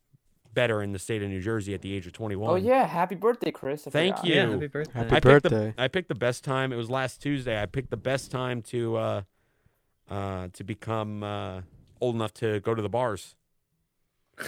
better 0.57 0.81
in 0.81 0.91
the 0.91 0.97
state 0.97 1.21
of 1.21 1.29
New 1.29 1.39
Jersey 1.39 1.75
at 1.75 1.81
the 1.83 1.93
age 1.93 2.07
of 2.07 2.13
21. 2.13 2.49
Oh 2.49 2.55
yeah, 2.55 2.87
happy 2.87 3.13
birthday, 3.13 3.51
Chris. 3.51 3.85
I 3.85 3.91
Thank 3.91 4.15
forgot. 4.17 4.27
you. 4.27 4.35
Yeah, 4.35 4.49
happy 4.49 4.67
birthday. 4.67 4.99
Happy 4.99 5.15
I 5.15 5.19
picked 5.19 5.43
the. 5.49 5.73
I 5.77 5.87
picked 5.87 6.07
the 6.07 6.15
best 6.15 6.43
time. 6.43 6.73
It 6.73 6.77
was 6.77 6.89
last 6.89 7.21
Tuesday. 7.21 7.61
I 7.61 7.67
picked 7.67 7.91
the 7.91 7.95
best 8.11 8.31
time 8.31 8.63
to 8.63 8.95
uh, 8.97 9.21
uh, 10.09 10.47
to 10.53 10.63
become 10.63 11.21
uh, 11.21 11.61
old 12.01 12.15
enough 12.15 12.33
to 12.35 12.59
go 12.61 12.73
to 12.73 12.81
the 12.81 12.89
bars 12.89 13.35
in 14.39 14.45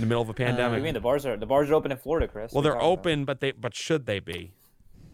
the 0.00 0.06
middle 0.06 0.20
of 0.20 0.28
a 0.28 0.32
What 0.32 0.36
do 0.36 0.44
pandemic. 0.44 0.76
you 0.78 0.84
mean 0.84 0.94
the 0.94 1.00
bars 1.00 1.24
are 1.24 1.38
the 1.38 1.46
bars 1.46 1.70
are 1.70 1.74
open 1.74 1.90
in 1.90 1.96
Florida, 1.96 2.28
Chris? 2.28 2.52
well, 2.52 2.60
they're 2.62 2.72
you 2.72 2.78
talking 2.78 2.92
about? 2.92 2.98
open, 3.00 3.24
but 3.24 3.40
they 3.40 3.52
but 3.52 3.74
should 3.74 4.04
they 4.04 4.20
be? 4.20 4.52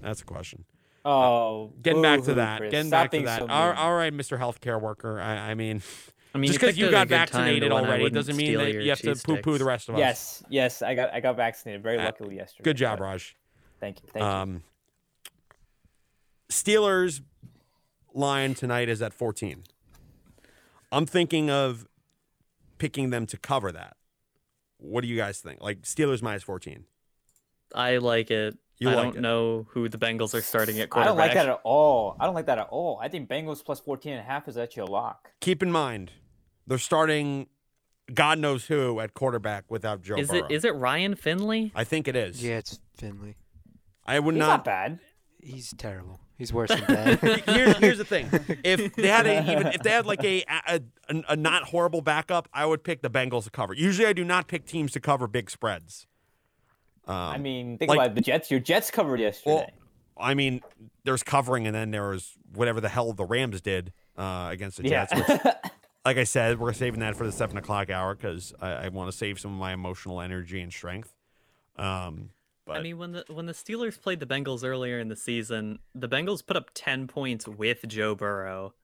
That's 0.03 0.23
a 0.23 0.25
question. 0.25 0.65
Oh, 1.09 1.73
Getting 1.81 2.03
back 2.03 2.23
to 2.25 2.35
that. 2.35 2.59
Chris. 2.59 2.71
Getting 2.71 2.89
Stop 2.89 3.05
back 3.05 3.11
to 3.13 3.23
that. 3.25 3.39
so 3.41 3.47
all, 3.47 3.73
all 3.73 3.95
right, 3.95 4.13
Mr. 4.13 4.39
Healthcare 4.39 4.81
worker. 4.81 5.19
I, 5.19 5.51
I 5.51 5.55
mean, 5.55 5.81
I 6.35 6.39
mean, 6.39 6.49
just 6.49 6.61
because 6.61 6.75
picked 6.75 6.79
you 6.79 6.91
got 6.91 7.09
good 7.09 7.17
time 7.17 7.27
to 7.27 7.33
vaccinated 7.33 7.73
already 7.73 8.11
doesn't 8.11 8.37
mean 8.37 8.59
that 8.59 8.73
you 8.75 8.91
have 8.91 8.99
to 8.99 9.15
cheese 9.15 9.23
poo-poo 9.23 9.57
the 9.57 9.65
rest 9.65 9.89
of 9.89 9.95
us. 9.95 9.99
Yes, 10.01 10.43
yes, 10.51 10.83
I 10.83 10.95
got 10.95 11.15
I 11.15 11.21
got 11.21 11.37
vaccinated 11.37 11.83
very 11.83 11.99
Uh, 11.99 12.05
luckily 12.05 12.37
yesterday. 12.37 12.65
Good 12.65 12.77
job, 12.77 12.99
but 12.99 13.05
Raj. 13.05 13.37
Thank 13.81 14.03
you. 14.03 14.09
Thank 14.13 14.23
you. 14.23 14.29
Um, 14.29 14.63
Steelers 16.51 17.23
line 18.13 18.55
tonight 18.55 18.89
is 18.89 19.01
at 19.01 19.15
14. 19.15 19.65
I'm 20.93 21.07
thinking 21.07 21.51
of 21.51 21.87
picking 22.79 23.11
them 23.11 23.27
to 23.27 23.39
cover 23.39 23.73
that. 23.73 23.97
What 24.79 25.03
do 25.03 25.09
you 25.09 25.17
guys 25.17 25.41
think? 25.41 25.63
Like 25.63 25.83
Steelers 25.83 26.23
minus 26.23 26.43
14. 26.43 26.85
I 27.75 27.97
like 27.99 28.31
it. 28.31 28.57
You 28.81 28.91
I 28.91 28.95
like 28.95 29.05
don't 29.07 29.17
it. 29.17 29.21
know 29.21 29.67
who 29.71 29.89
the 29.89 29.99
Bengals 29.99 30.35
are 30.35 30.41
starting 30.41 30.79
at 30.81 30.89
quarterback. 30.91 31.07
I 31.07 31.09
don't 31.09 31.19
like 31.19 31.35
that 31.35 31.49
at 31.49 31.61
all. 31.65 32.17
I 32.21 32.27
don't 32.27 32.35
like 32.35 32.47
that 32.47 32.59
at 32.59 32.69
all. 32.71 32.99
I 33.03 33.09
think 33.09 33.29
Bengals 33.29 33.65
plus 33.65 33.81
14 33.81 34.13
and 34.13 34.21
a 34.21 34.25
half 34.25 34.47
is 34.49 34.57
actually 34.57 34.83
a 34.83 34.87
lock. 34.87 35.31
Keep 35.41 35.63
in 35.63 35.73
mind, 35.73 36.13
they're 36.67 36.79
starting 36.79 37.49
God 38.15 38.39
knows 38.39 38.67
who 38.67 39.01
at 39.01 39.15
quarterback 39.15 39.65
without 39.69 40.01
Joe 40.03 40.17
Is 40.17 40.29
Burrow. 40.29 40.47
it 40.47 40.51
is 40.53 40.65
it 40.65 40.75
Ryan 40.77 41.15
Finley? 41.15 41.73
I 41.75 41.85
think 41.85 42.09
it 42.09 42.17
is. 42.17 42.43
Yeah, 42.43 42.59
it's 42.59 42.79
Finley. 42.97 43.37
I 44.07 44.19
would 44.19 44.35
He's 44.35 44.41
not 44.41 44.47
not. 44.49 44.65
bad. 44.65 44.99
He's 45.43 45.75
terrible. 45.77 46.19
He's 46.39 46.53
worse 46.53 46.71
than 46.71 46.81
bad. 46.87 47.19
here's, 47.47 47.77
here's 47.79 47.99
the 47.99 48.05
thing: 48.07 48.29
if 48.65 48.95
they 48.95 49.09
had 49.09 49.27
a, 49.27 49.51
even 49.53 49.67
if 49.69 49.83
they 49.83 49.91
had 49.91 50.07
like 50.07 50.23
a, 50.25 50.45
a 50.69 50.81
a 51.11 51.23
a 51.31 51.37
not 51.37 51.65
horrible 51.65 52.01
backup, 52.01 52.49
I 52.53 52.65
would 52.65 52.83
pick 52.85 53.03
the 53.03 53.11
Bengals 53.11 53.45
to 53.45 53.51
cover. 53.51 53.75
Usually, 53.75 54.07
I 54.07 54.13
do 54.13 54.25
not 54.25 54.47
pick 54.49 54.65
teams 54.67 54.93
to 54.93 55.01
cover 55.01 55.27
big 55.27 55.51
spreads. 55.51 56.07
Um, 57.09 57.15
I 57.15 57.39
mean, 57.39 57.79
think 57.79 57.89
like- 57.89 57.99
about 57.99 58.15
the 58.15 58.21
Jets. 58.21 58.51
Your 58.51 58.61
Jets 58.61 58.91
covered 58.91 59.19
yesterday. 59.19 59.55
Well, 59.55 59.67
I 60.21 60.35
mean, 60.35 60.61
there's 61.05 61.23
covering, 61.23 61.67
and 61.67 61.75
then 61.75 61.91
there 61.91 62.09
was 62.11 62.37
whatever 62.55 62.81
the 62.81 62.89
hell 62.89 63.13
the 63.13 63.25
Rams 63.25 63.61
did 63.61 63.93
uh, 64.17 64.49
against 64.51 64.77
the 64.77 64.89
yeah. 64.89 65.07
Jets. 65.07 65.29
Which, 65.29 65.55
like 66.05 66.17
I 66.19 66.25
said, 66.25 66.59
we're 66.59 66.73
saving 66.73 67.01
that 67.01 67.17
for 67.17 67.25
the 67.25 67.33
seven 67.33 67.57
o'clock 67.57 67.91
hour 67.91 68.15
because 68.15 68.53
I, 68.61 68.71
I 68.71 68.89
want 68.89 69.11
to 69.11 69.17
save 69.17 69.41
some 69.41 69.53
of 69.53 69.59
my 69.59 69.73
emotional 69.73 70.21
energy 70.21 70.61
and 70.61 70.73
strength. 70.73 71.15
Um, 71.77 72.31
but 72.67 72.77
I 72.77 72.83
mean, 72.83 72.99
when 72.99 73.13
the 73.13 73.25
when 73.29 73.47
the 73.47 73.53
Steelers 73.55 74.01
played 74.01 74.21
the 74.21 74.27
Bengals 74.27 74.63
earlier 74.63 74.99
in 74.99 75.09
the 75.09 75.17
season, 75.17 75.79
the 75.95 76.09
Bengals 76.09 76.45
put 76.45 76.57
up 76.57 76.71
ten 76.75 77.07
points 77.07 77.49
with 77.49 77.87
Joe 77.89 78.15
Burrow. 78.15 78.75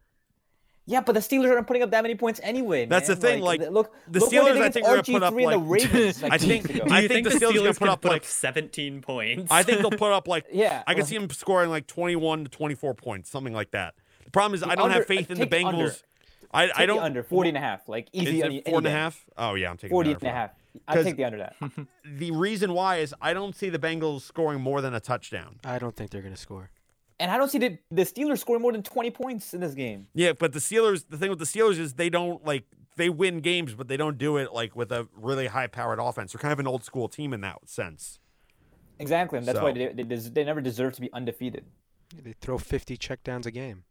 Yeah, 0.87 1.01
but 1.01 1.13
the 1.13 1.21
Steelers 1.21 1.51
aren't 1.51 1.67
putting 1.67 1.83
up 1.83 1.91
that 1.93 2.03
many 2.03 2.15
points 2.15 2.41
anyway. 2.43 2.87
That's 2.87 3.09
the 3.09 3.17
thing, 3.17 3.43
like, 3.43 3.61
look, 3.71 3.93
the 4.09 4.21
look 4.21 4.31
Steelers, 4.33 4.61
I 4.61 4.69
think, 4.71 4.87
are 4.87 4.97
gonna 4.97 5.03
put 5.03 5.23
up, 5.23 5.33
RG3 5.35 5.51
the 5.51 5.57
like- 5.59 5.71
Ravens. 5.93 6.23
Like, 6.23 6.33
I 6.33 6.39
think- 6.39 6.65
weeks 6.65 6.77
ago. 6.77 6.85
Do 6.87 6.95
I 6.95 7.01
think 7.09 7.13
think, 7.13 7.29
the 7.29 7.31
Steelers 7.31 7.51
are 7.51 7.55
gonna 7.55 7.71
Steelers 7.71 7.79
put 7.79 7.89
up, 7.89 8.01
put 8.03 8.09
like- 8.13 8.23
up 8.23 8.27
seventeen 8.27 9.01
points? 9.03 9.51
I 9.51 9.63
think 9.63 9.81
they'll 9.81 9.91
put 9.91 10.13
up 10.13 10.29
like 10.29 10.47
Yeah, 10.53 10.83
I 10.87 10.93
can 10.95 11.01
well- 11.01 11.07
see 11.07 11.19
them 11.19 11.31
scoring 11.31 11.71
like 11.71 11.87
21 11.87 12.45
to 12.45 12.51
24 12.51 12.95
points, 12.95 13.31
something 13.31 13.53
like 13.55 13.71
that. 13.71 13.95
The 14.25 14.31
problem 14.31 14.55
is 14.55 14.63
I 14.63 14.75
don't 14.75 14.85
under- 14.87 14.95
have 14.99 15.07
faith 15.07 15.31
in 15.31 15.39
the 15.39 15.47
take 15.47 15.51
the 15.51 15.65
under. 15.65 15.87
Bengals. 15.89 16.03
I, 16.53 16.63
I 16.63 16.67
Take 16.67 16.77
the 16.77 16.87
don't 16.87 16.99
under 17.01 17.23
40 17.25 17.49
and 17.49 17.59
a 17.59 17.61
half, 17.61 17.89
like 17.89 18.09
Is 18.13 18.23
easy. 18.29 18.41
it 18.41 18.45
any- 18.45 18.63
four 18.63 18.79
and 18.79 18.87
a 18.87 18.91
half? 18.91 19.25
Oh 19.37 19.55
yeah, 19.55 19.71
I'm 19.71 19.77
taking 19.77 19.91
40 19.91 20.11
the 20.15 20.19
and 20.21 20.29
a 20.29 20.33
half. 20.33 20.51
I 20.87 20.95
'Cause- 20.95 21.05
take 21.05 21.17
the 21.17 21.25
under 21.25 21.39
that. 21.39 21.57
The 22.05 22.31
reason 22.33 22.75
why 22.75 22.97
is 22.99 23.15
I 23.21 23.33
don't 23.33 23.57
see 23.57 23.71
the 23.71 23.79
Bengals 23.79 24.21
scoring 24.23 24.61
more 24.61 24.81
than 24.81 24.93
a 24.95 25.01
touchdown. 25.01 25.59
I 25.65 25.79
don't 25.79 25.97
think 25.97 26.11
they're 26.11 26.23
gonna 26.23 26.37
score. 26.37 26.71
And 27.21 27.31
I 27.31 27.37
don't 27.39 27.49
see 27.49 27.59
the, 27.59 27.79
the 27.91 28.03
Steelers 28.03 28.39
scoring 28.41 28.61
more 28.63 28.73
than 28.73 28.83
20 28.83 29.11
points 29.11 29.55
in 29.55 29.61
this 29.61 29.75
game. 29.75 30.09
Yeah, 30.15 30.33
but 30.33 30.53
the 30.53 30.59
Steelers, 30.59 31.05
the 31.09 31.17
thing 31.17 31.31
with 31.31 31.39
the 31.39 31.45
Steelers 31.45 31.79
is 31.79 31.95
they 31.95 32.11
don't 32.11 32.45
like 32.45 32.65
they 32.97 33.09
win 33.09 33.41
games, 33.41 33.75
but 33.75 33.89
they 33.89 33.97
don't 33.97 34.19
do 34.19 34.37
it 34.37 34.53
like 34.53 34.75
with 34.77 34.91
a 34.93 35.09
really 35.17 35.47
high-powered 35.49 35.99
offense. 36.01 36.33
They're 36.33 36.41
kind 36.41 36.53
of 36.53 36.59
an 36.61 36.67
old 36.67 36.85
school 36.85 37.09
team 37.09 37.33
in 37.33 37.41
that 37.43 37.69
sense. 37.69 38.19
Exactly. 38.99 39.39
And 39.39 39.47
that's 39.47 39.61
why 39.61 39.73
they, 39.73 39.89
they, 39.89 40.03
des- 40.05 40.31
they 40.31 40.45
never 40.45 40.61
deserve 40.61 40.95
to 40.95 41.01
be 41.01 41.13
undefeated. 41.13 41.65
They 42.23 42.35
throw 42.41 42.59
50 42.59 42.97
checkdowns 42.97 43.47
a 43.47 43.51
game. 43.51 43.85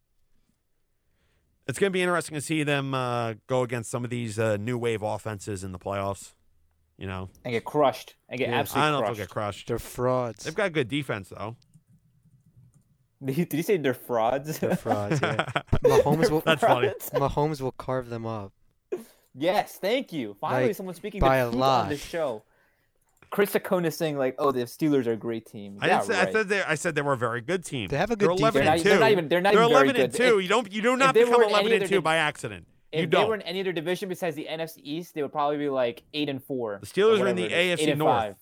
It's 1.68 1.80
going 1.80 1.92
to 1.92 1.94
be 1.94 2.02
interesting 2.02 2.36
to 2.36 2.42
see 2.42 2.64
them 2.64 2.94
uh, 2.94 3.36
go 3.48 3.64
against 3.64 3.90
some 3.90 4.04
of 4.04 4.10
these 4.10 4.38
uh, 4.38 4.58
new 4.58 4.78
wave 4.78 5.02
offenses 5.02 5.64
in 5.64 5.72
the 5.72 5.80
playoffs. 5.80 6.34
You 6.98 7.08
know, 7.08 7.30
And 7.44 7.52
get 7.54 7.66
crushed. 7.66 8.16
And 8.30 8.38
get 8.38 8.50
Yeah. 8.50 8.60
absolutely 8.60 8.88
I 8.88 8.92
don't 8.92 8.94
know 8.94 9.00
if 9.00 9.06
crushed. 9.06 9.18
they'll 9.18 9.26
get 9.26 9.30
crushed. 9.32 9.68
They're 9.68 9.80
frauds. 9.80 10.44
They've 10.44 10.56
got 10.56 10.72
good 10.74 10.88
defense 10.88 11.30
though. 11.30 11.56
Did 13.26 13.54
you- 13.54 13.64
say 13.64 13.78
they're 13.78 13.94
frauds? 13.94 14.60
They're 14.60 14.76
frauds. 14.76 15.20
Yeah. 15.22 15.46
Mahomes 15.84 16.30
will. 16.30 16.42
That's 16.42 16.62
funny. 16.62 16.90
Mahomes 17.14 17.62
will 17.62 17.72
carve 17.74 18.10
them 18.10 18.26
up. 18.26 18.52
Yes, 19.36 19.78
thank 19.78 20.14
you. 20.14 20.36
Finally, 20.40 20.68
Like, 20.68 20.76
someone 20.76 20.94
speaking 20.96 21.20
by 21.20 21.40
the 21.40 21.48
a 21.48 21.50
truth 21.50 21.60
lot. 21.60 21.84
on 21.86 21.90
this 21.90 22.04
show. 22.06 22.44
Chris 23.32 23.52
Tsakonas 23.52 23.94
saying 23.94 24.16
like, 24.16 24.36
"Oh, 24.38 24.52
the 24.52 24.60
Steelers 24.66 25.08
are 25.08 25.14
a 25.14 25.18
great 25.18 25.48
team." 25.48 25.80
I 25.82 25.88
yeah, 25.88 26.00
didn't 26.02 26.14
say, 26.14 26.20
I 26.22 26.32
said 26.32 26.50
they. 26.50 26.62
I 26.62 26.76
said 26.76 26.94
they 26.94 27.02
were 27.02 27.14
a 27.14 27.18
very 27.18 27.42
good 27.42 27.66
team. 27.66 27.88
They 27.88 27.98
have 27.98 28.12
a 28.12 28.16
They're 28.16 28.28
good 28.28 28.40
11 28.40 28.64
They're 28.64 28.72
and 28.74 28.78
not- 28.78 28.84
two. 28.84 28.90
they're 28.90 29.00
not 29.00 29.12
even- 29.12 29.28
they're 29.28 29.42
not 29.42 29.54
even 29.54 29.70
very 29.70 29.72
11 29.90 29.96
and 30.02 30.12
good. 30.12 30.18
two. 30.18 30.38
If- 30.38 30.44
you 30.44 30.50
don't. 30.50 30.72
You 30.72 30.82
do 30.84 30.96
not 30.98 31.14
become 31.16 31.42
eleven 31.44 31.72
and 31.72 31.82
two 31.86 31.96
div- 31.96 32.04
by 32.04 32.18
accident. 32.18 32.68
if 32.92 33.00
you 33.02 33.08
they 33.08 33.12
don't. 33.12 33.28
were 33.30 33.34
in 33.36 33.42
any 33.42 33.62
other 33.62 33.72
division 33.72 34.08
besides 34.08 34.36
the 34.36 34.46
NFC 34.48 34.78
East, 34.84 35.16
they 35.16 35.24
would 35.24 35.32
probably 35.32 35.58
be 35.58 35.70
like 35.70 36.04
eight 36.14 36.30
and 36.30 36.44
four. 36.44 36.78
The 36.82 36.86
Steelers 36.86 37.20
are 37.22 37.28
in 37.28 37.36
the. 37.36 37.50
AFC 37.50 37.96
North. 37.98 38.12
five. 38.16 38.36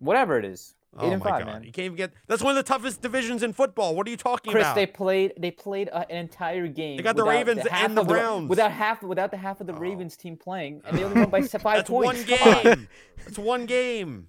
Whatever 0.00 0.36
it 0.36 0.44
is. 0.44 0.74
Eight 1.00 1.06
oh 1.06 1.10
and 1.10 1.22
my 1.22 1.30
five, 1.30 1.44
god! 1.44 1.52
man. 1.52 1.62
You 1.64 1.72
can't 1.72 1.86
even 1.86 1.96
get. 1.96 2.12
That's 2.26 2.42
one 2.42 2.56
of 2.56 2.64
the 2.64 2.68
toughest 2.72 3.02
divisions 3.02 3.42
in 3.42 3.52
football. 3.52 3.94
What 3.96 4.06
are 4.06 4.10
you 4.10 4.16
talking 4.16 4.52
Chris, 4.52 4.62
about? 4.64 4.76
they 4.76 4.86
played. 4.86 5.32
They 5.38 5.50
played 5.50 5.88
uh, 5.92 6.04
an 6.08 6.16
entire 6.18 6.68
game. 6.68 6.96
They 6.96 7.02
got 7.02 7.16
the 7.16 7.24
Ravens 7.24 7.66
half 7.66 7.84
and 7.86 7.96
the 7.96 8.02
of 8.02 8.08
Browns. 8.08 8.48
without 8.48 8.70
half, 8.72 9.02
without 9.02 9.30
the 9.30 9.36
half 9.36 9.60
of 9.60 9.66
the 9.66 9.74
Oh. 9.74 9.78
Ravens 9.78 10.16
team 10.16 10.36
playing, 10.36 10.82
and 10.86 10.96
they 10.98 11.02
only 11.04 11.20
won 11.20 11.30
by 11.30 11.40
se- 11.42 11.58
five 11.58 11.78
That's 11.78 11.90
points. 11.90 12.28
one 12.28 12.38
Come 12.38 12.48
on. 12.56 12.62
game. 12.64 12.88
That's 13.24 13.38
one 13.38 13.66
game. 13.66 14.26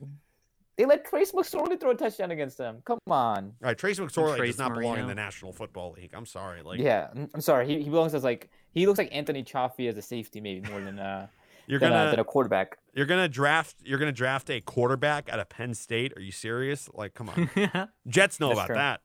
They 0.77 0.83
let 0.85 1.05
Trace 1.05 1.31
McSorley 1.31 1.79
throw 1.79 1.91
a 1.91 1.95
touchdown 1.95 2.31
against 2.31 2.57
them. 2.57 2.81
Come 2.83 2.99
on. 3.07 3.45
All 3.45 3.53
right, 3.61 3.77
Trace 3.77 3.97
McSorley 3.97 4.35
Trace 4.35 4.55
does 4.55 4.59
not 4.59 4.73
belong 4.73 4.97
in 4.97 5.07
the 5.07 5.15
National 5.15 5.53
Football 5.53 5.93
League. 5.93 6.11
I'm 6.13 6.25
sorry. 6.25 6.61
Like, 6.63 6.79
yeah, 6.81 7.07
I'm- 7.15 7.29
I'm 7.33 7.39
sorry. 7.41 7.65
He, 7.67 7.81
he 7.83 7.89
belongs 7.89 8.13
as 8.13 8.23
like 8.25 8.49
he 8.73 8.85
looks 8.87 8.97
like 8.97 9.07
Anthony 9.13 9.41
Chaffee 9.43 9.87
as 9.87 9.95
a 9.95 10.01
safety, 10.01 10.41
maybe 10.41 10.67
more 10.69 10.81
than 10.81 10.99
uh 10.99 11.27
you're 11.67 11.79
than, 11.79 11.91
gonna 11.91 12.07
a, 12.07 12.11
than 12.11 12.19
a 12.19 12.23
quarterback. 12.23 12.77
you're 12.93 13.05
gonna 13.05 13.27
draft 13.29 13.75
you're 13.83 13.99
gonna 13.99 14.11
draft 14.11 14.49
a 14.49 14.61
quarterback 14.61 15.29
out 15.29 15.39
of 15.39 15.49
Penn 15.49 15.73
State. 15.73 16.13
Are 16.17 16.21
you 16.21 16.31
serious? 16.31 16.89
Like, 16.93 17.13
come 17.13 17.29
on. 17.29 17.49
Jets 18.07 18.39
know 18.39 18.47
That's 18.49 18.57
about 18.59 18.65
true. 18.67 18.75
that. 18.75 19.01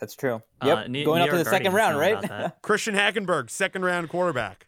That's 0.00 0.14
true. 0.16 0.42
Uh, 0.60 0.66
Yep, 0.66 0.88
New- 0.88 1.04
going 1.04 1.18
New 1.18 1.24
up 1.24 1.30
to 1.30 1.36
York 1.36 1.44
the 1.44 1.50
second 1.50 1.72
round, 1.74 1.98
right? 1.98 2.52
Christian 2.62 2.94
Hackenberg, 2.94 3.50
second 3.50 3.84
round 3.84 4.08
quarterback. 4.08 4.66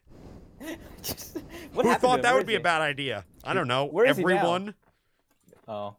Just- 1.03 1.37
Who 1.37 1.41
what 1.73 1.87
happened 1.87 2.01
thought 2.03 2.23
that 2.23 2.31
Where 2.31 2.35
would 2.41 2.45
is 2.45 2.49
be 2.49 2.55
a 2.55 2.61
bad 2.61 2.83
idea? 2.83 3.25
I 3.43 3.53
don't 3.55 3.67
know. 3.69 3.87
Where 3.87 4.07
is 4.07 4.17
he 4.17 4.23
now? 4.25 4.31
Everyone. 4.37 4.75
Oh. 5.67 5.97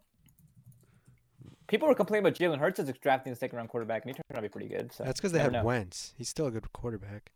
People 1.67 1.87
were 1.87 1.95
complaining 1.95 2.25
about 2.27 2.37
Jalen 2.37 2.59
Hurts 2.59 2.79
as 2.79 2.91
drafting 3.01 3.33
the 3.33 3.37
second 3.37 3.57
round 3.57 3.69
quarterback, 3.69 4.03
and 4.03 4.11
he 4.11 4.13
turned 4.13 4.23
out 4.31 4.35
to 4.35 4.41
be 4.43 4.49
pretty 4.49 4.67
good. 4.67 4.93
So 4.93 5.03
That's 5.03 5.19
because 5.19 5.31
they 5.31 5.39
had 5.39 5.51
know. 5.51 5.63
Wentz. 5.63 6.13
He's 6.17 6.29
still 6.29 6.45
a 6.45 6.51
good 6.51 6.71
quarterback. 6.73 7.31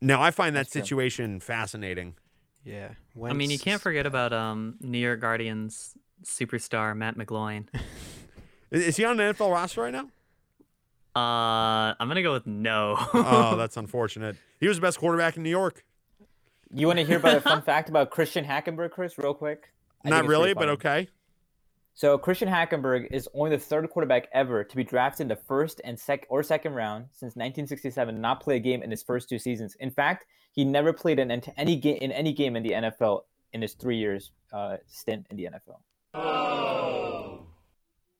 Now 0.00 0.22
I 0.22 0.30
find 0.30 0.54
that 0.56 0.70
situation 0.70 1.40
fascinating. 1.40 2.14
Yeah. 2.64 2.90
I 3.22 3.32
mean, 3.32 3.50
you 3.50 3.58
can't 3.58 3.80
forget 3.80 4.06
about 4.06 4.32
um 4.32 4.76
New 4.80 4.98
York 4.98 5.20
Guardians 5.20 5.94
superstar 6.24 6.96
Matt 6.96 7.16
McGloin. 7.16 7.66
Is, 8.68 8.84
is 8.84 8.96
he 8.96 9.04
on 9.04 9.16
the 9.16 9.22
NFL 9.22 9.52
roster 9.52 9.82
right 9.82 9.92
now? 9.92 10.08
Uh, 11.14 11.94
I'm 11.98 12.08
gonna 12.08 12.22
go 12.22 12.32
with 12.32 12.46
no. 12.48 12.96
oh, 13.14 13.54
that's 13.58 13.76
unfortunate. 13.76 14.36
He 14.58 14.66
was 14.66 14.76
the 14.76 14.80
best 14.80 14.98
quarterback 14.98 15.36
in 15.36 15.44
New 15.44 15.50
York. 15.50 15.84
You 16.74 16.88
want 16.88 16.98
to 16.98 17.04
hear 17.04 17.18
about 17.18 17.36
a 17.36 17.40
fun 17.40 17.62
fact 17.62 17.88
about 17.88 18.10
Christian 18.10 18.44
Hackenberg, 18.44 18.90
Chris, 18.90 19.16
real 19.18 19.34
quick? 19.34 19.72
I 20.04 20.10
Not 20.10 20.26
really, 20.26 20.52
but 20.52 20.68
okay. 20.70 21.08
So 21.96 22.18
Christian 22.18 22.46
Hackenberg 22.46 23.08
is 23.10 23.26
only 23.32 23.48
the 23.48 23.58
third 23.58 23.88
quarterback 23.88 24.28
ever 24.34 24.62
to 24.62 24.76
be 24.76 24.84
drafted 24.84 25.22
in 25.22 25.28
the 25.28 25.36
first 25.36 25.80
and 25.82 25.98
sec 25.98 26.26
or 26.28 26.42
second 26.42 26.74
round 26.74 27.06
since 27.10 27.36
1967 27.36 28.14
and 28.14 28.20
not 28.20 28.42
play 28.42 28.56
a 28.56 28.60
game 28.60 28.82
in 28.82 28.90
his 28.90 29.02
first 29.02 29.30
two 29.30 29.38
seasons. 29.38 29.74
In 29.80 29.90
fact, 29.90 30.26
he 30.52 30.62
never 30.62 30.92
played 30.92 31.18
in 31.18 31.30
any 31.30 31.76
game 31.76 31.96
in 32.02 32.12
any 32.12 32.34
game 32.34 32.54
in 32.54 32.62
the 32.62 32.72
NFL 32.72 33.22
in 33.54 33.62
his 33.62 33.72
three 33.72 33.96
years 33.96 34.30
uh, 34.52 34.76
stint 34.86 35.26
in 35.30 35.38
the 35.38 35.48
NFL. 36.14 37.40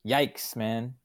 Yikes, 0.07 0.55
man! 0.55 0.95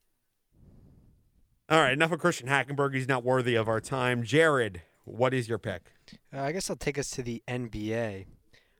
All 1.69 1.79
right, 1.79 1.93
enough 1.93 2.11
of 2.11 2.19
Christian 2.19 2.47
Hackenberg. 2.47 2.95
He's 2.95 3.07
not 3.07 3.23
worthy 3.23 3.53
of 3.53 3.67
our 3.67 3.81
time. 3.81 4.23
Jared, 4.23 4.81
what 5.03 5.31
is 5.31 5.47
your 5.47 5.59
pick? 5.59 5.91
Uh, 6.33 6.41
I 6.41 6.51
guess 6.51 6.71
I'll 6.71 6.75
take 6.75 6.97
us 6.97 7.11
to 7.11 7.21
the 7.21 7.43
NBA. 7.47 8.25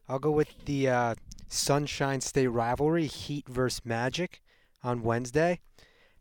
I'll 0.09 0.19
go 0.19 0.31
with 0.31 0.49
the 0.65 0.89
uh, 0.89 1.15
Sunshine 1.47 2.21
State 2.21 2.47
rivalry, 2.47 3.05
Heat 3.07 3.47
versus 3.47 3.85
Magic, 3.85 4.41
on 4.83 5.01
Wednesday. 5.03 5.59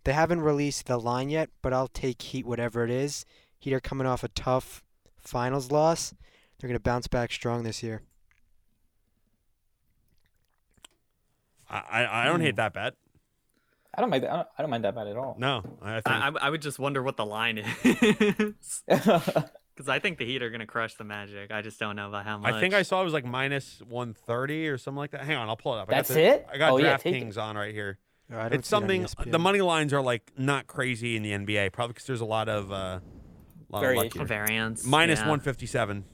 They 0.04 0.12
haven't 0.12 0.40
released 0.40 0.86
the 0.86 0.98
line 0.98 1.30
yet, 1.30 1.50
but 1.62 1.72
I'll 1.72 1.88
take 1.88 2.22
Heat 2.22 2.46
whatever 2.46 2.84
it 2.84 2.90
is. 2.90 3.24
Heat 3.58 3.72
are 3.72 3.80
coming 3.80 4.06
off 4.06 4.24
a 4.24 4.28
tough 4.28 4.82
finals 5.20 5.70
loss. 5.70 6.14
They're 6.58 6.68
going 6.68 6.78
to 6.78 6.80
bounce 6.82 7.06
back 7.08 7.32
strong 7.32 7.62
this 7.64 7.82
year. 7.82 8.02
I 11.68 11.78
I, 12.04 12.22
I 12.22 12.24
don't 12.26 12.40
Hmm. 12.40 12.46
hate 12.46 12.56
that 12.56 12.72
bet. 12.74 12.94
I 13.94 14.00
don't 14.00 14.10
mind. 14.10 14.24
I 14.24 14.37
don't, 14.37 14.48
I 14.58 14.62
don't 14.62 14.70
mind 14.70 14.85
that 14.85 14.94
bet 14.94 15.06
at 15.06 15.16
all. 15.16 15.37
No, 15.38 15.62
I 15.83 15.94
think 16.00 16.06
I, 16.06 16.28
I 16.28 16.33
I 16.46 16.50
would 16.50 16.62
just 16.62 16.78
wonder 16.78 17.02
what 17.02 17.16
the 17.16 17.26
line 17.26 17.58
is. 17.58 18.83
Because 19.75 19.88
I 19.88 19.98
think 19.98 20.18
the 20.18 20.27
Heat 20.27 20.42
are 20.42 20.50
gonna 20.50 20.66
crush 20.66 20.94
the 20.94 21.04
Magic. 21.04 21.50
I 21.50 21.62
just 21.62 21.81
don't 21.81 21.96
know 21.96 22.08
about 22.08 22.25
how 22.27 22.38
much. 22.38 22.52
I 22.52 22.60
think 22.60 22.75
I 22.75 22.83
saw 22.83 23.00
it 23.00 23.04
was 23.04 23.12
like 23.14 23.25
minus 23.25 23.81
one 23.88 24.12
thirty 24.14 24.68
or 24.68 24.77
something 24.79 24.98
like 24.98 25.12
that. 25.12 25.23
Hang 25.23 25.37
on, 25.37 25.48
I'll 25.48 25.56
pull 25.56 25.75
it 25.75 25.81
up. 25.81 25.88
I 25.88 25.94
That's 25.94 26.08
got 26.10 26.14
the, 26.14 26.23
it? 26.23 26.46
I 26.52 26.58
got 26.58 26.73
Oh, 26.73 26.77
yeah. 26.79 26.96
DraftKings 26.98 27.38
on 27.38 27.56
right 27.56 27.73
here. 27.75 27.98
Uh, 28.33 28.48
It's 28.52 28.52
see 28.52 28.58
it 28.58 28.64
something. 28.66 29.06
The 29.27 29.38
money 29.38 29.60
lines 29.60 29.92
are 29.92 30.02
like 30.02 30.31
not 30.37 30.66
crazy 30.66 31.16
in 31.16 31.23
the 31.23 31.33
NBA, 31.33 31.73
probably 31.73 31.92
because 31.94 32.06
there's 32.06 32.20
a 32.20 32.27
lot 32.27 32.48
of 32.48 32.70
uh, 32.70 32.75
lot 32.75 32.98
of 32.98 33.00
luck 33.73 33.83
Variation. 33.83 34.18
here. 34.20 34.27
variance 34.27 34.85
Minus 34.87 35.20
yeah. 35.20 35.29
one 35.29 35.40
fifty 35.40 35.66
seven. 35.66 36.04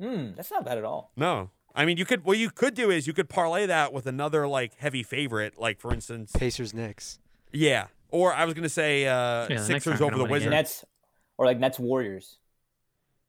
Hmm, 0.00 0.30
that's 0.36 0.50
not 0.50 0.64
bad 0.64 0.78
at 0.78 0.84
all. 0.84 1.12
No, 1.16 1.50
I 1.74 1.84
mean 1.84 1.96
you 1.96 2.04
could. 2.04 2.24
What 2.24 2.38
you 2.38 2.50
could 2.50 2.74
do 2.74 2.90
is 2.90 3.06
you 3.06 3.12
could 3.12 3.28
parlay 3.28 3.66
that 3.66 3.92
with 3.92 4.06
another 4.06 4.46
like 4.46 4.74
heavy 4.76 5.02
favorite, 5.02 5.58
like 5.58 5.80
for 5.80 5.92
instance, 5.92 6.32
Pacers 6.32 6.72
Knicks. 6.72 7.18
yeah. 7.52 7.86
Or 8.10 8.32
I 8.32 8.46
was 8.46 8.54
gonna 8.54 8.70
say 8.70 9.06
uh, 9.06 9.42
the 9.48 9.48
Knicks 9.54 9.66
Sixers 9.66 10.00
over 10.00 10.16
the 10.16 10.22
win. 10.22 10.30
Wizards. 10.32 10.50
Nets 10.50 10.84
or 11.36 11.44
like 11.44 11.58
Nets 11.58 11.78
Warriors. 11.78 12.37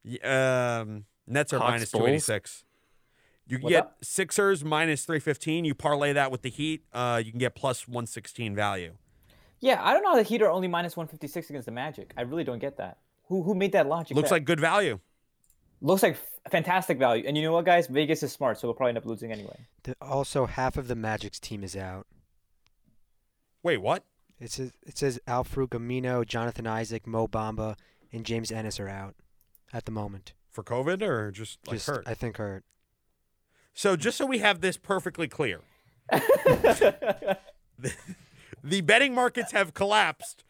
Y- 0.06 0.18
Um, 0.24 1.06
Nets 1.28 1.54
are 1.54 1.60
Hawks, 1.60 1.92
286. 1.92 2.64
You 3.48 3.58
can 3.58 3.64
What's 3.64 3.72
get 3.74 3.84
up? 3.84 3.98
Sixers 4.04 4.64
minus 4.64 5.06
315. 5.06 5.66
You 5.66 5.74
parlay 5.76 6.14
that 6.14 6.32
with 6.32 6.42
the 6.44 6.50
Heat, 6.50 6.84
uh, 6.94 7.22
you 7.24 7.32
can 7.32 7.40
get 7.40 7.56
plus 7.56 7.88
116 7.88 8.56
value. 8.56 8.96
Yeah, 9.60 9.84
I 9.84 9.94
don't 9.94 10.04
know 10.04 10.12
how 10.12 10.16
the 10.16 10.24
Heat 10.24 10.42
are 10.42 10.50
only 10.50 10.68
minus 10.68 10.96
156 10.96 11.50
against 11.50 11.66
the 11.66 11.72
Magic. 11.72 12.14
I 12.16 12.22
really 12.22 12.44
don't 12.44 12.60
get 12.60 12.78
that. 12.78 13.00
Who 13.28 13.44
who 13.44 13.54
made 13.56 13.72
that 13.74 13.88
logic? 13.88 14.16
Looks 14.16 14.28
bet? 14.30 14.38
like 14.38 14.46
good 14.46 14.60
value. 14.60 15.00
looks 15.82 16.04
like 16.04 16.14
f- 16.14 16.52
fantastic 16.52 16.98
value. 16.98 17.24
And 17.28 17.38
you 17.38 17.44
know 17.44 17.52
what, 17.54 17.66
guys? 17.66 17.88
Vegas 17.88 18.22
is 18.24 18.32
smart, 18.32 18.60
so 18.60 18.68
we'll 18.68 18.76
probably 18.76 18.90
end 18.90 18.98
up 19.00 19.06
losing 19.06 19.32
anyway. 19.32 19.68
The, 19.84 19.96
also, 20.02 20.46
half 20.46 20.78
of 20.78 20.88
the 20.88 20.96
Magic's 20.96 21.40
team 21.40 21.64
is 21.64 21.76
out. 21.76 22.06
Wait, 23.64 23.78
what? 23.82 24.04
It 24.40 24.52
says 24.52 24.72
it 24.86 24.98
says 24.98 25.20
Al-Farouq 25.28 25.70
Aminu, 25.70 26.26
Jonathan 26.26 26.66
Isaac, 26.68 27.06
Mo 27.06 27.28
Bamba, 27.28 27.76
and 28.14 28.26
James 28.26 28.52
Ennis 28.52 28.80
are 28.80 28.88
out 28.90 29.16
at 29.74 29.86
the 29.86 29.92
moment. 29.92 30.34
For 30.50 30.64
COVID 30.64 31.02
or 31.02 31.32
just 31.32 31.60
like 31.68 31.76
Just 31.76 31.88
hurt? 31.88 32.04
I 32.08 32.14
think 32.14 32.38
hurt. 32.38 32.64
So 33.74 33.96
just 33.96 34.18
so 34.18 34.26
we 34.26 34.40
have 34.40 34.62
this 34.62 34.78
perfectly 34.78 35.28
clear, 35.28 35.62
the 38.64 38.82
betting 38.82 39.14
markets 39.14 39.52
have 39.52 39.74
collapsed 39.74 40.44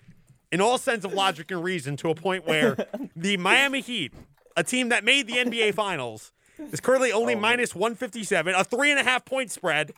in 0.51 0.61
all 0.61 0.77
sense 0.77 1.05
of 1.05 1.13
logic 1.13 1.51
and 1.51 1.63
reason 1.63 1.95
to 1.97 2.09
a 2.09 2.15
point 2.15 2.47
where 2.47 2.75
the 3.15 3.37
Miami 3.37 3.81
Heat, 3.81 4.13
a 4.57 4.63
team 4.63 4.89
that 4.89 5.03
made 5.03 5.27
the 5.27 5.33
NBA 5.35 5.73
Finals, 5.75 6.31
is 6.71 6.79
currently 6.79 7.11
only 7.11 7.35
Oh, 7.35 7.39
minus 7.39 7.75
157, 7.75 8.55
a 8.55 8.63
three 8.63 8.89
and 8.91 8.99
a 8.99 9.03
half 9.03 9.25
point 9.25 9.51
spread 9.51 9.91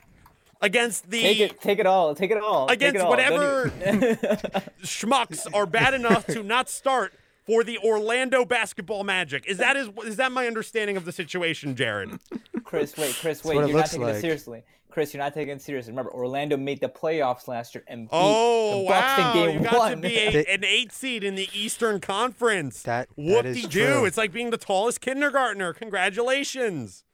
against 0.62 1.10
the 1.10 1.22
take 1.22 1.40
it, 1.40 1.62
take 1.62 1.80
it 1.80 1.86
all, 1.86 2.14
take 2.14 2.32
it 2.32 2.38
all. 2.38 2.68
Against 2.70 2.96
it 2.98 3.02
all. 3.02 3.10
whatever- 3.10 3.70
schmucks 4.84 5.48
are 5.54 5.66
bad 5.66 5.94
enough 5.94 6.26
to 6.28 6.44
not 6.44 6.70
start 6.70 7.14
for 7.46 7.64
the 7.64 7.78
Orlando 7.80 8.46
basketball 8.46 9.04
Magic. 9.04 9.46
Is 9.48 9.58
that 9.58 9.76
is 9.76 9.90
is 10.06 10.16
that 10.18 10.32
my 10.32 10.48
understanding 10.48 10.98
of 10.98 11.06
the 11.06 11.12
situation, 11.12 11.76
Jared? 11.76 12.20
Chris, 12.64 12.96
wait, 12.98 13.16
Chris, 13.16 13.44
wait. 13.44 13.56
You're 13.56 13.78
not 13.78 13.86
taking 13.88 14.02
like. 14.06 14.16
it 14.16 14.22
seriously. 14.22 14.64
Chris, 14.90 15.14
you're 15.14 15.24
not 15.24 15.34
taking 15.34 15.56
it 15.56 15.62
seriously. 15.62 15.92
Remember, 15.94 16.12
Orlando 16.12 16.58
made 16.58 16.82
the 16.82 16.90
playoffs 16.90 17.48
last 17.48 17.76
year 17.76 17.84
and 17.88 18.08
beat 18.08 18.10
Oh 18.12 18.82
the 18.82 18.88
Bucks 18.90 19.18
wow! 19.18 19.32
in 19.32 19.38
game 19.52 19.64
you 19.64 19.70
got 19.70 19.78
one. 19.78 19.92
to 19.92 19.98
be 20.10 20.18
a, 20.18 20.46
an 20.54 20.66
eight 20.66 20.92
seed 20.92 21.24
in 21.24 21.36
the 21.36 21.48
Eastern 21.54 22.02
Conference. 22.02 22.82
That- 22.84 23.08
that 23.16 23.22
whoop 23.22 23.46
is 23.46 23.62
de 23.62 23.68
doo! 23.70 24.04
It's 24.06 24.18
like 24.18 24.34
being 24.34 24.50
the 24.50 24.58
tallest 24.58 25.00
kindergartner. 25.02 25.72
Congratulations! 25.74 27.06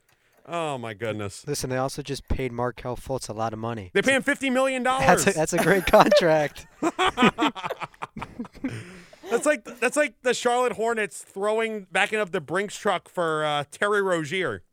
Oh 0.48 0.80
my 0.80 0.96
goodness! 0.96 1.46
Listen, 1.46 1.70
they 1.70 1.78
also 1.78 2.02
just 2.02 2.28
paid 2.28 2.52
Markelle 2.52 2.96
Fultz 2.98 3.30
a 3.30 3.34
lot 3.34 3.54
of 3.54 3.60
money. 3.60 3.92
They 3.94 4.02
pay 4.02 4.16
him 4.16 4.24
fifty 4.24 4.50
million 4.50 4.82
dollars. 4.82 5.26
That's 5.26 5.28
a, 5.28 5.34
that's 5.40 5.54
a 5.54 5.58
great 5.60 5.86
contract. 5.86 6.66
That's 9.30 9.46
like 9.46 9.66
that's 9.80 9.98
like 9.98 10.22
the 10.22 10.34
Charlotte 10.34 10.74
Hornets 10.74 11.22
throwing 11.22 11.88
backing 11.92 12.20
up 12.20 12.32
the 12.32 12.42
Brinks 12.42 12.78
truck 12.78 13.10
for 13.10 13.44
uh, 13.46 13.64
Terry 13.72 14.02
Rozier. 14.02 14.64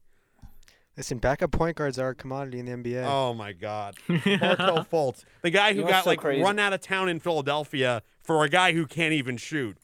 Listen, 0.96 1.18
backup 1.18 1.50
point 1.50 1.76
guards 1.76 1.98
are 1.98 2.10
a 2.10 2.14
commodity 2.14 2.60
in 2.60 2.66
the 2.66 2.72
NBA. 2.72 3.04
Oh 3.04 3.34
my 3.34 3.52
God, 3.52 3.96
Markelle 4.08 4.84
Fultz, 4.84 5.24
the 5.42 5.50
guy 5.50 5.72
who 5.72 5.80
You 5.80 5.84
know 5.84 5.90
got 5.90 6.04
so 6.04 6.10
like 6.10 6.20
crazy? 6.20 6.42
run 6.42 6.58
out 6.60 6.72
of 6.72 6.80
town 6.80 7.08
in 7.08 7.18
Philadelphia 7.18 8.02
for 8.22 8.44
a 8.44 8.48
guy 8.48 8.72
who 8.72 8.86
can't 8.86 9.12
even 9.12 9.36
shoot. 9.36 9.76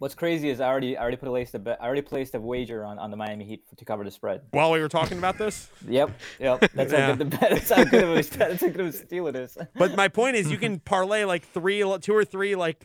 What's 0.00 0.16
crazy 0.16 0.48
is 0.48 0.60
I 0.60 0.66
already, 0.66 0.96
I 0.96 1.02
already 1.02 1.16
put 1.16 1.28
a 1.28 1.30
place 1.30 1.52
to 1.52 1.60
bet. 1.60 1.78
I 1.80 1.86
already 1.86 2.02
placed 2.02 2.34
a 2.34 2.40
wager 2.40 2.84
on, 2.84 2.98
on 2.98 3.12
the 3.12 3.16
Miami 3.16 3.44
Heat 3.44 3.62
to 3.76 3.84
cover 3.84 4.02
the 4.02 4.10
spread. 4.10 4.40
While 4.50 4.72
we 4.72 4.80
were 4.80 4.88
talking 4.88 5.16
about 5.16 5.38
this, 5.38 5.70
Yep, 5.88 6.10
yep. 6.40 6.58
That's 6.74 6.92
Yeah. 6.92 7.06
how 7.06 7.14
good 7.14 7.18
the 7.20 7.36
bet. 7.38 7.50
That's 7.50 7.70
how 7.70 7.84
good 7.84 8.02
of 8.02 8.10
a 8.10 8.14
that's 8.38 8.60
how 8.62 8.66
good 8.68 8.80
of 8.80 8.86
a 8.88 8.92
steal 8.92 9.28
it 9.28 9.36
is. 9.36 9.56
but 9.76 9.94
my 9.94 10.08
point 10.08 10.34
is, 10.34 10.50
you 10.50 10.58
can 10.58 10.80
parlay 10.80 11.22
like 11.22 11.44
three, 11.52 11.84
two 12.00 12.16
or 12.16 12.24
three 12.24 12.56
like 12.56 12.84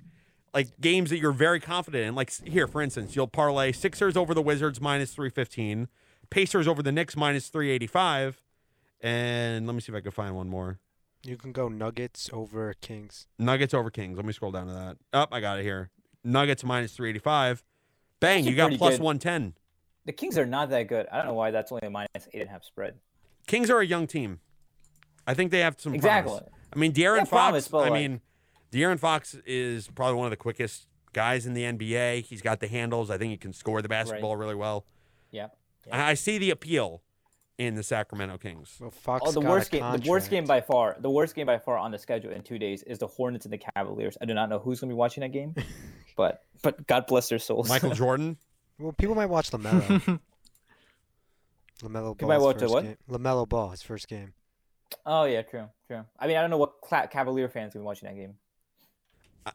like 0.53 0.69
games 0.81 1.09
that 1.09 1.17
you're 1.19 1.31
very 1.31 1.59
confident 1.59 2.05
in. 2.07 2.15
Like 2.15 2.31
here, 2.45 2.67
for 2.67 2.81
instance, 2.81 3.15
you'll 3.15 3.27
parlay 3.27 3.71
Sixers 3.71 4.15
over 4.17 4.33
the 4.33 4.41
Wizards 4.41 4.79
minus 4.81 5.13
three 5.13 5.29
fifteen, 5.29 5.87
Pacers 6.29 6.67
over 6.67 6.81
the 6.81 6.91
Knicks 6.91 7.15
minus 7.15 7.47
three 7.49 7.69
eighty 7.69 7.87
five, 7.87 8.41
and 9.01 9.65
let 9.67 9.73
me 9.73 9.81
see 9.81 9.91
if 9.91 9.95
I 9.97 10.01
can 10.01 10.11
find 10.11 10.35
one 10.35 10.49
more. 10.49 10.79
You 11.23 11.35
can 11.37 11.51
go 11.51 11.67
Nuggets 11.67 12.29
over 12.31 12.73
Kings. 12.79 13.27
Nuggets 13.37 13.73
over 13.73 13.89
Kings. 13.89 14.15
Let 14.17 14.25
me 14.25 14.33
scroll 14.33 14.51
down 14.51 14.67
to 14.67 14.73
that. 14.73 14.97
Up, 15.13 15.29
I 15.33 15.39
got 15.41 15.59
it 15.59 15.63
here. 15.63 15.89
Nuggets 16.23 16.63
minus 16.63 16.93
385. 16.93 17.63
Bang, 18.19 18.45
you 18.45 18.55
got 18.55 18.65
pretty 18.65 18.77
plus 18.77 18.93
good. 18.97 19.01
110. 19.03 19.53
The 20.05 20.13
Kings 20.13 20.37
are 20.37 20.45
not 20.45 20.69
that 20.69 20.83
good. 20.87 21.05
I 21.11 21.17
don't 21.17 21.27
know 21.27 21.33
why 21.33 21.51
that's 21.51 21.71
only 21.71 21.85
a 21.85 21.89
minus 21.89 22.09
eight 22.33 22.41
and 22.41 22.49
a 22.49 22.51
half 22.51 22.63
spread. 22.63 22.95
Kings 23.45 23.69
are 23.69 23.79
a 23.79 23.85
young 23.85 24.07
team. 24.07 24.39
I 25.25 25.33
think 25.33 25.51
they 25.51 25.59
have 25.59 25.79
some 25.79 25.93
Exactly. 25.93 26.31
promise. 26.37 26.49
I 26.73 26.79
mean, 26.79 26.93
De'Aaron 26.93 27.17
Yeah, 27.17 27.23
Fox, 27.25 27.29
promise, 27.67 27.73
I 27.73 27.77
like- 27.89 27.93
mean, 27.93 28.21
De'Aaron 28.71 28.99
Fox 28.99 29.35
is 29.45 29.87
probably 29.87 30.15
one 30.15 30.25
of 30.25 30.31
the 30.31 30.37
quickest 30.37 30.87
guys 31.13 31.45
in 31.45 31.53
the 31.53 31.63
NBA. 31.63 32.25
He's 32.25 32.41
got 32.41 32.59
the 32.59 32.67
handles. 32.67 33.09
I 33.09 33.17
think 33.17 33.31
he 33.31 33.37
can 33.37 33.53
score 33.53 33.81
the 33.81 33.89
basketball 33.89 34.35
really 34.35 34.55
well. 34.55 34.85
Yeah. 35.31 35.47
I, 35.91 36.11
I 36.11 36.13
see 36.15 36.37
the 36.37 36.49
appeal 36.51 37.01
in 37.57 37.75
the 37.75 37.83
Sacramento 37.83 38.37
Kings. 38.37 38.77
Well, 38.79 38.91
Fox 38.91 39.23
Oh, 39.25 39.31
the 39.31 39.41
got 39.41 39.49
worst 39.49 39.73
a 39.73 39.79
game. 39.79 39.99
The 40.01 40.09
worst 40.09 40.29
game 40.29 40.45
by 40.45 40.61
far. 40.61 40.95
The 40.99 41.09
worst 41.09 41.33
game 41.33 41.45
by 41.47 41.57
far 41.57 41.77
on 41.77 41.91
the 41.91 41.97
schedule 41.97 42.31
in 42.31 42.43
two 42.43 42.59
days 42.59 42.83
is 42.83 42.99
the 42.99 43.07
Hornets 43.07 43.45
and 43.45 43.53
the 43.53 43.57
Cavaliers. 43.75 44.17
I 44.21 44.25
do 44.25 44.33
not 44.33 44.49
know 44.49 44.59
who's 44.59 44.79
gonna 44.79 44.91
be 44.91 44.95
watching 44.95 45.21
that 45.21 45.31
game, 45.31 45.55
but 46.17 46.43
but 46.61 46.85
God 46.87 47.07
bless 47.07 47.29
their 47.29 47.39
souls. 47.39 47.69
Michael 47.69 47.91
Jordan. 47.95 48.37
Well, 48.77 48.91
people 48.91 49.15
might 49.15 49.25
watch 49.27 49.49
LaMelo. 49.51 50.19
LaMelo 51.81 52.17
Ball. 52.17 52.27
might 52.27 52.35
his 52.35 52.43
watch 52.43 52.55
a 52.57 52.59
first 52.59 52.73
what? 52.73 52.83
Game. 52.83 52.97
LaMelo 53.09 53.49
Ball, 53.49 53.69
his 53.71 53.81
first 53.81 54.07
game. 54.07 54.33
oh 55.05 55.23
yeah, 55.25 55.41
true, 55.41 55.67
true. 55.87 56.03
I 56.19 56.27
mean, 56.27 56.37
I 56.37 56.41
don't 56.41 56.49
know 56.49 56.57
what 56.57 56.73
Cavalier 57.11 57.49
fans 57.49 57.73
gonna 57.73 57.83
be 57.83 57.85
watching 57.85 58.07
that 58.09 58.15
game. 58.15 58.35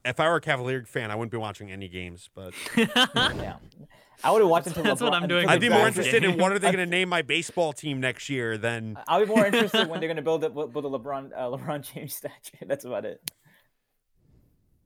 If 0.04 0.20
I 0.20 0.28
were 0.28 0.36
a 0.36 0.40
Cavalier 0.40 0.84
fan, 0.84 1.10
I 1.10 1.16
wouldn't 1.16 1.32
be 1.32 1.38
watching 1.38 1.70
any 1.70 1.88
games, 1.88 2.30
but 2.34 2.54
Yeah, 2.76 3.56
I 4.24 4.30
would 4.30 4.40
have 4.40 4.48
watched 4.48 4.68
until 4.68 4.84
That's 4.84 5.00
what 5.00 5.12
I'm 5.12 5.28
doing 5.28 5.48
I'd 5.48 5.60
be 5.60 5.68
more 5.68 5.80
Raptors- 5.80 5.88
interested 5.88 6.24
in 6.24 6.38
what 6.38 6.52
are 6.52 6.58
they 6.58 6.72
going 6.72 6.84
to 6.84 6.86
name 6.86 7.08
my 7.08 7.22
baseball 7.22 7.72
team 7.72 8.00
next 8.00 8.30
year 8.30 8.56
than 8.56 8.96
I'll 9.08 9.20
be 9.20 9.26
more 9.26 9.44
interested 9.44 9.88
when 9.88 10.00
they're 10.00 10.08
gonna 10.08 10.22
build 10.22 10.44
a, 10.44 10.50
build 10.50 10.76
a 10.76 10.88
LeBron 10.88 11.32
uh, 11.36 11.40
LeBron 11.56 11.92
James 11.92 12.14
statue. 12.14 12.64
That's 12.66 12.84
about 12.84 13.04
it. 13.04 13.20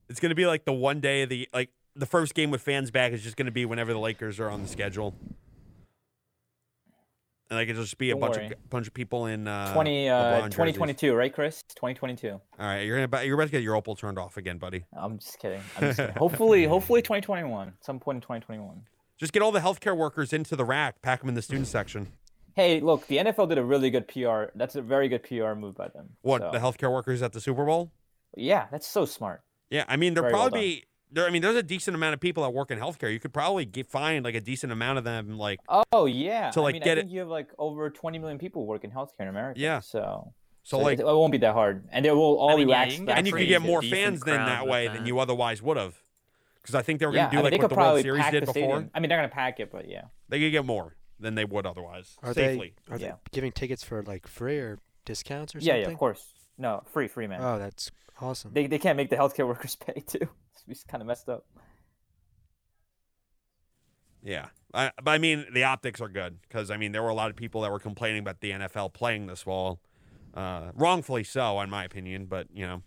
It's 0.08 0.20
gonna 0.20 0.34
be 0.34 0.46
like 0.46 0.64
the 0.64 0.72
one 0.72 1.00
day 1.00 1.22
of 1.22 1.28
the 1.28 1.48
like 1.52 1.70
the 1.94 2.06
first 2.06 2.34
game 2.34 2.50
with 2.50 2.62
fans 2.62 2.90
back 2.90 3.12
is 3.12 3.22
just 3.22 3.36
gonna 3.36 3.50
be 3.50 3.64
whenever 3.64 3.92
the 3.92 3.98
Lakers 3.98 4.38
are 4.40 4.50
on 4.50 4.62
the 4.62 4.68
schedule, 4.68 5.14
and 7.50 7.58
like 7.58 7.68
it'll 7.68 7.82
just 7.82 7.98
be 7.98 8.10
a 8.10 8.14
Don't 8.14 8.20
bunch 8.20 8.36
worry. 8.36 8.46
of 8.46 8.70
bunch 8.70 8.86
of 8.86 8.94
people 8.94 9.26
in 9.26 9.46
uh, 9.46 9.72
20, 9.72 10.08
uh, 10.08 10.40
2022, 10.48 11.14
right, 11.14 11.32
Chris? 11.32 11.62
2022. 11.74 12.30
All 12.30 12.40
right, 12.58 12.80
you're 12.82 13.06
gonna 13.06 13.24
you're 13.24 13.34
about 13.34 13.44
to 13.46 13.50
get 13.52 13.62
your 13.62 13.76
opal 13.76 13.94
turned 13.94 14.18
off 14.18 14.36
again, 14.36 14.58
buddy. 14.58 14.84
I'm 14.92 15.18
just 15.18 15.38
kidding. 15.38 15.60
I'm 15.76 15.82
just 15.84 15.98
kidding. 15.98 16.14
hopefully, 16.16 16.64
hopefully 16.66 17.02
2021. 17.02 17.74
Some 17.80 18.00
point 18.00 18.16
in 18.16 18.22
2021. 18.22 18.82
Just 19.18 19.32
get 19.32 19.42
all 19.42 19.52
the 19.52 19.60
healthcare 19.60 19.96
workers 19.96 20.32
into 20.32 20.56
the 20.56 20.64
rack, 20.64 21.00
pack 21.02 21.20
them 21.20 21.28
in 21.28 21.34
the 21.34 21.42
student 21.42 21.66
section. 21.68 22.08
Hey, 22.54 22.80
look, 22.80 23.06
the 23.06 23.18
NFL 23.18 23.48
did 23.50 23.58
a 23.58 23.64
really 23.64 23.90
good 23.90 24.08
PR. 24.08 24.44
That's 24.54 24.76
a 24.76 24.82
very 24.82 25.08
good 25.08 25.22
PR 25.22 25.52
move 25.54 25.74
by 25.74 25.88
them. 25.88 26.10
What 26.22 26.40
So, 26.42 26.50
the 26.52 26.58
healthcare 26.58 26.92
workers 26.92 27.22
at 27.22 27.32
the 27.32 27.40
Super 27.40 27.64
Bowl? 27.64 27.92
Yeah, 28.36 28.66
that's 28.70 28.86
so 28.86 29.04
smart. 29.04 29.42
Yeah, 29.70 29.84
I 29.88 29.96
mean 29.96 30.14
there 30.14 30.22
Very 30.22 30.32
probably 30.32 30.60
be 30.60 30.84
there. 31.10 31.26
I 31.26 31.30
mean 31.30 31.42
there's 31.42 31.56
a 31.56 31.62
decent 31.62 31.94
amount 31.94 32.14
of 32.14 32.20
people 32.20 32.42
that 32.42 32.50
work 32.50 32.70
in 32.70 32.78
healthcare. 32.78 33.12
You 33.12 33.20
could 33.20 33.32
probably 33.32 33.64
get, 33.64 33.86
find 33.86 34.24
like 34.24 34.34
a 34.34 34.40
decent 34.40 34.72
amount 34.72 34.98
of 34.98 35.04
them. 35.04 35.38
Like 35.38 35.60
Oh 35.92 36.06
yeah. 36.06 36.50
To, 36.52 36.60
I 36.60 36.62
like, 36.64 36.72
mean, 36.74 36.82
get 36.82 36.98
I 36.98 37.00
it- 37.02 37.08
you 37.08 37.20
have 37.20 37.28
like 37.28 37.50
over 37.58 37.90
20 37.90 38.18
million 38.18 38.38
people 38.38 38.66
work 38.66 38.84
in 38.84 38.90
healthcare 38.90 39.20
in 39.20 39.28
America. 39.28 39.60
Yeah. 39.60 39.80
So, 39.80 40.32
so 40.62 40.78
so 40.78 40.82
like 40.82 40.98
it, 40.98 41.02
it 41.02 41.06
won't 41.06 41.32
be 41.32 41.38
that 41.38 41.54
hard, 41.54 41.88
and 41.92 42.04
they 42.04 42.10
will 42.10 42.36
all 42.38 42.50
I 42.50 42.56
mean, 42.56 42.66
be 42.66 42.70
yeah, 42.72 42.78
waxed 42.80 42.92
you 42.92 42.98
can 42.98 43.06
back 43.06 43.14
get 43.14 43.18
and 43.18 43.26
you 43.28 43.32
could 43.34 43.48
get 43.48 43.62
more 43.62 43.82
fans 43.82 44.20
then 44.22 44.44
that 44.46 44.66
way 44.66 44.88
that. 44.88 44.94
than 44.96 45.06
you 45.06 45.18
otherwise 45.20 45.62
would 45.62 45.76
have. 45.76 45.94
Because 46.60 46.74
I 46.74 46.82
think 46.82 46.98
they 46.98 47.06
were 47.06 47.12
gonna 47.12 47.30
do 47.30 47.38
I 47.38 47.42
mean, 47.42 47.52
like 47.52 47.62
what 47.62 47.70
the 47.70 47.76
World 47.76 48.02
Series 48.02 48.24
did 48.32 48.42
the 48.46 48.52
before. 48.52 48.88
I 48.92 48.98
mean, 48.98 49.08
they're 49.08 49.18
gonna 49.18 49.28
pack 49.28 49.60
it, 49.60 49.70
but 49.70 49.88
yeah. 49.88 50.06
They 50.28 50.40
could 50.40 50.50
get 50.50 50.64
more 50.64 50.96
than 51.20 51.36
they 51.36 51.44
would 51.44 51.64
otherwise 51.66 52.16
Are 52.24 52.34
safely. 52.34 52.74
they 52.88 52.94
are 52.94 52.98
Yeah. 52.98 53.06
they 53.12 53.16
giving 53.32 53.52
tickets 53.52 53.84
for 53.84 54.02
like 54.02 54.26
free 54.26 54.58
or 54.58 54.80
discounts 55.04 55.54
or 55.54 55.60
something? 55.60 55.68
Yeah, 55.68 55.74
something? 55.74 55.90
yeah, 55.90 55.94
of 55.94 55.98
course. 56.00 56.26
No, 56.58 56.82
free, 56.92 57.06
free, 57.06 57.28
man. 57.28 57.40
Oh, 57.40 57.58
that's 57.60 57.92
awesome. 58.20 58.52
they 58.52 58.66
they 58.66 58.78
can't 58.80 58.96
make 58.96 59.10
the 59.10 59.16
healthcare 59.16 59.46
workers 59.52 59.76
pay 59.76 60.00
too. 60.04 60.28
It's 60.68 60.84
kind 60.84 61.00
of 61.00 61.06
messed 61.06 61.28
up. 61.28 61.44
Yeah, 64.22 64.46
I, 64.74 64.90
but 65.02 65.12
I 65.12 65.18
mean 65.18 65.46
the 65.52 65.64
optics 65.64 66.00
are 66.00 66.08
good 66.08 66.38
because 66.42 66.70
I 66.70 66.76
mean 66.76 66.92
there 66.92 67.02
were 67.02 67.10
a 67.10 67.14
lot 67.14 67.30
of 67.30 67.36
people 67.36 67.60
that 67.62 67.70
were 67.70 67.78
complaining 67.78 68.20
about 68.20 68.40
the 68.40 68.50
NFL 68.50 68.92
playing 68.92 69.26
this 69.26 69.42
fall, 69.42 69.80
uh, 70.34 70.72
wrongfully 70.74 71.22
so 71.22 71.60
in 71.60 71.70
my 71.70 71.84
opinion. 71.84 72.26
But 72.26 72.48
you 72.52 72.66
know, 72.66 72.82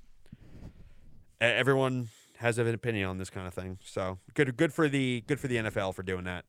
e- 1.41 1.45
everyone 1.45 2.09
has 2.37 2.57
an 2.57 2.67
opinion 2.73 3.07
on 3.07 3.17
this 3.17 3.29
kind 3.29 3.47
of 3.47 3.53
thing. 3.53 3.79
So 3.83 4.19
good, 4.33 4.55
good 4.57 4.73
for 4.73 4.89
the 4.89 5.23
good 5.27 5.39
for 5.39 5.47
the 5.47 5.57
NFL 5.57 5.95
for 5.95 6.03
doing 6.03 6.25
that. 6.25 6.45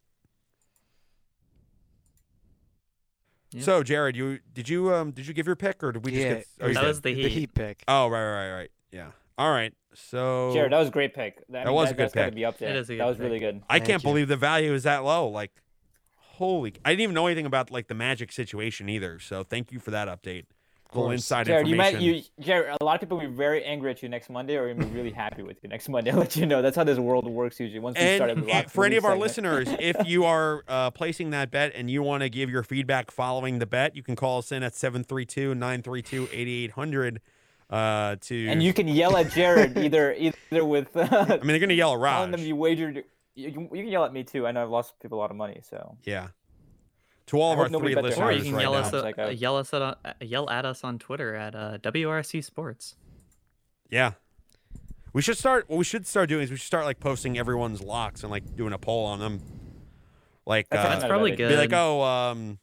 Yeah. 3.53 3.63
So 3.63 3.83
Jared, 3.83 4.17
you 4.17 4.39
did 4.53 4.69
you 4.69 4.93
um 4.95 5.11
did 5.13 5.27
you 5.27 5.35
give 5.35 5.47
your 5.47 5.57
pick 5.57 5.83
or 5.83 5.93
did 5.93 6.05
we 6.05 6.13
just 6.13 6.23
yeah, 6.23 6.35
get? 6.35 6.47
oh, 6.61 6.73
That 6.73 6.85
was 6.85 7.01
the 7.01 7.15
the 7.15 7.23
Heat. 7.23 7.33
Heat 7.33 7.55
pick. 7.55 7.85
Oh 7.89 8.09
right 8.09 8.25
right 8.25 8.53
right 8.53 8.71
yeah. 8.93 9.11
All 9.39 9.51
right. 9.51 9.73
So 9.95 10.51
Jared, 10.53 10.73
that 10.73 10.79
was 10.79 10.89
a 10.89 10.93
great 10.93 11.15
pick. 11.15 11.43
I 11.53 11.65
mean, 11.65 11.73
was 11.73 11.91
a 11.91 11.95
good 11.95 12.05
that's 12.05 12.15
gotta 12.15 12.27
pick. 12.29 12.35
be 12.37 12.45
up 12.45 12.59
there. 12.59 12.71
It 12.71 12.77
is 12.77 12.91
a 12.91 12.97
that 12.97 13.07
was 13.07 13.17
pick. 13.17 13.25
really 13.25 13.39
good. 13.39 13.63
I 13.69 13.75
Thank 13.79 13.87
can't 13.87 14.03
you. 14.03 14.11
believe 14.11 14.29
the 14.29 14.37
value 14.37 14.73
is 14.73 14.85
that 14.85 15.05
low. 15.05 15.29
Like, 15.29 15.51
holy! 16.17 16.75
I 16.85 16.91
didn't 16.91 17.03
even 17.03 17.15
know 17.15 17.27
anything 17.27 17.47
about 17.47 17.71
like 17.71 17.89
the 17.89 17.95
Magic 17.95 18.33
situation 18.33 18.89
either. 18.89 19.19
So 19.19 19.43
thank 19.43 19.73
you 19.73 19.81
for 19.81 19.91
that 19.91 20.09
update. 20.09 20.45
little 20.95 21.11
inside 21.11 21.47
Jared, 21.47 21.67
you 21.67 21.75
information. 21.75 22.01
might 22.01 22.03
you 22.03 22.23
Jared. 22.41 22.77
A 22.81 22.85
lot 22.85 22.95
of 22.95 23.01
people 23.01 23.19
will 23.19 23.27
be 23.27 23.33
very 23.33 23.65
angry 23.65 23.91
at 23.91 24.03
you 24.03 24.09
next 24.09 24.31
Monday, 24.31 24.57
or 24.57 24.73
be 24.75 24.85
really 24.87 25.11
happy 25.11 25.43
with 25.43 25.59
you 25.63 25.69
next 25.69 25.89
Monday. 25.89 26.11
I'll 26.13 26.19
let 26.19 26.37
you 26.37 26.47
know. 26.47 26.63
That's 26.63 26.77
how 26.77 26.85
this 26.85 26.99
world 26.99 27.27
works 27.27 27.59
usually. 27.59 27.81
Once 27.81 27.99
we 27.99 28.15
start 28.17 28.31
and 28.31 28.49
every 28.49 28.69
for 28.69 28.85
any 28.85 28.97
of 28.97 29.05
our 29.05 29.13
segment. 29.13 29.29
listeners, 29.29 29.69
if 29.81 29.97
you 30.07 30.25
are 30.25 30.63
uh, 30.69 30.91
placing 30.93 31.31
that 31.31 31.51
bet 31.51 31.73
and 31.75 31.91
you 31.91 32.03
want 32.03 32.23
to 32.23 32.29
give 32.29 32.49
your 32.49 32.63
feedback 32.63 33.11
following 33.11 33.59
the 33.59 33.67
bet, 33.67 33.97
you 33.97 34.03
can 34.05 34.15
call 34.17 34.39
us 34.39 34.53
in 34.53 34.63
at 34.63 34.73
732-932-8800 34.75 37.19
uh, 37.71 38.17
to 38.23 38.49
and 38.49 38.63
you 38.63 38.73
can 38.73 38.89
yell 38.89 39.17
at 39.17 39.31
Jared 39.31 39.79
either 39.79 40.13
either 40.51 40.65
with 40.65 40.97
uh, 40.97 41.07
I 41.11 41.25
mean, 41.39 41.47
they're 41.47 41.59
going 41.59 41.69
to 41.69 41.75
yell 41.75 41.95
at 41.95 42.11
telling 42.11 42.31
them 42.33 42.41
Raj. 42.41 42.47
you 42.49 42.57
wagered. 42.57 43.05
You, 43.37 43.53
can- 43.53 43.63
you 43.73 43.83
can 43.85 43.89
yell 43.89 44.05
at 44.05 44.13
me 44.13 44.25
too. 44.25 44.47
I 44.47 44.53
know 44.53 44.63
I've 44.63 44.71
lost 44.71 44.99
people 45.01 45.19
a 45.19 45.21
lot 45.21 45.31
of 45.31 45.37
money, 45.37 45.61
so 45.63 45.97
Yeah. 46.05 46.29
To 47.29 47.41
all 47.41 47.51
I 47.51 47.53
of 47.55 47.59
our 47.61 47.69
three 47.69 47.95
bet 47.95 48.03
their 48.03 48.13
Or 48.21 48.33
listeners 48.33 48.37
you 48.39 48.43
can 48.51 48.55
right 48.55 48.63
yell 48.63 48.73
now. 48.73 48.79
us, 48.81 48.93
It's 48.93 49.05
like 49.05 49.19
uh, 49.19 49.23
a- 49.27 49.33
yell 49.33 49.57
us 49.57 49.73
at, 49.73 49.81
uh, 49.83 49.95
yell 50.21 50.51
at 50.51 50.65
us 50.67 50.83
on 50.83 50.99
Twitter 50.99 51.35
at 51.37 51.55
uh, 51.55 51.79
WRC 51.79 52.43
Sports. 52.43 52.97
Yeah. 53.89 54.13
We 55.13 55.23
should 55.23 55.39
start. 55.39 55.69
What 55.69 55.77
we 55.79 55.85
should 55.85 56.07
start 56.09 56.29
doing 56.29 56.43
is 56.43 56.51
we 56.51 56.57
should 56.57 56.67
start 56.67 56.85
like 56.85 56.99
posting 57.01 57.39
everyone's 57.39 57.81
locks 57.81 58.23
and 58.23 58.31
like 58.33 58.57
doing 58.57 58.73
a 58.73 58.79
poll 58.79 59.07
on 59.07 59.21
them. 59.21 59.41
Like, 60.45 60.69
That's 60.71 60.85
uh, 60.85 60.89
That's 60.89 61.05
probably 61.05 61.31
bad 61.33 61.37
good. 61.39 61.49
be 61.51 61.57
like, 61.57 61.73
oh, 61.73 62.03
um, 62.03 62.59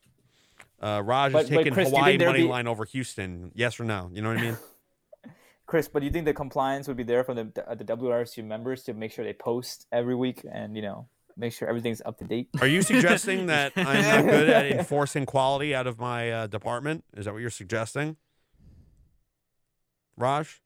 uh, 0.81 1.01
Raj 1.03 1.31
But- 1.31 1.43
is 1.43 1.49
taking 1.49 1.73
Chris, 1.73 1.89
Hawaii 1.89 2.17
money 2.17 2.41
be- 2.43 2.47
line 2.47 2.67
over 2.67 2.83
Houston. 2.85 3.51
Yes 3.55 3.79
or 3.79 3.85
no? 3.85 4.09
You 4.13 4.21
know 4.21 4.29
what 4.29 4.37
I 4.37 4.41
mean? 4.41 4.57
Chris, 5.67 5.89
but 5.89 5.99
do 5.99 6.05
you 6.05 6.11
think 6.11 6.25
the 6.25 6.33
compliance 6.33 6.87
would 6.87 6.97
be 6.97 7.03
there 7.03 7.23
from 7.23 7.35
the 7.35 7.69
uh, 7.69 7.75
the 7.75 7.83
WRC 7.83 8.43
members 8.43 8.83
to 8.83 8.93
make 8.93 9.11
sure 9.11 9.23
they 9.25 9.33
post 9.33 9.85
every 9.91 10.15
week 10.15 10.45
and 10.51 10.75
you 10.75 10.81
know 10.81 11.09
make 11.35 11.53
sure 11.53 11.67
everything's 11.67 12.01
up 12.05 12.17
to 12.17 12.25
date? 12.25 12.47
Are 12.61 12.67
you 12.67 12.81
suggesting 12.81 13.45
that 13.47 13.73
I'm 13.75 14.01
not 14.01 14.31
good 14.31 14.49
at 14.49 14.65
enforcing 14.71 15.25
quality 15.25 15.75
out 15.75 15.85
of 15.85 15.99
my 15.99 16.31
uh, 16.31 16.47
department? 16.47 17.03
Is 17.15 17.25
that 17.25 17.33
what 17.33 17.41
you're 17.41 17.49
suggesting, 17.49 18.15
Raj? 20.15 20.61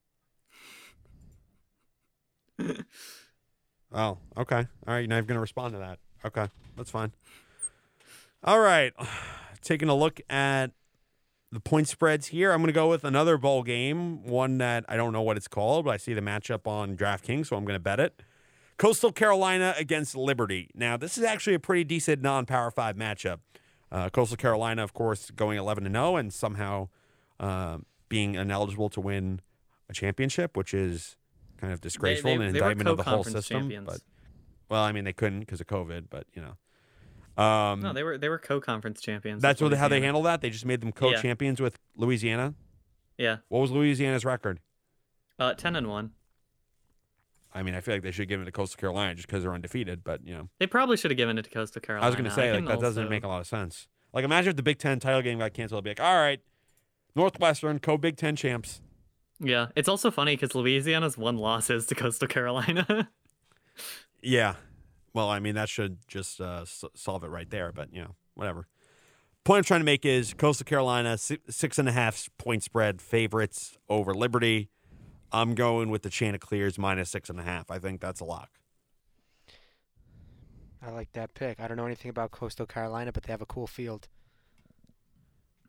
oh, 3.92 4.18
okay. 4.36 4.66
All 4.86 4.94
right. 4.94 5.00
You're 5.00 5.08
not 5.08 5.16
even 5.16 5.26
going 5.26 5.36
to 5.36 5.40
respond 5.40 5.72
to 5.72 5.78
that. 5.80 5.98
Okay. 6.24 6.48
That's 6.76 6.90
fine. 6.90 7.12
All 8.44 8.60
right. 8.60 8.92
Taking 9.62 9.88
a 9.88 9.94
look 9.94 10.20
at 10.28 10.72
the 11.52 11.60
point 11.60 11.86
spreads 11.86 12.28
here. 12.28 12.50
I'm 12.50 12.58
going 12.58 12.68
to 12.68 12.72
go 12.72 12.88
with 12.88 13.04
another 13.04 13.36
bowl 13.36 13.62
game, 13.62 14.24
one 14.24 14.56
that 14.58 14.84
I 14.88 14.96
don't 14.96 15.12
know 15.12 15.20
what 15.20 15.36
it's 15.36 15.48
called, 15.48 15.84
but 15.84 15.90
I 15.92 15.96
see 15.98 16.14
the 16.14 16.22
matchup 16.22 16.66
on 16.66 16.96
DraftKings, 16.96 17.46
so 17.48 17.56
I'm 17.56 17.64
going 17.64 17.76
to 17.76 17.80
bet 17.80 18.00
it. 18.00 18.22
Coastal 18.78 19.12
Carolina 19.12 19.74
against 19.78 20.16
Liberty. 20.16 20.70
Now, 20.74 20.96
this 20.96 21.18
is 21.18 21.24
actually 21.24 21.54
a 21.54 21.60
pretty 21.60 21.84
decent 21.84 22.22
non-power 22.22 22.70
five 22.70 22.96
matchup. 22.96 23.40
Uh, 23.92 24.08
Coastal 24.08 24.38
Carolina, 24.38 24.82
of 24.82 24.94
course, 24.94 25.30
going 25.30 25.58
11 25.58 25.84
and 25.84 25.94
0, 25.94 26.16
and 26.16 26.32
somehow 26.32 26.88
uh, 27.38 27.78
being 28.08 28.34
ineligible 28.34 28.88
to 28.88 29.00
win 29.00 29.40
a 29.90 29.92
championship, 29.92 30.56
which 30.56 30.72
is 30.72 31.16
kind 31.58 31.72
of 31.72 31.82
disgraceful 31.82 32.30
they- 32.30 32.34
and 32.34 32.42
an 32.44 32.56
indictment 32.56 32.88
of 32.88 32.96
the 32.96 33.02
whole 33.02 33.24
system. 33.24 33.60
champions. 33.60 33.86
But 33.86 34.00
well, 34.70 34.82
I 34.82 34.92
mean, 34.92 35.04
they 35.04 35.12
couldn't 35.12 35.40
because 35.40 35.60
of 35.60 35.66
COVID, 35.66 36.06
but 36.08 36.26
you 36.32 36.40
know. 36.40 36.56
Um, 37.36 37.80
No, 37.80 37.92
they 37.92 38.02
were 38.02 38.18
they 38.18 38.28
were 38.28 38.38
co-conference 38.38 39.00
champions. 39.00 39.40
that's 39.42 39.60
what 39.60 39.72
how 39.74 39.88
they 39.88 40.00
handled 40.00 40.26
that. 40.26 40.40
They 40.42 40.50
just 40.50 40.66
made 40.66 40.80
them 40.80 40.92
co-champions 40.92 41.60
with 41.60 41.78
Louisiana. 41.96 42.54
Yeah, 43.18 43.38
What 43.48 43.60
was 43.60 43.70
Louisiana's 43.70 44.24
record? 44.24 44.60
uh, 45.38 45.54
ten 45.54 45.76
and 45.76 45.88
one. 45.88 46.12
I 47.54 47.62
mean, 47.62 47.74
I 47.74 47.80
feel 47.82 47.94
like 47.94 48.02
they 48.02 48.10
should 48.10 48.28
give 48.28 48.40
it 48.40 48.46
to 48.46 48.52
Coastal 48.52 48.78
Carolina 48.80 49.14
just 49.14 49.26
because 49.28 49.42
they're 49.42 49.52
undefeated. 49.52 50.02
But 50.04 50.26
you 50.26 50.34
know, 50.34 50.48
They 50.58 50.66
probably 50.66 50.96
should 50.96 51.10
have 51.10 51.18
given 51.18 51.36
it 51.38 51.42
to 51.44 51.50
Coastal 51.50 51.80
Carolina. 51.82 52.06
I 52.06 52.08
was 52.08 52.16
going 52.16 52.24
to 52.24 52.30
say 52.34 52.52
like 52.52 52.66
that 52.66 52.80
doesn't 52.80 53.10
make 53.10 53.24
a 53.24 53.28
lot 53.28 53.40
of 53.40 53.46
sense. 53.46 53.88
Like 54.12 54.24
imagine 54.24 54.50
if 54.50 54.56
the 54.56 54.62
Big 54.62 54.78
Ten 54.78 54.98
title 55.00 55.22
game 55.22 55.38
got 55.38 55.52
canceled, 55.52 55.78
I'd 55.78 55.84
be 55.84 55.90
like, 55.90 56.00
all 56.00 56.16
right, 56.16 56.40
Northwestern 57.14 57.78
co 57.78 57.96
Big 57.98 58.16
Ten 58.16 58.36
champs. 58.36 58.80
Yeah, 59.40 59.66
it's 59.76 59.88
also 59.88 60.10
funny 60.10 60.34
because 60.36 60.54
Louisiana's 60.54 61.18
one 61.18 61.36
loss 61.36 61.68
is 61.70 61.86
to 61.86 61.94
Coastal 61.94 62.28
Carolina. 62.28 63.10
Yeah. 64.24 64.54
Well, 65.14 65.28
I 65.28 65.38
mean, 65.40 65.54
that 65.56 65.68
should 65.68 65.98
just 66.08 66.40
uh, 66.40 66.60
s- 66.62 66.84
solve 66.94 67.22
it 67.24 67.28
right 67.28 67.48
there, 67.50 67.70
but, 67.72 67.92
you 67.92 68.00
know, 68.02 68.14
whatever. 68.34 68.66
Point 69.44 69.58
I'm 69.58 69.64
trying 69.64 69.80
to 69.80 69.84
make 69.84 70.06
is 70.06 70.32
Coastal 70.34 70.64
Carolina, 70.64 71.18
si- 71.18 71.38
six 71.50 71.78
and 71.78 71.88
a 71.88 71.92
half 71.92 72.28
point 72.38 72.62
spread 72.62 73.02
favorites 73.02 73.76
over 73.88 74.14
Liberty. 74.14 74.70
I'm 75.32 75.54
going 75.54 75.90
with 75.90 76.02
the 76.02 76.10
Chanticleers 76.10 76.78
minus 76.78 77.10
six 77.10 77.28
and 77.28 77.38
a 77.40 77.42
half. 77.42 77.70
I 77.70 77.78
think 77.78 78.00
that's 78.00 78.20
a 78.20 78.24
lock. 78.24 78.50
I 80.84 80.90
like 80.90 81.12
that 81.12 81.34
pick. 81.34 81.60
I 81.60 81.68
don't 81.68 81.76
know 81.76 81.86
anything 81.86 82.08
about 82.10 82.30
Coastal 82.32 82.66
Carolina, 82.66 83.12
but 83.12 83.22
they 83.24 83.32
have 83.32 83.42
a 83.42 83.46
cool 83.46 83.66
field. 83.66 84.08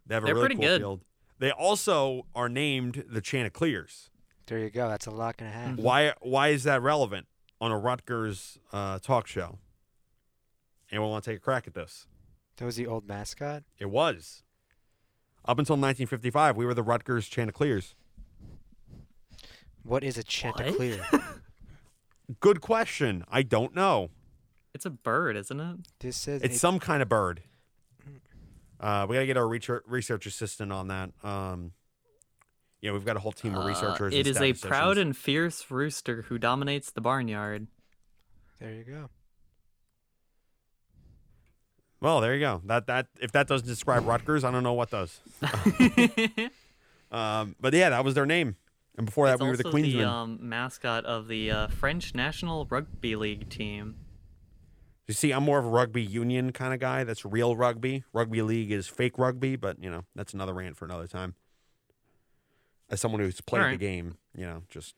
They 0.05 0.15
have 0.15 0.23
a 0.23 0.25
They're 0.25 0.35
really 0.35 0.47
pretty 0.47 0.61
cool 0.61 0.67
good. 0.69 0.81
field. 0.81 1.01
They 1.39 1.51
also 1.51 2.25
are 2.35 2.49
named 2.49 3.05
the 3.09 3.21
Chanticleers. 3.21 4.09
There 4.47 4.59
you 4.59 4.69
go. 4.69 4.89
That's 4.89 5.05
a 5.05 5.11
lock 5.11 5.35
and 5.39 5.47
a 5.49 5.51
half. 5.53 5.77
Why? 5.77 6.13
Why 6.21 6.49
is 6.49 6.63
that 6.63 6.81
relevant 6.81 7.27
on 7.63 7.71
a 7.71 7.77
Rutgers 7.77 8.59
uh, 8.73 8.99
talk 8.99 9.25
show? 9.25 9.57
Anyone 10.91 11.11
want 11.11 11.23
to 11.23 11.29
take 11.31 11.37
a 11.37 11.41
crack 11.41 11.65
at 11.65 11.73
this? 11.73 12.07
That 12.57 12.65
was 12.65 12.75
the 12.75 12.85
old 12.87 13.07
mascot. 13.07 13.63
It 13.79 13.89
was. 13.89 14.43
Up 15.45 15.57
until 15.59 15.75
1955, 15.75 16.57
we 16.57 16.65
were 16.65 16.73
the 16.73 16.83
Rutgers 16.83 17.27
Chanticleers. 17.27 17.95
What 19.83 20.03
is 20.03 20.17
a 20.17 20.23
chanticleer? 20.23 21.05
Good 22.39 22.61
question. 22.61 23.23
I 23.29 23.43
don't 23.43 23.73
know. 23.75 24.09
it's 24.73 24.85
a 24.85 24.89
bird, 24.89 25.35
isn't 25.37 25.59
it? 25.59 25.77
this 25.99 26.17
says 26.17 26.41
It's 26.41 26.55
it- 26.55 26.59
some 26.59 26.79
kind 26.79 27.01
of 27.01 27.09
bird. 27.09 27.43
Uh, 28.79 29.05
we 29.07 29.15
got 29.15 29.21
to 29.21 29.25
get 29.25 29.37
our 29.37 29.47
research, 29.47 29.83
research 29.87 30.25
assistant 30.25 30.71
on 30.73 30.89
that. 30.89 31.11
Um, 31.23 31.71
yeah, 32.83 32.91
we've 32.91 33.03
got 33.05 33.15
a 33.17 33.19
whole 33.19 33.31
team 33.31 33.55
of 33.55 33.63
Uh, 33.63 33.67
researchers. 33.69 34.13
it 34.13 34.27
and 34.27 34.27
is 34.27 34.39
a 34.41 34.53
proud 34.53 34.99
and 34.99 35.17
fierce 35.17 35.71
rooster 35.71 36.23
who 36.23 36.37
dominates 36.37 36.91
the 36.91 37.01
barnyard. 37.01 37.65
There 38.59 38.71
you 38.73 38.83
go. 38.83 39.09
well, 42.01 42.19
there 42.21 42.33
you 42.33 42.39
go. 42.41 42.61
That 42.65 42.87
that 42.87 43.07
if 43.21 43.31
that 43.31 43.47
doesn't 43.47 43.67
describe 43.67 44.05
Rutgers, 44.05 44.43
I 44.43 44.51
don't 44.51 44.63
know 44.63 44.73
what 44.73 44.91
does. 44.91 45.19
Um, 47.11 47.55
but 47.59 47.73
yeah, 47.75 47.91
that 47.91 48.03
was 48.03 48.15
their 48.15 48.25
name. 48.25 48.55
And 48.97 49.05
before 49.05 49.27
that, 49.27 49.33
it's 49.33 49.41
we 49.43 49.47
were 49.47 49.55
the 49.55 49.65
also 49.65 49.77
Queensmen. 49.77 49.97
the 49.99 50.03
um, 50.09 50.39
mascot 50.41 51.05
of 51.05 51.27
the 51.27 51.51
uh, 51.51 51.67
French 51.67 52.15
national 52.15 52.65
rugby 52.65 53.15
league 53.15 53.49
team. 53.49 53.97
You 55.07 55.13
see, 55.13 55.31
I'm 55.31 55.43
more 55.43 55.59
of 55.59 55.65
a 55.65 55.69
rugby 55.69 56.01
union 56.01 56.51
kind 56.53 56.73
of 56.73 56.79
guy. 56.79 57.03
That's 57.03 57.23
real 57.23 57.55
rugby. 57.55 58.03
Rugby 58.13 58.41
league 58.41 58.71
is 58.71 58.87
fake 58.87 59.19
rugby, 59.19 59.55
but 59.55 59.77
you 59.79 59.91
know 59.91 60.05
that's 60.15 60.33
another 60.33 60.55
rant 60.55 60.75
for 60.75 60.85
another 60.85 61.05
time. 61.05 61.35
As 62.93 63.01
someone 63.01 63.21
who's 63.21 63.41
played 63.41 63.73
the 63.73 63.77
game, 63.77 64.17
you 64.37 64.45
know, 64.45 64.61
just 64.69 64.93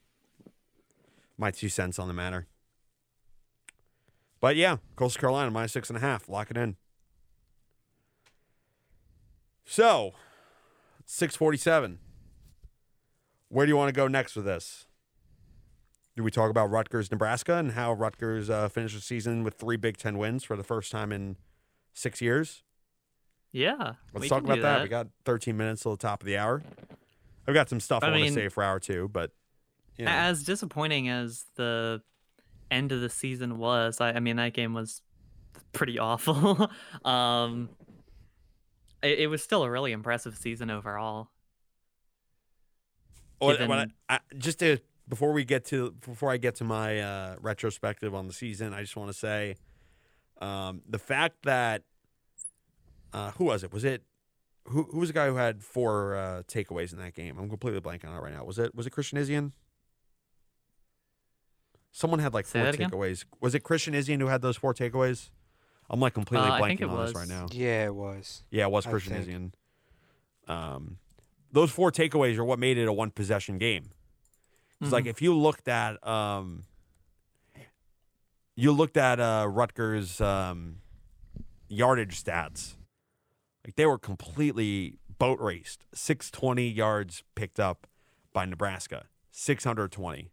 my 1.38 1.50
two 1.50 1.70
cents 1.70 1.98
on 1.98 2.10
the 2.10 2.14
matter. 2.14 2.46
But 4.42 4.58
yeah, 4.58 4.78
Coastal 4.98 5.22
Carolina 5.22 5.50
minus 5.50 5.72
six 5.72 5.90
and 5.90 5.96
a 5.96 6.02
half. 6.02 6.28
Lock 6.28 6.52
it 6.52 6.58
in. 6.58 6.76
So, 9.66 10.12
six 11.06 11.38
forty-seven. 11.38 12.00
Where 13.48 13.66
do 13.66 13.70
you 13.72 13.78
want 13.78 13.88
to 13.88 13.98
go 13.98 14.10
next 14.10 14.36
with 14.36 14.44
this? 14.44 14.88
Do 16.18 16.24
we 16.24 16.32
talk 16.32 16.50
about 16.50 16.70
Rutgers, 16.70 17.10
Nebraska, 17.10 17.56
and 17.56 17.72
how 17.72 17.94
Rutgers 17.94 18.50
uh, 18.50 18.68
finished 18.68 18.96
the 18.96 19.02
season 19.02 19.46
with 19.46 19.54
three 19.54 19.78
Big 19.78 19.96
Ten 19.96 20.18
wins 20.18 20.44
for 20.44 20.58
the 20.58 20.64
first 20.66 20.92
time 20.92 21.14
in 21.14 21.38
six 21.94 22.20
years? 22.22 22.62
Yeah, 23.54 23.94
Let's 24.14 24.28
talk 24.28 24.44
about 24.44 24.56
do 24.56 24.62
that. 24.64 24.84
We 24.84 24.90
got 24.90 25.08
13 25.24 25.56
minutes 25.56 25.84
till 25.84 25.92
the 25.92 25.98
top 25.98 26.22
of 26.22 26.26
the 26.26 26.36
hour. 26.38 26.62
I've 27.48 27.54
got 27.54 27.70
some 27.70 27.80
stuff 27.80 28.04
I, 28.04 28.08
I 28.08 28.12
want 28.12 28.24
to 28.26 28.34
say 28.34 28.50
for 28.50 28.64
hour 28.64 28.80
two, 28.80 29.10
but 29.12 29.32
you 29.98 30.06
know, 30.06 30.12
As 30.12 30.44
disappointing 30.44 31.08
as 31.10 31.46
the 31.56 32.02
end 32.70 32.92
of 32.92 33.02
the 33.02 33.10
season 33.10 33.58
was, 33.58 34.02
I, 34.02 34.14
I 34.14 34.20
mean 34.20 34.36
that 34.38 34.54
game 34.54 34.74
was 34.74 35.02
pretty 35.74 35.98
awful. 36.00 36.70
um, 37.06 37.70
it, 39.02 39.20
it 39.20 39.28
was 39.28 39.44
still 39.44 39.64
a 39.64 39.70
really 39.70 39.92
impressive 39.92 40.36
season 40.38 40.70
overall. 40.70 41.30
What- 43.40 43.54
given- 43.54 43.70
what 43.70 43.90
I, 44.10 44.16
I, 44.16 44.20
just 44.38 44.60
to 44.60 44.80
before 45.08 45.32
we 45.34 45.46
get 45.46 45.66
to 45.66 45.92
before 45.92 46.32
I 46.32 46.38
get 46.38 46.56
to 46.56 46.64
my 46.64 47.00
uh, 47.00 47.36
retrospective 47.40 48.16
on 48.16 48.28
the 48.28 48.34
season, 48.34 48.74
I 48.74 48.82
just 48.82 48.96
want 48.96 49.10
to 49.12 49.18
say 49.18 49.56
um, 50.42 50.82
the 50.90 51.00
fact 51.00 51.44
that 51.44 51.84
uh, 53.14 53.32
who 53.32 53.46
was 53.46 53.64
it? 53.64 53.72
Was 53.72 53.84
it 53.84 54.04
who? 54.68 54.84
Who 54.92 55.00
was 55.00 55.10
the 55.10 55.14
guy 55.14 55.28
who 55.28 55.36
had 55.36 55.64
four 55.64 56.16
uh, 56.16 56.44
takeaways 56.48 56.92
in 56.94 57.00
that 57.00 57.14
game? 57.14 57.38
I'm 57.38 57.50
completely 57.50 57.82
blanking 57.82 58.10
on 58.10 58.18
it 58.18 58.22
right 58.22 58.34
now. 58.34 58.44
Was 58.44 58.58
it 58.60 58.74
was 58.76 58.86
it 58.88 58.92
Christian 58.92 59.18
Izien? 59.20 59.52
Someone 61.92 62.20
had 62.20 62.34
like 62.34 62.46
Say 62.46 62.60
four 62.60 62.66
that 62.66 62.76
again? 62.76 62.90
takeaways. 62.90 63.24
Was 63.40 63.56
it 63.56 63.62
Christian 63.62 63.94
Izien 63.94 64.20
who 64.20 64.28
had 64.28 64.42
those 64.42 64.58
four 64.58 64.74
takeaways? 64.74 65.30
I'm 65.90 66.00
like 66.00 66.14
completely 66.14 66.50
Uh, 66.50 66.60
blanking 66.60 66.68
think 66.68 66.82
it 66.82 66.90
on 66.90 67.06
this 67.06 67.16
right 67.16 67.28
now. 67.28 67.46
Yeah, 67.52 67.86
it 67.86 67.96
was. 67.96 68.44
Yeah, 68.50 68.66
it 68.66 68.72
was 68.72 68.86
I 68.86 68.90
Christian 68.90 69.14
think. 69.24 69.54
Izien. 70.48 70.52
Um, 70.54 70.98
those 71.52 71.72
four 71.72 71.92
takeaways 71.92 72.38
are 72.38 72.44
what 72.44 72.60
made 72.60 72.78
it 72.78 72.88
a 72.88 72.94
one 72.94 73.12
possession 73.12 73.58
game. 73.58 73.92
It's 74.82 74.92
like 74.92 75.06
Mhm. 75.06 75.10
if 75.10 75.22
you 75.22 75.34
looked 75.38 75.68
at 75.70 76.06
um, 76.06 76.66
you 78.56 78.72
looked 78.72 78.98
at 78.98 79.20
uh, 79.20 79.48
Rutgers 79.50 80.20
um, 80.20 80.82
yardage 81.70 82.22
stats, 82.22 82.76
like 83.66 83.76
they 83.76 83.86
were 83.86 83.98
completely 83.98 84.98
boat 85.18 85.40
raced. 85.40 85.86
620 85.94 86.68
yards 86.68 87.24
picked 87.34 87.60
up 87.60 87.88
by 88.32 88.46
Nebraska. 88.46 89.06
620. 89.32 90.32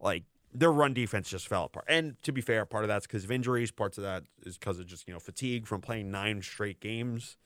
Like 0.00 0.24
their 0.52 0.72
run 0.72 0.92
defense 0.92 1.30
just 1.30 1.46
fell 1.46 1.64
apart. 1.64 1.84
And 1.88 2.16
to 2.22 2.32
be 2.32 2.40
fair, 2.40 2.66
part 2.66 2.84
of 2.84 2.88
that's 2.88 3.06
because 3.06 3.24
of 3.24 3.30
injuries. 3.30 3.70
Parts 3.70 3.98
of 3.98 4.04
that 4.04 4.24
is 4.44 4.58
because 4.58 4.78
of 4.78 4.86
just 4.86 5.06
you 5.06 5.14
know 5.14 5.20
fatigue 5.20 5.66
from 5.66 5.80
playing 5.80 6.10
nine 6.10 6.42
straight 6.42 6.80
games. 6.80 7.36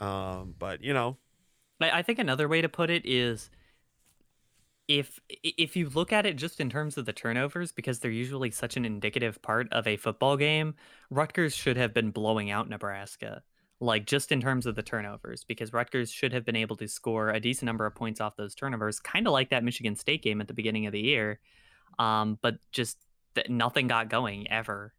Um, 0.00 0.54
but 0.58 0.82
you 0.82 0.94
know, 0.94 1.18
I 1.80 1.98
I 1.98 2.02
think 2.02 2.18
another 2.18 2.48
way 2.48 2.62
to 2.62 2.68
put 2.68 2.88
it 2.88 3.02
is 3.04 3.50
if 4.98 5.20
if 5.30 5.74
you 5.74 5.88
look 5.88 6.12
at 6.12 6.26
it 6.26 6.36
just 6.36 6.60
in 6.60 6.68
terms 6.68 6.98
of 6.98 7.06
the 7.06 7.14
turnovers, 7.14 7.72
because 7.72 8.00
they're 8.00 8.10
usually 8.10 8.50
such 8.50 8.76
an 8.76 8.84
indicative 8.84 9.40
part 9.40 9.72
of 9.72 9.86
a 9.86 9.96
football 9.96 10.36
game, 10.36 10.74
Rutgers 11.08 11.56
should 11.56 11.78
have 11.78 11.94
been 11.94 12.10
blowing 12.10 12.50
out 12.50 12.68
Nebraska. 12.68 13.42
Like 13.80 14.04
just 14.04 14.30
in 14.30 14.40
terms 14.40 14.66
of 14.66 14.76
the 14.76 14.82
turnovers, 14.82 15.44
because 15.44 15.72
Rutgers 15.72 16.10
should 16.10 16.32
have 16.34 16.44
been 16.44 16.56
able 16.56 16.76
to 16.76 16.86
score 16.86 17.30
a 17.30 17.40
decent 17.40 17.66
number 17.66 17.86
of 17.86 17.94
points 17.94 18.20
off 18.20 18.36
those 18.36 18.54
turnovers, 18.54 19.00
kind 19.00 19.26
of 19.26 19.32
like 19.32 19.48
that 19.48 19.64
Michigan 19.64 19.96
State 19.96 20.22
game 20.22 20.40
at 20.40 20.46
the 20.46 20.54
beginning 20.54 20.86
of 20.86 20.92
the 20.92 21.00
year. 21.00 21.40
Um, 21.98 22.38
but 22.42 22.56
just 22.70 22.98
th- 23.34 23.48
nothing 23.48 23.88
got 23.88 24.10
going 24.10 24.48
ever. 24.50 24.92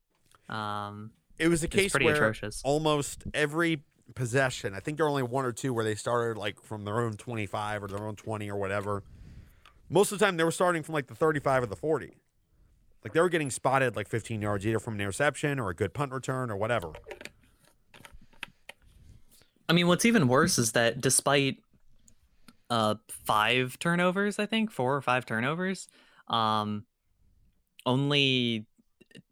Um, 0.50 1.12
it 1.38 1.48
was 1.48 1.64
a 1.64 1.68
case 1.68 1.91
pretty 1.91 2.08
where 2.08 2.16
atrocious. 2.16 2.62
almost 2.66 3.24
every 3.34 3.84
possession, 4.16 4.74
I 4.74 4.80
think 4.80 4.98
there 4.98 5.06
were 5.06 5.12
only 5.12 5.24
one 5.24 5.46
or 5.46 5.52
two 5.52 5.74
where 5.74 5.86
they 5.86 5.96
started 5.96 6.38
like 6.38 6.62
from 6.62 6.84
their 6.84 7.00
own 7.00 7.14
25 7.14 7.84
or 7.84 7.88
their 7.88 8.06
own 8.06 8.16
20 8.16 8.50
or 8.50 8.58
whatever. 8.58 9.04
Most 9.89 10.11
of 10.11 10.19
the 10.19 10.25
time, 10.25 10.38
they 10.38 10.43
were 10.43 10.51
starting 10.51 10.84
from 10.84 10.93
like 10.93 11.07
the 11.07 11.15
35 11.15 11.63
or 11.63 11.65
the 11.65 11.75
40. 11.75 12.17
Like 13.03 13.13
they 13.13 13.19
were 13.19 13.29
getting 13.29 13.51
spotted 13.51 13.95
like 13.95 14.07
15 14.07 14.41
yards 14.41 14.65
either 14.65 14.79
from 14.79 14.95
an 14.95 15.01
interception 15.01 15.59
or 15.59 15.69
a 15.69 15.75
good 15.75 15.93
punt 15.93 16.11
return 16.11 16.49
or 16.49 16.55
whatever. 16.55 16.93
I 19.67 19.73
mean, 19.73 19.88
what's 19.88 20.05
even 20.05 20.27
worse 20.27 20.57
is 20.57 20.73
that 20.73 21.01
despite 21.01 21.57
uh 22.69 22.95
five 23.09 23.77
turnovers, 23.79 24.39
I 24.39 24.45
think 24.45 24.71
four 24.71 24.95
or 24.95 25.01
five 25.01 25.25
turnovers, 25.25 25.88
um, 26.27 26.86
only 27.86 28.67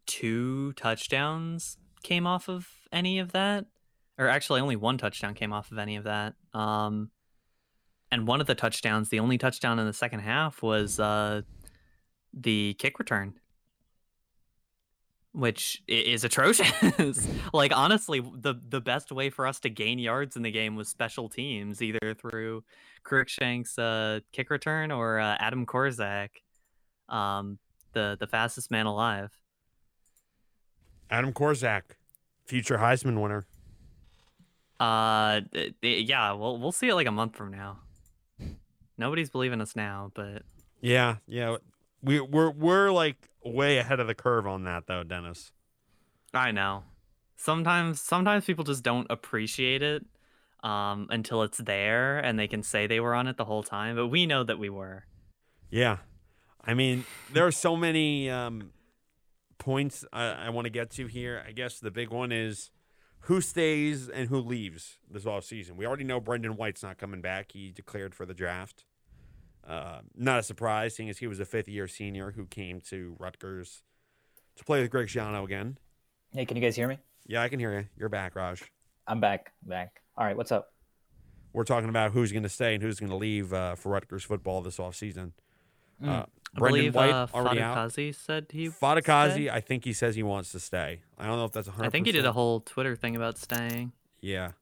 two 0.06 0.72
touchdowns 0.74 1.78
came 2.02 2.26
off 2.26 2.48
of 2.48 2.68
any 2.92 3.18
of 3.18 3.32
that, 3.32 3.66
or 4.18 4.28
actually 4.28 4.60
only 4.60 4.76
one 4.76 4.98
touchdown 4.98 5.34
came 5.34 5.52
off 5.52 5.70
of 5.72 5.78
any 5.78 5.96
of 5.96 6.04
that. 6.04 6.34
Um, 6.52 7.10
and 8.12 8.28
one 8.28 8.40
of 8.40 8.46
the 8.46 8.54
touchdowns, 8.54 9.08
the 9.08 9.18
only 9.18 9.38
touchdown 9.38 9.80
in 9.80 9.86
the 9.86 9.92
second 9.92 10.20
half, 10.20 10.62
was 10.62 11.00
uh 11.00 11.42
the 12.32 12.74
kick 12.78 13.00
return 13.00 13.34
which 15.32 15.82
is 15.88 16.24
atrocious. 16.24 17.26
like 17.54 17.74
honestly, 17.74 18.20
the 18.20 18.54
the 18.68 18.80
best 18.80 19.10
way 19.10 19.30
for 19.30 19.46
us 19.46 19.60
to 19.60 19.70
gain 19.70 19.98
yards 19.98 20.36
in 20.36 20.42
the 20.42 20.50
game 20.50 20.76
was 20.76 20.88
special 20.88 21.28
teams, 21.28 21.82
either 21.82 22.14
through 22.14 22.62
Cruickshank's 23.04 23.78
uh, 23.78 24.20
kick 24.32 24.50
return 24.50 24.92
or 24.92 25.18
uh, 25.18 25.36
Adam 25.38 25.66
Korsak, 25.66 26.28
um, 27.08 27.58
the 27.92 28.16
the 28.20 28.26
fastest 28.26 28.70
man 28.70 28.86
alive. 28.86 29.30
Adam 31.10 31.32
Korsak, 31.32 31.82
future 32.44 32.78
Heisman 32.78 33.20
winner. 33.20 33.46
Uh, 34.78 35.40
yeah, 35.80 36.32
we'll 36.32 36.58
we'll 36.58 36.72
see 36.72 36.88
it 36.88 36.94
like 36.94 37.06
a 37.06 37.12
month 37.12 37.36
from 37.36 37.50
now. 37.50 37.78
Nobody's 38.98 39.30
believing 39.30 39.60
us 39.60 39.74
now, 39.74 40.10
but 40.14 40.42
Yeah, 40.80 41.16
yeah. 41.26 41.56
We 42.02 42.20
we're 42.20 42.50
we're 42.50 42.90
like 42.90 43.28
way 43.44 43.78
ahead 43.78 44.00
of 44.00 44.06
the 44.06 44.14
curve 44.14 44.46
on 44.46 44.64
that 44.64 44.86
though, 44.86 45.02
Dennis. 45.02 45.52
I 46.34 46.50
know. 46.50 46.84
Sometimes 47.36 48.00
sometimes 48.00 48.44
people 48.44 48.64
just 48.64 48.82
don't 48.82 49.06
appreciate 49.10 49.82
it 49.82 50.04
um, 50.62 51.06
until 51.10 51.42
it's 51.42 51.58
there 51.58 52.18
and 52.18 52.38
they 52.38 52.48
can 52.48 52.62
say 52.62 52.86
they 52.86 53.00
were 53.00 53.14
on 53.14 53.26
it 53.26 53.36
the 53.36 53.44
whole 53.44 53.62
time, 53.62 53.96
but 53.96 54.08
we 54.08 54.26
know 54.26 54.44
that 54.44 54.58
we 54.58 54.70
were. 54.70 55.04
Yeah. 55.70 55.98
I 56.64 56.74
mean, 56.74 57.04
there 57.32 57.46
are 57.46 57.52
so 57.52 57.76
many 57.76 58.30
um, 58.30 58.70
points 59.58 60.04
I, 60.12 60.26
I 60.26 60.48
want 60.50 60.66
to 60.66 60.70
get 60.70 60.90
to 60.92 61.06
here. 61.06 61.42
I 61.46 61.52
guess 61.52 61.80
the 61.80 61.90
big 61.90 62.10
one 62.10 62.30
is 62.30 62.70
who 63.22 63.40
stays 63.40 64.08
and 64.08 64.28
who 64.28 64.38
leaves 64.38 64.98
this 65.10 65.26
off 65.26 65.44
season. 65.44 65.76
We 65.76 65.86
already 65.86 66.04
know 66.04 66.20
Brendon 66.20 66.56
White's 66.56 66.82
not 66.82 66.98
coming 66.98 67.20
back. 67.20 67.52
He 67.52 67.70
declared 67.70 68.14
for 68.14 68.26
the 68.26 68.34
draft. 68.34 68.84
Uh, 69.66 70.00
not 70.16 70.40
a 70.40 70.42
surprise, 70.42 70.96
seeing 70.96 71.08
as 71.08 71.18
he 71.18 71.28
was 71.28 71.38
a 71.38 71.44
fifth 71.44 71.68
year 71.68 71.86
senior 71.86 72.32
who 72.32 72.46
came 72.46 72.80
to 72.80 73.14
Rutgers 73.18 73.82
to 74.56 74.64
play 74.64 74.80
with 74.82 74.90
Greg 74.90 75.06
Schiano 75.06 75.44
again. 75.44 75.78
Hey, 76.32 76.44
can 76.44 76.56
you 76.56 76.62
guys 76.62 76.74
hear 76.74 76.88
me? 76.88 76.98
Yeah, 77.26 77.42
I 77.42 77.48
can 77.48 77.60
hear 77.60 77.78
you. 77.78 77.86
You're 77.96 78.08
back, 78.08 78.34
Raj. 78.34 78.62
I'm 79.06 79.20
back. 79.20 79.52
Back. 79.62 80.02
All 80.16 80.24
right. 80.24 80.36
What's 80.36 80.50
up? 80.50 80.72
We're 81.52 81.64
talking 81.64 81.90
about 81.90 82.12
who's 82.12 82.32
going 82.32 82.42
to 82.42 82.48
stay 82.48 82.74
and 82.74 82.82
who's 82.82 82.98
going 82.98 83.10
to 83.10 83.16
leave 83.16 83.52
uh, 83.52 83.76
for 83.76 83.90
Rutgers 83.90 84.24
football 84.24 84.62
this 84.62 84.78
offseason. 84.78 85.32
Uh, 86.04 86.24
I 86.54 86.58
Brendan 86.58 86.80
believe 86.80 86.94
White 86.94 87.10
uh, 87.10 87.26
already 87.32 87.60
out. 87.60 87.76
Fatukasi 87.76 88.14
said 88.14 88.46
he. 88.50 88.68
Fatukasi? 88.68 89.50
I 89.50 89.60
think 89.60 89.84
he 89.84 89.92
says 89.92 90.14
he 90.14 90.22
wants 90.22 90.52
to 90.52 90.60
stay. 90.60 91.00
I 91.18 91.26
don't 91.26 91.38
know 91.38 91.46
if 91.46 91.52
that's 91.52 91.68
100%. 91.68 91.86
I 91.86 91.88
think 91.88 92.06
he 92.06 92.12
did 92.12 92.26
a 92.26 92.32
whole 92.32 92.60
Twitter 92.60 92.94
thing 92.94 93.16
about 93.16 93.38
staying. 93.38 93.92
Yeah. 94.20 94.52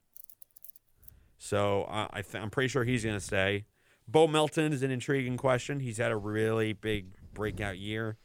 So 1.38 1.84
uh, 1.84 2.06
I 2.12 2.22
th- 2.22 2.42
I'm 2.42 2.50
pretty 2.50 2.68
sure 2.68 2.84
he's 2.84 3.02
going 3.02 3.16
to 3.16 3.20
stay. 3.24 3.64
Bo 4.06 4.26
Melton 4.26 4.72
is 4.72 4.82
an 4.82 4.90
intriguing 4.90 5.36
question. 5.36 5.80
He's 5.80 5.98
had 5.98 6.12
a 6.12 6.16
really 6.16 6.72
big 6.72 7.06
breakout 7.32 7.78
year. 7.78 8.18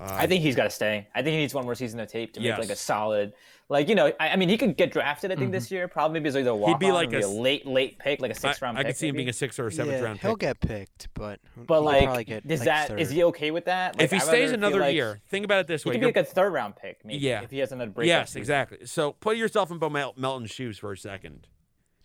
Uh, 0.00 0.08
I 0.12 0.26
think 0.26 0.42
he's 0.42 0.54
got 0.54 0.64
to 0.64 0.70
stay. 0.70 1.08
I 1.14 1.22
think 1.22 1.34
he 1.34 1.38
needs 1.38 1.54
one 1.54 1.64
more 1.64 1.74
season 1.74 1.98
of 2.00 2.08
tape 2.08 2.32
to 2.34 2.40
make 2.40 2.56
like 2.56 2.70
a 2.70 2.76
solid, 2.76 3.32
like 3.68 3.88
you 3.88 3.96
know. 3.96 4.12
I, 4.20 4.28
I 4.30 4.36
mean, 4.36 4.48
he 4.48 4.56
could 4.56 4.76
get 4.76 4.92
drafted. 4.92 5.32
I 5.32 5.34
think 5.36 5.50
this 5.50 5.72
year 5.72 5.88
probably 5.88 6.20
because 6.20 6.36
either 6.36 6.54
walk 6.54 6.78
be 6.78 6.92
like 6.92 7.12
a 7.12 7.26
late, 7.26 7.66
late 7.66 7.98
pick, 7.98 8.20
like 8.20 8.30
a 8.30 8.34
six 8.34 8.62
round 8.62 8.78
I 8.78 8.82
pick. 8.82 8.90
could 8.90 8.96
see 8.96 9.08
him 9.08 9.16
being 9.16 9.28
a 9.28 9.32
sixth 9.32 9.58
or 9.58 9.66
a 9.66 9.72
seventh 9.72 9.98
yeah, 9.98 10.04
round 10.04 10.20
he'll 10.20 10.32
pick. 10.36 10.40
get 10.40 10.60
picked, 10.60 11.08
but 11.14 11.40
But 11.56 11.74
he'll 11.74 11.84
like, 11.84 12.04
probably 12.04 12.24
get, 12.24 12.44
is 12.48 12.60
like, 12.60 12.66
that 12.66 13.00
is 13.00 13.08
third. 13.08 13.14
he 13.14 13.24
okay 13.24 13.50
with 13.50 13.64
that? 13.64 13.96
Like, 13.96 14.04
if 14.04 14.10
he 14.12 14.16
I'd 14.18 14.22
stays 14.22 14.52
another 14.52 14.78
like 14.78 14.94
year, 14.94 15.20
think 15.28 15.44
about 15.44 15.58
it 15.60 15.66
this 15.66 15.84
way: 15.84 15.94
he 15.94 15.98
way. 15.98 16.06
could 16.06 16.14
be 16.14 16.20
like 16.20 16.28
a 16.28 16.32
third 16.32 16.52
round 16.52 16.76
pick, 16.76 17.04
maybe. 17.04 17.18
Yeah. 17.18 17.42
If 17.42 17.50
he 17.50 17.58
has 17.58 17.72
another 17.72 17.90
break. 17.90 18.06
yes, 18.06 18.28
season. 18.30 18.40
exactly. 18.40 18.78
So 18.84 19.12
put 19.14 19.36
yourself 19.36 19.72
in 19.72 19.78
Bo 19.78 19.90
Mel- 19.90 20.14
Melton's 20.16 20.50
shoes 20.52 20.78
for 20.78 20.92
a 20.92 20.96
second. 20.96 21.48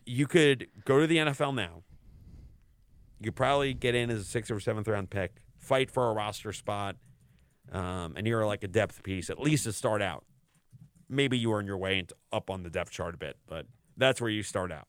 You 0.05 0.25
could 0.25 0.67
go 0.83 0.99
to 0.99 1.05
the 1.05 1.17
NFL 1.17 1.53
now. 1.53 1.83
You 3.19 3.25
could 3.25 3.35
probably 3.35 3.73
get 3.73 3.95
in 3.95 4.09
as 4.09 4.19
a 4.19 4.23
sixth 4.25 4.51
or 4.51 4.59
seventh 4.59 4.87
round 4.87 5.09
pick, 5.09 5.43
fight 5.59 5.89
for 5.89 6.09
a 6.09 6.13
roster 6.13 6.51
spot, 6.51 6.97
um, 7.71 8.13
and 8.15 8.27
you're 8.27 8.45
like 8.45 8.63
a 8.63 8.67
depth 8.67 9.03
piece, 9.03 9.29
at 9.29 9.39
least 9.39 9.63
to 9.65 9.73
start 9.73 10.01
out. 10.01 10.23
Maybe 11.09 11.37
you 11.37 11.53
earn 11.53 11.65
your 11.65 11.77
way 11.77 11.99
into, 11.99 12.15
up 12.31 12.49
on 12.49 12.63
the 12.63 12.69
depth 12.69 12.91
chart 12.91 13.13
a 13.13 13.17
bit, 13.17 13.37
but 13.47 13.65
that's 13.97 14.19
where 14.19 14.29
you 14.29 14.43
start 14.43 14.71
out. 14.71 14.87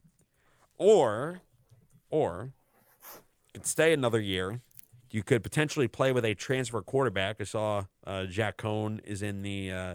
Or, 0.78 1.40
or 2.10 2.52
you 3.12 3.60
could 3.60 3.66
stay 3.66 3.92
another 3.92 4.20
year. 4.20 4.60
You 5.10 5.22
could 5.22 5.42
potentially 5.42 5.86
play 5.86 6.12
with 6.12 6.24
a 6.24 6.34
transfer 6.34 6.80
quarterback. 6.82 7.36
I 7.40 7.44
saw 7.44 7.84
uh, 8.06 8.24
Jack 8.24 8.56
Coan 8.56 9.00
is 9.04 9.22
in 9.22 9.42
the 9.42 9.70
uh, 9.70 9.94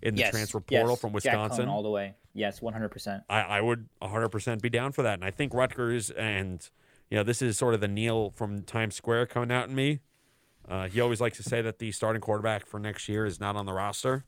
in 0.00 0.14
the 0.14 0.20
Yes, 0.20 0.30
transfer 0.30 0.60
portal 0.60 0.90
yes, 0.90 1.00
from 1.00 1.12
Wisconsin. 1.12 1.68
all 1.68 1.82
the 1.82 1.90
way. 1.90 2.14
Yes, 2.34 2.62
one 2.62 2.72
hundred 2.72 2.90
percent. 2.90 3.22
I, 3.28 3.40
I 3.40 3.60
would 3.60 3.88
100% 4.02 4.60
be 4.60 4.70
down 4.70 4.92
for 4.92 5.02
that. 5.02 5.14
And 5.14 5.24
I 5.24 5.30
think 5.30 5.54
Rutgers 5.54 6.10
and, 6.10 6.68
you 7.10 7.16
know, 7.16 7.22
this 7.22 7.40
is 7.42 7.56
sort 7.56 7.74
of 7.74 7.80
the 7.80 7.88
Neil 7.88 8.30
from 8.34 8.62
Times 8.62 8.94
Square 8.96 9.26
coming 9.26 9.52
out 9.52 9.68
in 9.68 9.74
me. 9.74 10.00
Uh, 10.68 10.88
he 10.88 11.00
always 11.00 11.20
likes 11.20 11.36
to 11.36 11.42
say 11.42 11.60
that 11.62 11.78
the 11.78 11.92
starting 11.92 12.20
quarterback 12.20 12.66
for 12.66 12.80
next 12.80 13.08
year 13.08 13.26
is 13.26 13.38
not 13.38 13.56
on 13.56 13.66
the 13.66 13.72
roster. 13.72 14.24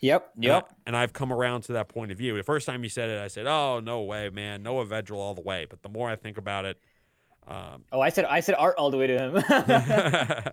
Yep. 0.00 0.30
Yep. 0.38 0.74
And, 0.86 0.96
I, 0.96 1.00
have 1.00 1.12
come 1.12 1.32
around 1.32 1.62
to 1.62 1.72
that 1.72 1.88
point 1.88 2.12
of 2.12 2.18
view. 2.18 2.36
The 2.36 2.42
first 2.42 2.66
time 2.66 2.82
you 2.84 2.88
said 2.88 3.10
it, 3.10 3.18
I 3.20 3.28
said, 3.28 3.46
oh, 3.46 3.80
no 3.80 4.02
way, 4.02 4.30
man. 4.30 4.62
Noah 4.62 4.86
Vedral 4.86 5.16
all 5.16 5.34
the 5.34 5.40
way. 5.40 5.66
But 5.68 5.82
the 5.82 5.88
more 5.88 6.08
I 6.08 6.16
think 6.16 6.38
about 6.38 6.64
it, 6.64 6.80
um, 7.48 7.84
Oh, 7.90 8.00
I 8.00 8.10
said 8.10 8.26
I 8.26 8.40
said 8.40 8.54
art 8.58 8.74
all 8.76 8.90
the 8.90 8.98
way 8.98 9.06
to 9.06 9.18
him. 9.18 10.52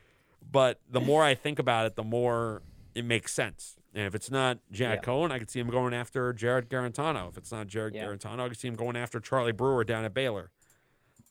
but 0.50 0.80
the 0.90 1.00
more 1.00 1.22
I 1.22 1.34
think 1.34 1.58
about 1.58 1.86
it, 1.86 1.96
the 1.96 2.02
more 2.02 2.62
it 2.94 3.04
makes 3.04 3.32
sense. 3.32 3.76
And 3.94 4.06
if 4.06 4.14
it's 4.14 4.30
not 4.30 4.58
Jack 4.72 5.00
Yeah. 5.02 5.12
Coan, 5.12 5.30
I 5.30 5.38
could 5.38 5.50
see 5.50 5.60
him 5.60 5.68
going 5.68 5.92
after 5.92 6.32
Jarrett 6.32 6.68
Guarantano. 6.68 7.28
If 7.28 7.36
it's 7.36 7.52
not 7.52 7.66
Jarrett 7.66 7.94
Yeah. 7.94 8.06
Guarantano, 8.06 8.40
I 8.40 8.48
could 8.48 8.58
see 8.58 8.68
him 8.68 8.74
going 8.76 8.96
after 8.96 9.20
Charlie 9.20 9.52
Brewer 9.52 9.84
down 9.84 10.04
at 10.04 10.14
Baylor. 10.14 10.50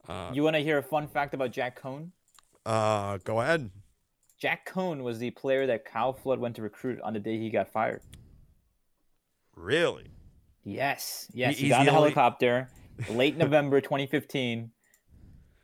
Uh, 0.08 0.32
you 0.34 0.44
want 0.44 0.56
to 0.56 0.62
hear 0.62 0.78
a 0.78 0.84
fun 0.84 1.08
fact 1.08 1.34
about 1.34 1.52
Jack 1.52 1.82
Coan? 1.82 2.10
Uh, 2.70 3.18
go 3.24 3.42
ahead. 3.42 3.72
Jack 4.38 4.70
Coan 4.72 5.02
was 5.02 5.18
the 5.18 5.32
player 5.32 5.66
that 5.66 5.86
Kyle 5.86 6.14
Flood 6.14 6.40
went 6.40 6.56
to 6.58 6.62
recruit 6.62 7.02
on 7.02 7.14
the 7.14 7.20
day 7.20 7.40
he 7.40 7.50
got 7.50 7.68
fired. 7.68 8.02
Really? 9.56 10.12
Yes, 10.64 11.28
yes. 11.34 11.58
He, 11.58 11.64
he's 11.64 11.70
got 11.72 11.80
on 11.80 11.86
the 11.88 11.92
only- 11.92 12.02
helicopter 12.12 12.70
late 13.10 13.38
November 13.38 13.82
2015. 13.82 14.70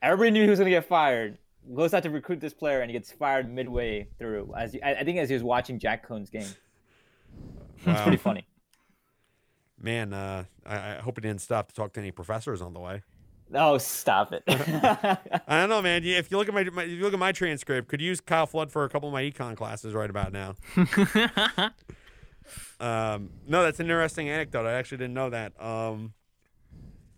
Everybody 0.02 0.32
knew 0.32 0.44
he 0.44 0.50
was 0.50 0.58
going 0.58 0.66
to 0.72 0.76
get 0.76 0.86
fired. 0.86 1.38
Goes 1.76 1.94
out 1.94 2.02
to 2.04 2.10
recruit 2.10 2.40
this 2.40 2.56
player, 2.56 2.82
and 2.82 2.90
he 2.90 2.94
gets 2.94 3.12
fired 3.12 3.52
midway 3.52 4.08
through. 4.18 4.54
As 4.58 4.74
he, 4.74 4.82
I, 4.82 4.96
I 4.96 5.04
think 5.04 5.20
as 5.20 5.30
he 5.30 5.36
was 5.36 5.44
watching 5.44 5.78
Jack 5.78 6.08
Coan's 6.08 6.32
game, 6.32 6.48
it's 7.86 8.02
pretty 8.02 8.18
funny. 8.18 8.48
Man, 9.80 10.12
uh, 10.12 10.46
I, 10.66 10.76
I 10.76 10.96
hope 11.02 11.18
he 11.18 11.22
didn't 11.22 11.42
stop 11.42 11.70
to 11.70 11.76
talk 11.76 11.94
to 11.94 12.00
any 12.00 12.10
professors 12.12 12.62
on 12.64 12.74
the 12.74 12.80
way. 12.80 13.04
Oh, 13.54 13.78
stop 13.78 14.34
it! 14.34 14.44
I 14.48 15.60
don't 15.60 15.70
know, 15.70 15.82
man. 15.82 16.04
If 16.04 16.32
you 16.32 16.38
look 16.38 16.48
at 16.48 16.54
my, 16.54 16.64
my 16.64 16.84
if 16.84 16.90
you 16.90 17.04
look 17.04 17.14
at 17.14 17.20
my 17.20 17.32
transcript, 17.32 17.88
could 17.88 18.02
use 18.02 18.20
Kyle 18.20 18.48
Flood 18.48 18.72
for 18.72 18.84
a 18.84 18.90
couple 18.90 19.10
of 19.10 19.14
my 19.14 19.22
econ 19.22 19.56
classes 19.56 19.94
right 19.94 20.10
about 20.10 20.34
now. 20.34 20.56
Um, 22.80 23.32
no, 23.48 23.64
that's 23.64 23.80
an 23.80 23.86
interesting 23.86 24.30
anecdote. 24.30 24.68
I 24.68 24.74
actually 24.74 25.00
didn't 25.00 25.14
know 25.14 25.30
that. 25.30 25.60
Um, 25.62 26.14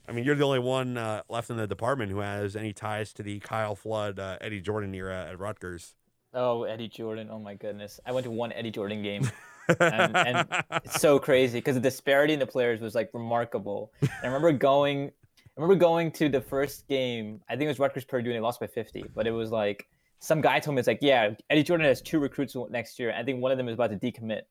I 0.08 0.12
mean, 0.12 0.24
you're 0.24 0.36
the 0.36 0.46
only 0.46 0.60
one 0.60 0.98
uh, 0.98 1.24
left 1.30 1.50
in 1.50 1.58
the 1.58 1.68
department 1.68 2.12
who 2.12 2.20
has 2.20 2.56
any 2.56 2.74
ties 2.74 3.12
to 3.14 3.24
the 3.24 3.40
Kyle 3.40 3.76
Flood, 3.76 4.20
uh, 4.20 4.38
Eddie 4.40 4.62
Jordan 4.62 4.94
era 4.96 5.28
at 5.30 5.40
Rutgers. 5.40 5.96
Oh, 6.34 6.64
Eddie 6.64 6.88
Jordan. 6.88 7.30
Oh 7.32 7.40
my 7.40 7.56
goodness. 7.56 8.00
I 8.06 8.12
went 8.12 8.26
to 8.26 8.32
one 8.32 8.52
Eddie 8.52 8.72
Jordan 8.72 9.02
game. 9.02 9.30
and, 9.80 10.16
and 10.16 10.48
it's 10.84 11.02
so 11.02 11.20
crazy 11.20 11.58
because 11.58 11.76
the 11.76 11.82
disparity 11.82 12.34
in 12.34 12.40
the 12.40 12.48
players 12.48 12.80
was 12.80 12.96
like 12.96 13.10
remarkable. 13.14 13.92
And 14.02 14.10
I 14.24 14.28
remember 14.28 14.52
going, 14.54 15.12
I 15.58 15.62
remember 15.62 15.80
going 15.80 16.12
to 16.12 16.30
the 16.30 16.42
first 16.42 16.88
game. 16.88 17.42
I 17.50 17.54
think 17.54 17.64
it 17.64 17.70
was 17.70 17.80
Rutgers 17.80 18.06
Purdue, 18.06 18.30
and 18.30 18.36
they 18.36 18.40
lost 18.42 18.60
by 18.60 18.68
50. 18.68 19.06
But 19.16 19.26
it 19.26 19.32
was 19.32 19.50
like 19.50 19.88
some 20.20 20.40
guy 20.40 20.60
told 20.60 20.76
me 20.76 20.80
it's 20.80 20.88
like, 20.88 21.00
yeah, 21.02 21.32
Eddie 21.50 21.64
Jordan 21.64 21.88
has 21.88 22.02
two 22.02 22.20
recruits 22.20 22.56
next 22.70 23.00
year. 23.00 23.12
I 23.12 23.24
think 23.24 23.42
one 23.42 23.52
of 23.52 23.58
them 23.58 23.68
is 23.68 23.74
about 23.74 23.90
to 23.90 23.98
decommit. 23.98 24.42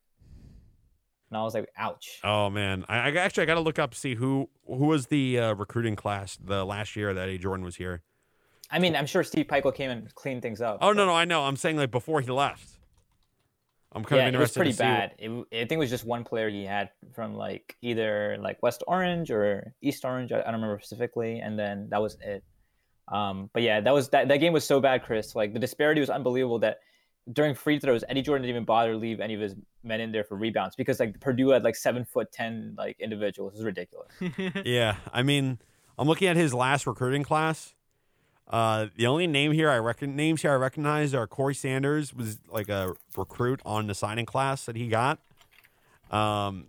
And 1.31 1.37
I 1.37 1.43
was 1.43 1.55
like, 1.55 1.69
ouch. 1.77 2.21
Oh 2.25 2.51
man, 2.51 2.85
I, 2.89 2.99
I 2.99 3.15
actually 3.17 3.45
I 3.45 3.47
got 3.47 3.55
to 3.55 3.61
look 3.61 3.79
up 3.79 3.95
see 3.95 4.15
who 4.15 4.49
who 4.67 4.87
was 4.87 5.07
the 5.07 5.39
uh, 5.39 5.55
recruiting 5.55 5.97
class 5.97 6.39
the 6.43 6.65
last 6.65 6.95
year 6.97 7.15
that 7.15 7.29
Eddie 7.29 7.39
Jordan 7.39 7.65
was 7.65 7.77
here. 7.77 8.03
I 8.71 8.79
mean, 8.81 8.97
I'm 8.97 9.07
sure 9.07 9.23
Steve 9.23 9.47
Pikiell 9.47 9.75
came 9.75 9.91
and 9.91 10.13
cleaned 10.15 10.43
things 10.43 10.61
up. 10.61 10.79
Oh 10.81 10.89
but- 10.89 10.97
no, 10.97 11.07
no, 11.07 11.15
I 11.15 11.25
know. 11.25 11.43
I'm 11.45 11.57
saying 11.57 11.77
like 11.77 11.91
before 11.91 12.21
he 12.21 12.31
left. 12.31 12.76
I'm 13.97 14.05
kind 14.05 14.21
yeah, 14.21 14.29
of 14.29 14.35
it 14.35 14.39
was 14.39 14.53
pretty 14.53 14.73
to 14.73 14.77
see 14.77 14.83
bad. 14.83 15.15
It, 15.19 15.31
I 15.31 15.57
think 15.61 15.73
it 15.73 15.79
was 15.79 15.89
just 15.89 16.05
one 16.05 16.23
player 16.23 16.51
he 16.51 16.65
had 16.67 16.91
from 17.15 17.35
like 17.35 17.77
either 17.81 18.37
like 18.39 18.63
West 18.63 18.85
Orange 18.87 19.31
or 19.31 19.73
East 19.81 20.05
Orange. 20.05 20.33
I, 20.33 20.41
I 20.41 20.45
don't 20.45 20.55
remember 20.55 20.79
specifically, 20.81 21.39
and 21.39 21.59
then 21.59 21.89
that 21.91 22.03
was 22.03 22.19
it. 22.21 22.45
Um, 23.11 23.49
but 23.55 23.63
yeah, 23.63 23.81
that 23.81 23.95
was 23.95 24.11
that. 24.11 24.29
That 24.29 24.37
game 24.37 24.53
was 24.53 24.65
so 24.65 24.81
bad, 24.81 25.03
Chris. 25.03 25.35
Like 25.35 25.55
the 25.55 25.59
disparity 25.59 26.03
was 26.03 26.11
unbelievable. 26.11 26.59
That 26.59 26.81
during 27.33 27.55
free 27.55 27.79
throws, 27.79 28.05
Eddie 28.07 28.21
Jordan 28.21 28.43
didn't 28.43 28.57
even 28.57 28.65
bother 28.67 28.93
to 28.93 28.99
leave 28.99 29.19
any 29.19 29.33
of 29.33 29.41
his 29.41 29.55
men 29.83 30.03
in 30.03 30.13
there 30.13 30.25
for 30.25 30.37
rebounds 30.37 30.77
because 30.77 31.01
like 31.01 31.19
Purdue 31.19 31.49
had 31.49 31.65
like 31.65 31.75
seven 31.75 32.05
foot 32.05 32.31
ten 32.31 32.75
like 32.77 33.01
individuals. 33.01 33.55
It 33.55 33.57
was 33.57 33.65
ridiculous. 33.65 34.13
Yeah, 34.67 34.97
I 35.11 35.23
mean, 35.23 35.59
I'm 35.99 36.07
looking 36.07 36.29
at 36.29 36.37
his 36.37 36.53
last 36.53 36.87
recruiting 36.87 37.23
class. 37.23 37.75
Uh, 38.49 38.87
the 38.97 39.07
only 39.09 39.27
name 39.27 39.51
here 39.53 39.69
I 39.69 39.79
reckon 39.79 40.15
names 40.15 40.43
here 40.43 40.53
I 40.53 40.57
recognize 40.57 41.15
are 41.15 41.27
Corey 41.27 41.55
Sanders 41.55 42.15
was 42.15 42.39
like 42.49 42.69
a 42.69 42.95
recruit 43.17 43.61
on 43.65 43.89
the 43.89 43.95
signing 43.95 44.27
class 44.27 44.65
that 44.67 44.77
he 44.77 44.89
got. 44.89 45.19
Um, 46.13 46.67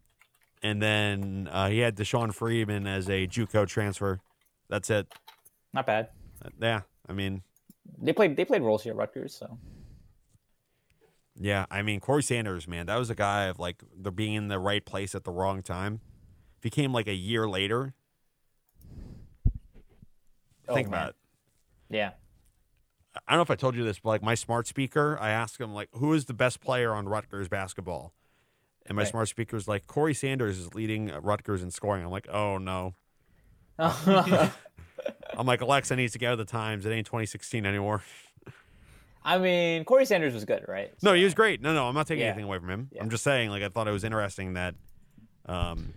and 0.64 0.82
then 0.82 1.48
uh, 1.52 1.70
he 1.70 1.80
had 1.80 1.96
Deshaun 1.96 2.34
Freeman 2.34 2.88
as 2.88 3.08
a 3.08 3.28
JUCO 3.28 3.68
transfer. 3.68 4.20
That's 4.70 4.90
it. 4.90 5.08
Not 5.72 5.86
bad. 5.86 6.10
Uh, 6.44 6.50
Yeah, 6.60 6.82
I 7.08 7.14
mean, 7.14 7.44
They 8.02 8.12
played 8.14 8.36
they 8.36 8.46
played 8.46 8.64
roles 8.64 8.82
here 8.84 8.94
at 8.94 8.98
Rutgers, 8.98 9.36
so 9.36 9.60
yeah, 11.40 11.68
I 11.70 11.84
mean 11.84 12.00
Corey 12.00 12.24
Sanders, 12.24 12.68
man, 12.68 12.88
that 12.88 12.96
was 12.98 13.12
a 13.12 13.16
guy 13.16 13.44
of 13.46 13.60
like 13.60 13.84
the 13.96 14.12
being 14.12 14.34
in 14.34 14.48
the 14.48 14.58
right 14.58 14.84
place 14.84 15.14
at 15.14 15.24
the 15.24 15.32
wrong 15.32 15.62
time. 15.62 16.02
If 16.58 16.64
he 16.64 16.70
came 16.72 16.92
like 16.92 17.08
a 17.08 17.14
year 17.14 17.48
later, 17.48 17.94
Oh, 20.68 20.74
think 20.74 20.90
man. 20.90 21.00
about 21.00 21.10
it. 21.10 21.16
Yeah. 21.90 22.12
I 23.28 23.32
don't 23.32 23.38
know 23.40 23.42
if 23.44 23.52
I 23.52 23.56
told 23.56 23.76
you 23.76 23.84
this, 23.84 24.00
but 24.00 24.10
like 24.10 24.22
my 24.24 24.36
smart 24.36 24.68
speaker, 24.68 25.18
I 25.20 25.32
asked 25.32 25.60
him 25.60 25.74
like, 25.74 25.90
who 25.94 26.14
is 26.14 26.26
the 26.26 26.34
best 26.36 26.62
player 26.62 26.94
on 26.94 27.08
Rutgers 27.10 27.48
basketball? 27.48 28.14
And 28.86 28.96
my 28.96 29.02
Right. 29.02 29.10
smart 29.10 29.28
speaker 29.28 29.58
is 29.58 29.68
like, 29.68 29.88
Corey 29.88 30.14
Sanders 30.14 30.60
is 30.60 30.74
leading 30.76 31.08
Rutgers 31.22 31.64
in 31.64 31.72
scoring. 31.72 32.04
I'm 32.06 32.12
like, 32.12 32.28
oh 32.30 32.58
no. 32.58 32.96
I'm 33.80 35.46
like, 35.46 35.62
Alexa 35.62 35.96
needs 35.96 36.14
to 36.14 36.20
get 36.20 36.28
out 36.28 36.34
of 36.34 36.40
the 36.40 36.46
times. 36.46 36.86
It 36.86 36.92
ain't 36.92 37.06
2016 37.08 37.66
anymore. 37.66 38.04
I 39.24 39.38
mean, 39.40 39.84
Corey 39.84 40.06
Sanders 40.06 40.34
was 40.34 40.46
good, 40.46 40.64
right? 40.68 40.94
No, 41.04 41.14
he 41.14 41.24
was 41.24 41.34
great. 41.34 41.62
No, 41.62 41.74
no, 41.74 41.88
I'm 41.88 41.94
not 41.96 42.08
taking 42.08 42.22
Yeah. 42.22 42.28
anything 42.28 42.46
away 42.46 42.60
from 42.60 42.70
him. 42.70 42.90
Yeah. 42.92 43.02
I'm 43.04 43.10
just 43.10 43.24
saying, 43.24 43.50
like, 43.50 43.62
I 43.62 43.70
thought 43.70 43.88
it 43.88 43.92
was 43.92 44.04
interesting 44.06 44.54
that 44.54 44.76
um, 45.48 45.94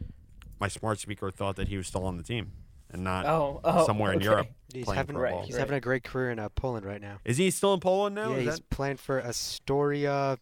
my 0.58 0.68
smart 0.68 0.98
speaker 0.98 1.30
thought 1.30 1.56
that 1.56 1.68
he 1.68 1.76
was 1.76 1.86
still 1.86 2.04
on 2.06 2.16
the 2.16 2.22
team 2.24 2.52
and 2.92 3.04
not 3.04 3.26
Oh, 3.26 3.60
oh 3.64 3.86
somewhere 3.86 4.12
in. 4.12 4.20
Europe. 4.20 4.48
He's 4.72 4.84
playing 4.84 4.96
having 4.98 5.14
pro 5.16 5.24
Right, 5.24 5.32
ball. 5.32 5.42
he's 5.44 5.54
right. 5.54 5.60
having 5.60 5.76
a 5.76 5.80
great 5.80 6.04
career 6.04 6.30
in 6.30 6.38
uh, 6.38 6.48
Poland 6.50 6.84
right 6.86 7.00
now. 7.00 7.18
Is 7.24 7.36
he 7.38 7.50
still 7.50 7.74
in 7.74 7.80
Poland 7.80 8.14
now? 8.14 8.30
yeah, 8.30 8.36
Is 8.36 8.44
he's 8.44 8.54
that- 8.56 8.70
playing 8.70 8.96
for 8.98 9.20
Astoria 9.20 10.38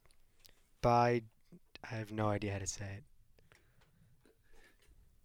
by 0.82 1.22
I 1.90 1.94
have 1.94 2.10
no 2.12 2.28
idea 2.28 2.52
how 2.52 2.58
to 2.58 2.66
say 2.66 2.84
it. 2.98 3.04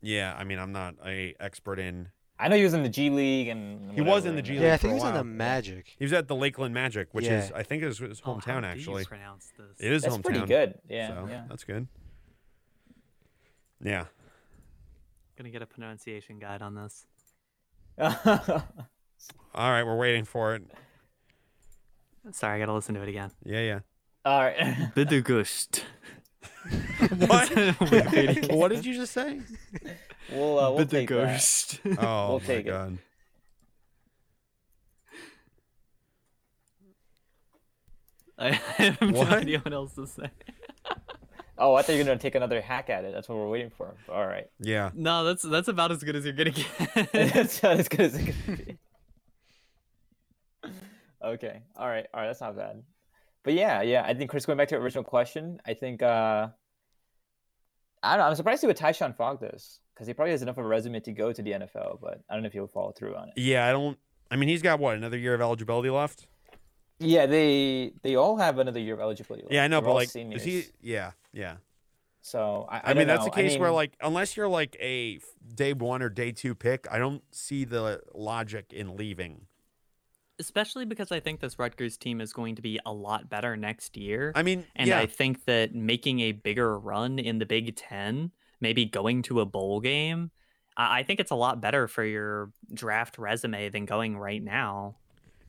Yeah, 0.01 0.35
I 0.37 0.43
mean, 0.43 0.59
I'm 0.59 0.71
not 0.71 0.95
a 1.05 1.35
expert 1.39 1.79
in. 1.79 2.09
I 2.39 2.47
know 2.49 2.55
he 2.57 2.63
was 2.63 2.73
in 2.73 2.83
the 2.83 2.89
G 2.89 3.09
League 3.09 3.47
and 3.47 3.91
He 3.93 4.01
was 4.01 4.25
in 4.25 4.35
the 4.35 4.41
G 4.41 4.53
League 4.53 4.61
Yeah, 4.63 4.73
I 4.73 4.77
for 4.77 4.81
think 4.83 4.91
a 4.91 4.93
he 4.95 4.95
was 4.95 5.03
on 5.03 5.13
while. 5.13 5.23
the 5.23 5.29
Magic. 5.29 5.95
He 5.97 6.03
was 6.03 6.11
at 6.13 6.27
the 6.27 6.35
Lakeland 6.35 6.73
Magic, 6.73 7.07
which 7.13 7.25
is 7.27 7.51
I 7.53 7.63
think 7.63 7.83
is 7.83 7.99
his 7.99 8.21
Oh, 8.25 8.33
how 8.33 8.39
hometown 8.39 8.61
do 8.61 8.67
actually. 8.67 9.01
You 9.03 9.07
pronounce 9.07 9.51
this? 9.57 9.79
It 9.79 9.91
is 9.93 10.01
That's 10.03 10.17
hometown. 10.17 10.23
pretty 10.23 10.45
good. 10.47 10.73
Yeah, 10.89 11.07
so 11.09 11.27
yeah. 11.29 11.43
that's 11.47 11.63
good. 11.63 11.87
Yeah. 13.81 14.05
Gonna 15.37 15.49
get 15.51 15.61
a 15.61 15.65
pronunciation 15.65 16.37
guide 16.39 16.61
on 16.61 16.75
this. 16.75 17.05
All 19.55 19.69
right, 19.71 19.83
we're 19.83 19.97
waiting 19.97 20.25
for 20.25 20.55
it. 20.55 20.63
Sorry, 22.31 22.55
I 22.55 22.59
gotta 22.59 22.73
listen 22.73 22.95
to 22.95 23.01
it 23.01 23.09
again. 23.09 23.31
Yeah, 23.45 23.59
yeah. 23.61 23.79
All 24.25 24.39
right. 24.41 24.55
Bidugust. 24.95 25.83
What? 27.09 27.49
Wikipedia. 27.49 28.55
what 28.55 28.69
did 28.69 28.85
you 28.85 28.93
just 28.95 29.11
say? 29.11 29.41
we'll 30.31 30.57
uh, 30.59 30.71
we'll 30.71 30.85
take 30.85 31.09
that. 31.09 31.79
Oh 31.99 32.29
We'll 32.29 32.39
my 32.39 32.45
take 32.45 32.65
it. 32.65 32.69
god. 32.69 32.97
I 38.37 38.51
have 38.51 39.01
no 39.01 39.19
What? 39.19 39.33
idea 39.33 39.59
what 39.59 39.73
else 39.73 39.93
to 39.95 40.07
say. 40.07 40.29
Oh, 41.57 41.75
I 41.75 41.81
thought 41.83 41.93
you 41.93 41.99
were 41.99 42.05
gonna 42.05 42.17
take 42.17 42.35
another 42.35 42.61
hack 42.61 42.89
at 42.89 43.05
it. 43.05 43.13
That's 43.13 43.29
what 43.29 43.37
we're 43.37 43.49
waiting 43.49 43.69
for. 43.69 43.93
All 44.09 44.25
right. 44.25 44.47
Yeah. 44.59 44.89
No, 44.95 45.23
that's 45.23 45.43
that's 45.43 45.67
about 45.67 45.91
as 45.91 46.03
good 46.03 46.15
as 46.15 46.25
you're 46.25 46.33
gonna 46.33 46.51
get. 46.51 47.11
That's 47.11 47.61
not 47.61 47.79
as 47.79 47.87
good 47.87 48.01
as 48.01 48.15
it 48.15 48.33
could 48.45 48.65
be. 48.65 48.77
Okay. 51.23 51.61
All 51.75 51.87
right. 51.87 52.05
All 52.13 52.21
right. 52.21 52.27
That's 52.27 52.41
not 52.41 52.55
bad. 52.57 52.83
But 53.43 53.53
yeah, 53.53 53.81
yeah. 53.81 54.03
I 54.05 54.13
think 54.13 54.29
Chris, 54.29 54.45
going 54.45 54.57
back 54.57 54.67
to 54.69 54.75
your 54.75 54.81
original 54.81 55.03
question, 55.03 55.59
I 55.65 55.73
think 55.73 56.01
uh 56.01 56.47
I 58.01 58.09
don't 58.15 58.19
know. 58.19 58.29
I'm 58.29 58.35
surprised 58.35 58.61
to 58.61 58.61
see 58.61 58.67
what 58.67 58.77
Tyshon 58.77 59.15
Fogg 59.15 59.39
does 59.39 59.79
because 59.93 60.07
he 60.07 60.13
probably 60.13 60.31
has 60.31 60.41
enough 60.41 60.57
of 60.57 60.65
a 60.65 60.67
resume 60.67 60.99
to 61.01 61.11
go 61.11 61.31
to 61.31 61.41
the 61.41 61.51
NFL, 61.51 62.01
but 62.01 62.21
I 62.29 62.33
don't 62.33 62.43
know 62.43 62.47
if 62.47 62.53
he'll 62.53 62.67
follow 62.67 62.91
through 62.91 63.15
on 63.15 63.29
it. 63.29 63.35
Yeah, 63.37 63.67
I 63.67 63.71
don't 63.71 63.97
I 64.31 64.35
mean 64.35 64.49
he's 64.49 64.61
got 64.61 64.79
what, 64.79 64.95
another 64.95 65.17
year 65.17 65.33
of 65.33 65.41
eligibility 65.41 65.89
left? 65.89 66.27
Yeah, 66.99 67.25
they 67.25 67.93
they 68.01 68.15
all 68.15 68.37
have 68.37 68.59
another 68.59 68.79
year 68.79 68.93
of 68.95 68.99
eligibility. 68.99 69.43
Left. 69.43 69.53
Yeah, 69.53 69.63
I 69.63 69.67
know, 69.67 69.81
They're 69.81 69.89
but 69.89 69.95
like 69.95 70.09
seniors. 70.09 70.41
is 70.41 70.45
he 70.45 70.65
yeah, 70.81 71.11
yeah. 71.33 71.57
So 72.21 72.67
I, 72.69 72.77
I, 72.77 72.81
I, 72.83 72.87
mean 72.89 72.95
don't 72.99 73.07
that's 73.07 73.19
know. 73.19 73.25
the 73.25 73.31
case 73.31 73.57
where 73.57 73.69
mean- 73.69 73.75
like 73.75 73.93
unless 74.01 74.37
you're 74.37 74.47
like 74.47 74.77
a 74.79 75.19
day 75.53 75.73
1 75.73 76.01
or 76.01 76.09
day 76.09 76.31
2 76.31 76.55
pick, 76.55 76.87
I 76.89 76.97
don't 76.97 77.21
see 77.31 77.65
the 77.65 78.01
logic 78.13 78.71
in 78.71 78.95
leaving. 78.95 79.47
Especially 80.39 80.85
because 80.85 81.11
I 81.11 81.19
think 81.19 81.41
this 81.41 81.59
Rutgers 81.59 81.97
team 81.97 82.19
is 82.21 82.33
going 82.33 82.55
to 82.55 82.61
be 82.61 82.79
a 82.85 82.93
lot 82.93 83.29
better 83.29 83.55
next 83.55 83.97
year. 83.97 84.31
I 84.35 84.41
mean, 84.41 84.65
And 84.75 84.87
yeah. 84.87 84.99
I 84.99 85.05
think 85.05 85.45
that 85.45 85.75
making 85.75 86.21
a 86.21 86.31
bigger 86.31 86.79
run 86.79 87.19
in 87.19 87.37
the 87.37 87.45
Big 87.45 87.75
Ten, 87.75 88.31
maybe 88.59 88.85
going 88.85 89.21
to 89.23 89.41
a 89.41 89.45
bowl 89.45 89.79
game, 89.79 90.31
I 90.77 90.99
I 90.99 91.03
think 91.03 91.19
it's 91.19 91.31
a 91.31 91.35
lot 91.35 91.61
better 91.61 91.87
for 91.87 92.03
your 92.03 92.51
draft 92.73 93.17
resume 93.17 93.69
than 93.69 93.85
going 93.85 94.17
right 94.17 94.41
now. 94.41 94.95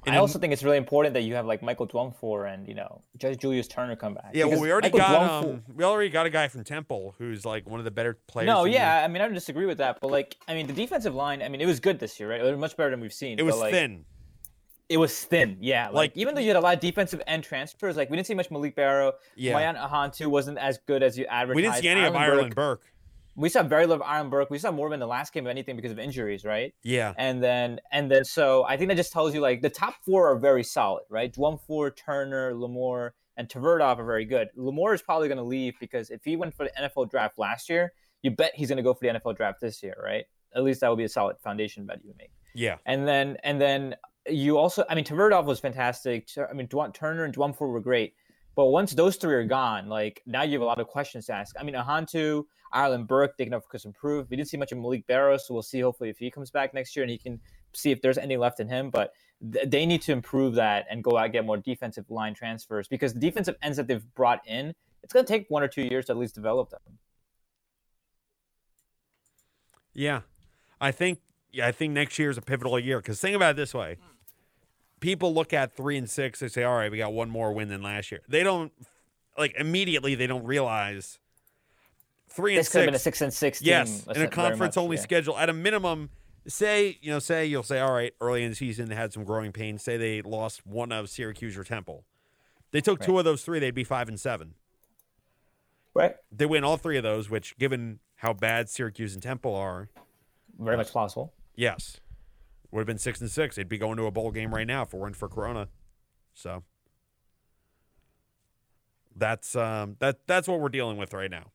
And 0.07 0.15
I 0.15 0.19
also 0.19 0.39
think 0.39 0.53
it's 0.53 0.63
really 0.63 0.77
important 0.77 1.15
that 1.15 1.23
you 1.23 1.35
have 1.35 1.47
like 1.47 1.63
Michael 1.63 1.87
Dwumfor 1.87 2.53
and 2.53 2.67
you 2.69 2.75
know 2.75 3.03
Judge 3.17 3.39
Julius 3.39 3.67
Turner 3.69 3.97
come 3.97 4.15
back. 4.15 4.31
Yeah, 4.35 4.45
well, 4.45 4.61
we 4.61 4.71
already 4.71 4.87
Michael 4.87 4.99
got 4.99 5.45
Dwumfor- 5.45 5.55
um, 5.55 5.63
we 5.75 5.85
already 5.85 6.11
got 6.11 6.27
a 6.27 6.31
guy 6.31 6.49
from 6.49 6.65
Temple 6.65 7.15
who's 7.19 7.45
like 7.45 7.69
one 7.69 7.81
of 7.81 7.85
the 7.85 7.91
better 7.91 8.19
players. 8.27 8.47
No, 8.47 8.65
in 8.65 8.71
the- 8.73 8.77
yeah, 8.79 9.03
I 9.05 9.09
mean 9.09 9.23
I 9.23 9.25
don't 9.27 9.35
disagree 9.35 9.67
with 9.67 9.79
that, 9.79 10.01
but 10.01 10.11
like 10.11 10.37
I 10.49 10.55
mean 10.55 10.67
the 10.67 10.73
defensive 10.73 11.15
line, 11.15 11.43
I 11.43 11.49
mean 11.49 11.61
it 11.61 11.67
was 11.67 11.81
good 11.81 11.99
this 11.99 12.19
year, 12.21 12.31
right? 12.31 12.41
It 12.41 12.45
was 12.51 12.59
much 12.59 12.77
better 12.77 12.91
than 12.91 13.01
we've 13.01 13.13
seen. 13.13 13.39
it 13.39 13.43
was 13.43 13.55
but, 13.57 13.61
like, 13.61 13.73
thin. 13.73 14.05
It 14.91 14.99
was 14.99 15.19
thin, 15.25 15.57
yeah. 15.63 15.87
Like, 15.87 15.95
Like- 15.95 16.13
even 16.17 16.35
though 16.35 16.43
you 16.43 16.49
had 16.49 16.57
a 16.57 16.61
lot 16.61 16.75
of 16.75 16.81
defensive 16.81 17.23
end 17.27 17.43
transfers, 17.43 17.97
like 17.97 18.11
we 18.11 18.17
didn't 18.17 18.27
see 18.27 18.35
much 18.35 18.51
Malik 18.51 18.77
Barrow. 18.77 19.13
Yeah. 19.35 19.55
Mayan 19.55 19.77
Ahanotu 19.77 20.27
wasn't 20.27 20.59
as 20.59 20.79
good 20.87 21.03
as 21.03 21.17
you 21.17 21.25
advertised. 21.25 21.57
We 21.57 21.63
didn't 21.63 21.77
see 21.77 21.89
any 21.89 22.01
of 22.05 22.15
Ireland 22.15 22.25
Ireland 22.33 22.55
Burke- 22.55 22.81
Burke. 22.81 22.83
We 23.37 23.49
saw 23.49 23.63
very 23.63 23.87
little 23.87 24.03
of 24.03 24.09
Iron 24.09 24.31
Burke. 24.31 24.51
We 24.51 24.59
saw 24.59 24.71
more 24.71 24.87
of 24.87 24.91
him 24.91 24.95
in 24.95 25.01
the 25.01 25.07
last 25.07 25.33
game, 25.33 25.47
of 25.47 25.51
anything, 25.51 25.77
because 25.77 25.93
of 25.93 25.99
injuries, 25.99 26.45
right? 26.45 26.73
Yeah. 26.83 27.15
And 27.19 27.43
then 27.43 27.81
and 27.91 28.11
then 28.11 28.25
so 28.25 28.65
I 28.65 28.77
think 28.77 28.89
that 28.89 28.97
just 28.97 29.13
tells 29.13 29.35
you 29.35 29.41
like 29.41 29.63
the 29.63 29.71
top 29.71 29.97
four 30.05 30.31
are 30.31 30.39
very 30.39 30.63
solid, 30.63 31.03
right? 31.09 31.33
Dwumfor, 31.33 31.97
Turner, 31.97 32.55
Lamore, 32.55 33.11
and 33.37 33.49
Tverdov 33.49 33.99
are 33.99 34.05
very 34.05 34.25
good. 34.25 34.49
Lamore 34.57 34.95
is 34.95 35.03
probably 35.03 35.29
going 35.29 35.39
to 35.39 35.45
leave 35.45 35.75
because 35.81 36.11
if 36.11 36.25
he 36.25 36.37
went 36.37 36.55
for 36.55 36.65
the 36.65 36.73
NFL 36.81 37.11
draft 37.11 37.39
last 37.39 37.69
year, 37.69 37.93
you 38.23 38.31
bet 38.31 38.53
he's 38.55 38.69
going 38.69 38.77
to 38.77 38.83
go 38.83 38.95
for 38.95 39.01
the 39.07 39.19
NFL 39.19 39.37
draft 39.37 39.61
this 39.61 39.83
year, 39.83 39.97
right? 40.03 40.25
At 40.55 40.63
least 40.63 40.81
that 40.81 40.89
would 40.89 40.99
be 40.99 41.05
a 41.05 41.09
solid 41.09 41.37
foundation 41.43 41.85
bet 41.87 42.01
you 42.03 42.11
would 42.11 42.19
make. 42.19 42.31
Yeah. 42.55 42.77
And 42.87 43.07
then 43.07 43.37
and 43.43 43.61
then 43.61 43.97
you 44.29 44.57
also, 44.57 44.85
I 44.89 44.95
mean, 44.95 45.05
Tverdov 45.05 45.45
was 45.45 45.61
fantastic. 45.61 46.29
I 46.39 46.53
mean, 46.55 46.69
Dwan- 46.69 46.95
Turner 46.95 47.25
and 47.25 47.35
Dwumfor 47.35 47.69
were 47.69 47.81
great. 47.81 48.15
But 48.57 48.67
once 48.67 48.93
those 48.93 49.17
three 49.17 49.35
are 49.35 49.45
gone, 49.45 49.89
like 49.89 50.23
now 50.27 50.43
you 50.43 50.53
have 50.53 50.63
a 50.63 50.65
lot 50.65 50.81
of 50.81 50.87
questions 50.87 51.27
to 51.27 51.35
ask. 51.35 51.57
I 51.59 51.65
mean, 51.65 51.75
Ahanotu, 51.75 52.45
Ireland 52.75 53.07
Burke, 53.07 53.37
they 53.39 53.45
can 53.45 53.55
of 53.55 53.67
course 53.69 53.85
improve. 53.85 54.29
We 54.29 54.37
didn't 54.37 54.49
see 54.49 54.57
much 54.57 54.73
of 54.73 54.79
Malik 54.79 55.07
Barrows, 55.07 55.47
so 55.47 55.55
we'll 55.55 55.63
see 55.63 55.81
hopefully 55.81 56.11
if 56.11 56.19
he 56.19 56.31
comes 56.31 56.51
back 56.51 56.75
next 56.75 56.95
year 56.97 57.05
and 57.05 57.11
he 57.11 57.17
can 57.19 57.41
see 57.73 57.93
if 57.93 58.03
there's 58.03 58.19
any 58.19 58.37
left 58.37 58.61
in 58.61 58.69
him. 58.69 58.91
But 58.91 59.13
th- 59.53 59.71
they 59.71 59.87
need 59.87 60.03
to 60.03 60.13
improve 60.13 60.55
that 60.57 60.87
and 60.91 61.03
go 61.03 61.17
out 61.17 61.25
and 61.25 61.33
get 61.33 61.47
more 61.47 61.57
defensive 61.57 62.11
line 62.11 62.35
transfers 62.35 62.89
because 62.89 63.15
the 63.15 63.21
defensive 63.21 63.57
ends 63.63 63.77
that 63.77 63.87
they've 63.87 64.05
brought 64.15 64.41
in, 64.47 64.75
it's 65.03 65.13
going 65.13 65.25
to 65.25 65.33
take 65.33 65.47
one 65.49 65.63
or 65.63 65.69
two 65.69 65.83
years 65.83 66.07
to 66.07 66.13
at 66.13 66.19
least 66.19 66.35
develop 66.35 66.71
them. 66.71 66.81
Yeah. 69.95 70.23
I 70.81 70.91
think 70.91 71.21
yeah, 71.53 71.69
I 71.69 71.73
think 71.73 71.93
next 71.93 72.19
year 72.19 72.31
is 72.31 72.37
a 72.37 72.43
pivotal 72.43 72.79
year 72.81 72.99
because 72.99 73.21
think 73.21 73.37
about 73.37 73.53
it 73.53 73.57
this 73.57 73.73
way: 73.73 73.97
people 74.99 75.33
look 75.33 75.53
at 75.53 75.77
three 75.77 75.97
and 75.97 76.11
six, 76.11 76.41
they 76.41 76.49
say, 76.49 76.65
"All 76.65 76.75
right, 76.75 76.91
we 76.91 76.99
got 76.99 77.13
one 77.13 77.31
more 77.31 77.53
win 77.53 77.69
than 77.69 77.81
last 77.81 78.11
year." 78.11 78.21
They 78.29 78.43
don't 78.43 78.73
like 79.39 79.55
immediately. 79.57 80.17
They 80.17 80.27
don't 80.27 80.45
realize 80.45 81.21
three 82.35 82.53
and 82.55 82.61
This 82.61 82.69
could 82.69 82.81
have 82.81 82.87
been 82.87 82.95
a 82.95 82.99
six. 82.99 83.19
six 83.19 83.21
and 83.23 83.33
six 83.33 83.59
team. 83.61 83.69
Yes, 83.69 84.07
in 84.15 84.23
a 84.23 84.29
conference 84.29 84.77
only 84.77 84.97
yeah. 84.97 85.03
schedule, 85.03 85.37
at 85.39 85.49
a 85.49 85.53
minimum, 85.53 86.11
say 86.47 86.99
you 87.01 87.11
know, 87.11 87.19
say 87.19 87.47
you'll 87.47 87.63
say, 87.63 87.81
all 87.81 87.93
right, 87.93 88.13
early 88.21 88.43
in 88.43 88.51
the 88.51 88.57
season 88.57 88.89
they 88.89 88.95
had 88.95 89.13
some 89.13 89.25
growing 89.25 89.53
pains. 89.53 89.83
Say 89.83 89.97
they 89.97 90.23
lost 90.23 90.67
one 90.67 90.93
of 90.93 91.09
Syracuse 91.09 91.57
or 91.57 91.65
Temple. 91.65 92.05
They 92.71 92.81
took 92.81 93.01
two 93.01 93.19
of 93.19 93.25
those 93.25 93.45
three, 93.45 93.61
they'd 93.61 93.75
be 93.75 93.85
five 93.85 94.09
and 94.09 94.19
seven. 94.19 94.55
Right. 95.95 96.17
They 96.33 96.45
win 96.47 96.65
all 96.65 96.77
three 96.77 96.97
of 96.97 97.05
those, 97.05 97.31
which, 97.31 97.57
given 97.57 98.01
how 98.17 98.33
bad 98.33 98.69
Syracuse 98.69 99.15
and 99.15 99.23
Temple 99.23 99.55
are, 99.55 99.89
Very 100.59 100.77
much 100.77 100.93
possible. 100.93 101.33
yes, 101.55 102.01
would 102.73 102.81
have 102.81 102.87
been 102.89 102.99
six 102.99 103.21
and 103.21 103.31
six. 103.31 103.55
They'd 103.55 103.69
be 103.69 103.79
going 103.79 103.97
to 103.99 104.07
a 104.07 104.11
bowl 104.11 104.33
game 104.33 104.53
right 104.53 104.67
now 104.67 104.83
if 104.83 104.93
it 104.93 104.97
weren't 104.97 105.15
for 105.15 105.29
Corona. 105.29 105.69
So 106.35 106.65
that's 109.15 109.55
um, 109.55 109.95
that 110.01 110.27
that's 110.27 110.49
what 110.49 110.59
we're 110.59 110.69
dealing 110.69 110.97
with 110.97 111.13
right 111.15 111.31
now. 111.31 111.53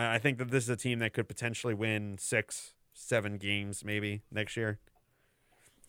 I, 0.00 0.14
I 0.14 0.18
think 0.18 0.38
that 0.38 0.50
this 0.50 0.64
is 0.64 0.70
a 0.70 0.76
team 0.76 0.98
that 1.00 1.12
could 1.12 1.28
potentially 1.28 1.74
win 1.74 2.16
six, 2.18 2.72
seven 2.94 3.36
games 3.38 3.84
maybe 3.84 4.22
next 4.30 4.56
year. 4.56 4.78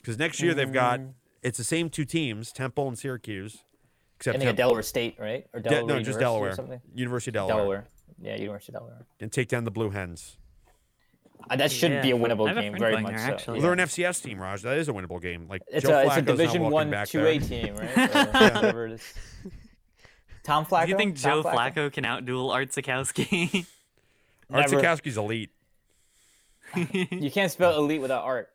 Because 0.01 0.17
next 0.17 0.41
year 0.41 0.53
they've 0.53 0.71
got 0.71 0.99
Mm. 0.99 1.13
it's 1.43 1.57
the 1.57 1.63
same 1.63 1.89
two 1.89 2.05
teams, 2.05 2.51
Temple 2.51 2.87
and 2.87 2.97
Syracuse, 2.97 3.59
except 4.17 4.35
I 4.35 4.39
think 4.39 4.47
at 4.47 4.49
Temp- 4.51 4.57
Delaware 4.57 4.81
State, 4.83 5.15
right? 5.19 5.45
Or 5.53 5.59
De- 5.59 5.69
Delaware 5.69 5.87
no, 5.87 5.99
just 6.03 6.07
University 6.07 6.15
or 6.15 6.19
Delaware, 6.19 6.55
something? 6.55 6.81
University 6.95 7.29
of 7.29 7.33
Delaware, 7.33 7.55
Delaware. 7.57 7.87
Yeah, 8.21 8.35
University 8.37 8.71
of 8.73 8.79
Delaware. 8.81 9.05
and 9.19 9.31
take 9.31 9.47
down 9.47 9.63
the 9.63 9.71
Blue 9.71 9.89
Hens. 9.91 10.37
Uh, 11.49 11.55
that 11.55 11.71
should 11.71 11.89
Yeah, 11.91 12.01
be 12.03 12.11
a 12.11 12.15
winnable 12.17 12.49
a 12.51 12.53
game, 12.61 12.77
very 12.77 13.01
much 13.01 13.13
there, 13.15 13.17
so. 13.27 13.33
actually. 13.33 13.53
Well, 13.53 13.61
they're 13.63 13.73
an 13.73 13.79
FCS 13.79 14.21
team, 14.23 14.39
Raj. 14.39 14.61
That 14.61 14.77
is 14.77 14.89
a 14.89 14.93
winnable 14.93 15.19
game. 15.19 15.47
Like 15.47 15.63
It's 15.67 15.85
Joe 15.87 15.97
a 15.97 16.05
it's 16.05 16.17
a 16.17 16.21
Division 16.21 16.61
walking 16.61 16.73
One 16.73 16.89
back 16.91 17.07
two 17.07 17.17
there. 17.17 17.27
A 17.31 17.39
team, 17.39 17.75
right? 17.75 17.97
Or 18.15 18.51
whatever. 18.51 18.97
Tom 20.43 20.65
Flacco. 20.67 20.85
Do 20.85 20.91
you 20.91 20.97
think 20.97 21.19
Tom 21.19 21.43
Joe 21.43 21.49
Flacco 21.49 21.91
can 21.91 22.03
outduel 22.03 22.51
Art 22.53 22.69
Sitkowski? 22.69 23.65
Art 24.51 24.69
Never. 24.71 24.81
Sitkowski's 24.83 25.17
elite. 25.17 25.49
You 26.75 27.31
can't 27.31 27.51
spell 27.51 27.75
elite 27.77 28.01
without 28.01 28.23
art. 28.23 28.49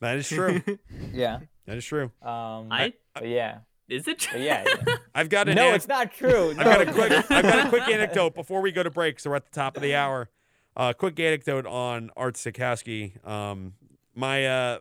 That 0.00 0.16
is 0.18 0.28
true. 0.28 0.62
Yeah. 1.12 1.40
that 1.66 1.76
is 1.76 1.84
true. 1.84 2.10
Um. 2.22 2.68
I 2.70 2.92
but 3.14 3.26
yeah. 3.28 3.58
is 3.88 4.06
it? 4.06 4.28
But 4.30 4.40
yeah. 4.40 4.64
yeah. 4.86 4.94
I've 5.14 5.28
got 5.30 5.48
an. 5.48 5.56
no, 5.56 5.68
an- 5.70 5.74
it's 5.74 5.88
not 5.88 6.12
true. 6.12 6.50
I've 6.50 6.56
got 6.64 6.80
a 6.88 6.92
quick. 6.92 7.12
I've 7.30 7.42
got 7.42 7.66
a 7.66 7.68
quick 7.70 7.88
anecdote 7.88 8.34
before 8.34 8.60
we 8.60 8.72
go 8.72 8.82
to 8.82 8.90
break. 8.90 9.18
So 9.18 9.30
we're 9.30 9.36
at 9.36 9.50
the 9.50 9.54
top 9.58 9.76
of 9.76 9.82
the 9.82 9.94
hour. 9.94 10.28
Uh, 10.76 10.92
quick 10.92 11.18
anecdote 11.18 11.64
on 11.66 12.10
Art 12.16 12.34
Sitkowski. 12.34 13.26
Um, 13.26 13.72
my 14.14 14.46
uh, 14.46 14.78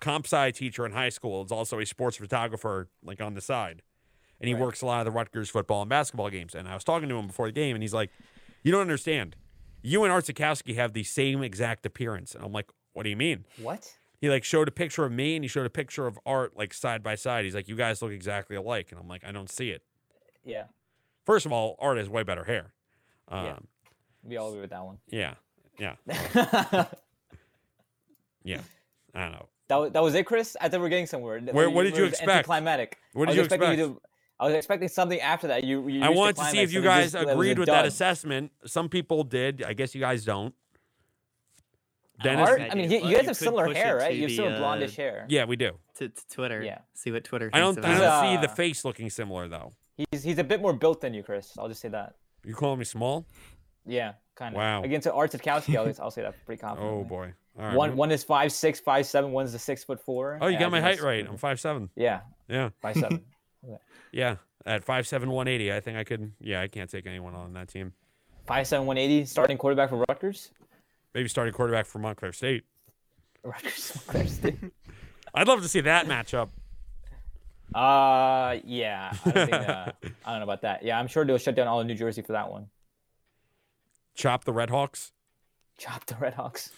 comp 0.00 0.24
sci 0.24 0.50
teacher 0.52 0.86
in 0.86 0.92
high 0.92 1.10
school 1.10 1.44
is 1.44 1.52
also 1.52 1.78
a 1.78 1.84
sports 1.84 2.16
photographer, 2.16 2.88
like 3.04 3.20
on 3.20 3.34
the 3.34 3.42
side, 3.42 3.82
and 4.40 4.48
he 4.48 4.54
Right. 4.54 4.62
works 4.62 4.80
a 4.80 4.86
lot 4.86 5.00
of 5.00 5.04
the 5.04 5.10
Rutgers 5.16 5.50
football 5.50 5.82
and 5.82 5.90
basketball 5.90 6.30
games. 6.30 6.54
And 6.54 6.66
I 6.66 6.72
was 6.74 6.84
talking 6.84 7.08
to 7.10 7.16
him 7.16 7.26
before 7.26 7.46
the 7.46 7.52
game, 7.52 7.76
and 7.76 7.82
he's 7.82 7.92
like, 7.92 8.10
"You 8.62 8.72
don't 8.72 8.80
understand. 8.80 9.36
You 9.82 10.04
and 10.04 10.12
Art 10.12 10.24
Sitkowski 10.24 10.74
have 10.76 10.92
the 10.92 11.04
same 11.04 11.42
exact 11.42 11.86
appearance." 11.86 12.34
And 12.34 12.44
I'm 12.44 12.52
like, 12.52 12.70
"What 12.92 13.02
do 13.04 13.10
you 13.10 13.16
mean?" 13.16 13.44
What? 13.62 13.96
he 14.20 14.28
like 14.28 14.42
showed 14.42 14.66
a 14.66 14.72
picture 14.72 15.04
of 15.04 15.12
me 15.12 15.36
and 15.36 15.44
he 15.44 15.48
showed 15.48 15.64
a 15.66 15.70
picture 15.70 16.06
of 16.08 16.18
art 16.26 16.56
like 16.56 16.74
side 16.74 17.02
by 17.04 17.14
side. 17.14 17.44
He's 17.44 17.54
like, 17.54 17.68
"You 17.68 17.76
guys 17.76 18.02
look 18.02 18.10
exactly 18.12 18.56
alike," 18.56 18.88
and 18.90 19.00
I'm 19.00 19.06
like, 19.08 19.24
"I 19.24 19.30
don't 19.32 19.48
see 19.50 19.70
it." 19.70 19.82
Yeah. 20.44 20.64
First 21.24 21.46
of 21.46 21.52
all, 21.52 21.76
art 21.78 21.98
has 21.98 22.08
way 22.08 22.22
better 22.22 22.44
hair. 22.44 22.72
Um, 23.28 23.44
Yeah. 23.44 23.58
We 24.24 24.36
all 24.36 24.48
agree 24.48 24.62
with 24.62 24.70
that 24.70 24.84
one. 24.84 24.98
yeah, 25.06 25.34
yeah, 25.78 25.94
yeah. 28.44 28.60
I 29.14 29.20
don't 29.22 29.32
know. 29.32 29.48
was, 29.70 29.92
that 29.92 30.02
was 30.02 30.14
it, 30.14 30.26
Chris. 30.26 30.56
I 30.60 30.68
thought 30.68 30.78
we 30.80 30.82
were 30.84 30.88
getting 30.88 31.06
somewhere. 31.06 31.40
Where- 31.40 31.70
what 31.70 31.84
did 31.84 31.96
you 31.96 32.04
expect? 32.04 32.28
Anticlimactic. 32.30 32.98
What 33.12 33.26
did 33.28 33.36
you 33.36 33.42
expect? 33.42 33.62
To- 34.38 34.42
I 34.44 34.46
was 34.46 34.54
expecting 34.54 34.88
something 34.88 35.20
after 35.20 35.48
that. 35.48 35.64
You. 35.64 35.88
you 35.88 36.02
I 36.02 36.08
wanted 36.10 36.36
to 36.36 36.44
see 36.44 36.60
if 36.60 36.72
you 36.72 36.80
guys 36.82 37.12
just- 37.12 37.14
it 37.16 37.18
was 37.26 37.28
a 37.28 37.32
agreed 37.32 37.58
with 37.58 37.66
that 37.68 37.86
assessment. 37.86 38.52
Some 38.66 38.88
people 38.88 39.24
did. 39.24 39.62
I 39.62 39.72
guess 39.72 39.94
you 39.94 40.00
guys 40.00 40.24
don't. 40.24 40.54
Dennis, 42.22 42.48
Art? 42.48 42.60
I 42.60 42.68
I 42.70 42.74
mean, 42.74 42.90
you, 42.90 42.96
you 42.98 43.02
guys 43.14 43.22
you 43.22 43.28
have 43.28 43.36
similar 43.36 43.72
hair, 43.72 43.96
right? 43.96 44.14
You 44.14 44.22
have 44.22 44.32
similar 44.32 44.56
uh, 44.56 44.58
blondish 44.58 44.96
hair. 44.96 45.24
yeah, 45.28 45.44
we 45.44 45.54
do. 45.54 45.78
to, 45.96 46.08
to 46.08 46.28
Twitter. 46.28 46.62
Yeah. 46.62 46.78
See 46.94 47.12
what 47.12 47.22
Twitter. 47.22 47.48
I 47.52 47.60
don't. 47.60 47.78
I 47.78 47.92
about 47.96 48.22
don't 48.22 48.34
it. 48.34 48.36
see 48.40 48.46
the 48.46 48.52
face 48.52 48.84
looking 48.84 49.08
similar 49.08 49.46
though. 49.46 49.72
He's 50.10 50.24
he's 50.24 50.38
a 50.38 50.44
bit 50.44 50.60
more 50.60 50.72
built 50.72 51.00
than 51.00 51.14
you, 51.14 51.22
Chris. 51.22 51.52
I'll 51.58 51.68
just 51.68 51.80
say 51.80 51.88
that. 51.90 52.16
You 52.44 52.54
calling 52.54 52.80
me 52.80 52.84
small? 52.84 53.24
Yeah, 53.86 54.14
kind 54.34 54.54
of. 54.54 54.58
Wow. 54.58 54.82
Against 54.82 55.06
Art 55.06 55.30
Sitkowski, 55.32 55.76
I'll, 55.76 55.92
I'll 56.04 56.10
say 56.10 56.22
that 56.22 56.34
pretty 56.44 56.60
confidently. 56.66 57.00
Oh 57.00 57.04
boy. 57.04 57.32
All 57.56 57.64
right. 57.66 57.76
One 57.76 57.96
one 57.96 58.10
is 58.10 58.24
five 58.24 58.50
six, 58.50 58.80
five 58.80 59.06
seven. 59.06 59.30
One's 59.30 59.52
the 59.52 59.58
six 59.58 59.84
foot 59.84 60.00
four. 60.04 60.38
Oh, 60.40 60.48
you 60.48 60.58
got 60.58 60.72
my 60.72 60.80
height 60.80 61.00
right. 61.00 61.24
I'm 61.28 61.36
five 61.36 61.60
seven. 61.60 61.88
Yeah, 61.94 62.20
Yeah, 62.48 62.70
five 62.82 62.96
seven. 62.96 63.22
yeah. 64.12 64.36
At 64.66 64.84
five 64.84 65.06
seven, 65.06 65.30
one 65.30 65.48
eighty, 65.48 65.72
I 65.72 65.80
think 65.80 65.96
I 65.96 66.04
could. 66.04 66.32
Yeah, 66.40 66.60
I 66.60 66.68
can't 66.68 66.90
take 66.90 67.06
anyone 67.06 67.34
on 67.34 67.52
that 67.54 67.68
team. 67.68 67.92
five 68.46 68.66
seven, 68.66 68.86
one 68.86 68.98
eighty. 68.98 69.24
Starting 69.24 69.56
quarterback 69.56 69.90
for 69.90 70.04
Rutgers. 70.08 70.50
Maybe 71.14 71.28
starting 71.28 71.54
quarterback 71.54 71.86
for 71.86 71.98
Montclair 71.98 72.32
State. 72.32 72.64
Rutgers. 73.42 73.96
Montclair 73.96 74.26
State. 74.26 74.58
I'd 75.34 75.48
love 75.48 75.62
to 75.62 75.68
see 75.68 75.80
that 75.82 76.06
matchup. 76.06 76.48
Uh, 77.74 78.58
yeah. 78.64 79.12
I 79.24 79.30
don't, 79.30 79.50
think, 79.50 79.52
uh, 79.52 79.92
I 80.24 80.30
don't 80.30 80.38
know 80.38 80.44
about 80.44 80.62
that. 80.62 80.82
Yeah, 80.82 80.98
I'm 80.98 81.06
sure 81.06 81.24
they'll 81.24 81.38
shut 81.38 81.54
down 81.54 81.68
all 81.68 81.80
of 81.80 81.86
New 81.86 81.94
Jersey 81.94 82.22
for 82.22 82.32
that 82.32 82.50
one. 82.50 82.68
Chop 84.14 84.44
the 84.44 84.52
Red 84.52 84.70
Hawks. 84.70 85.12
Chop 85.76 86.06
the 86.06 86.16
Red 86.16 86.34
Hawks. 86.34 86.72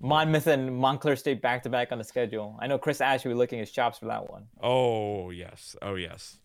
Monmouth 0.00 0.46
and 0.46 0.74
Montclair 0.76 1.16
State 1.16 1.42
back 1.42 1.62
to 1.64 1.68
back 1.68 1.90
on 1.92 1.98
the 1.98 2.04
schedule. 2.04 2.56
I 2.60 2.66
know 2.66 2.78
Chris 2.78 3.00
Ash 3.00 3.24
will 3.24 3.32
be 3.32 3.36
licking 3.36 3.58
his 3.58 3.70
chops 3.70 3.98
for 3.98 4.06
that 4.06 4.30
one. 4.30 4.46
Oh 4.62 5.30
yes. 5.30 5.76
Oh 5.82 5.94
yes. 5.96 6.38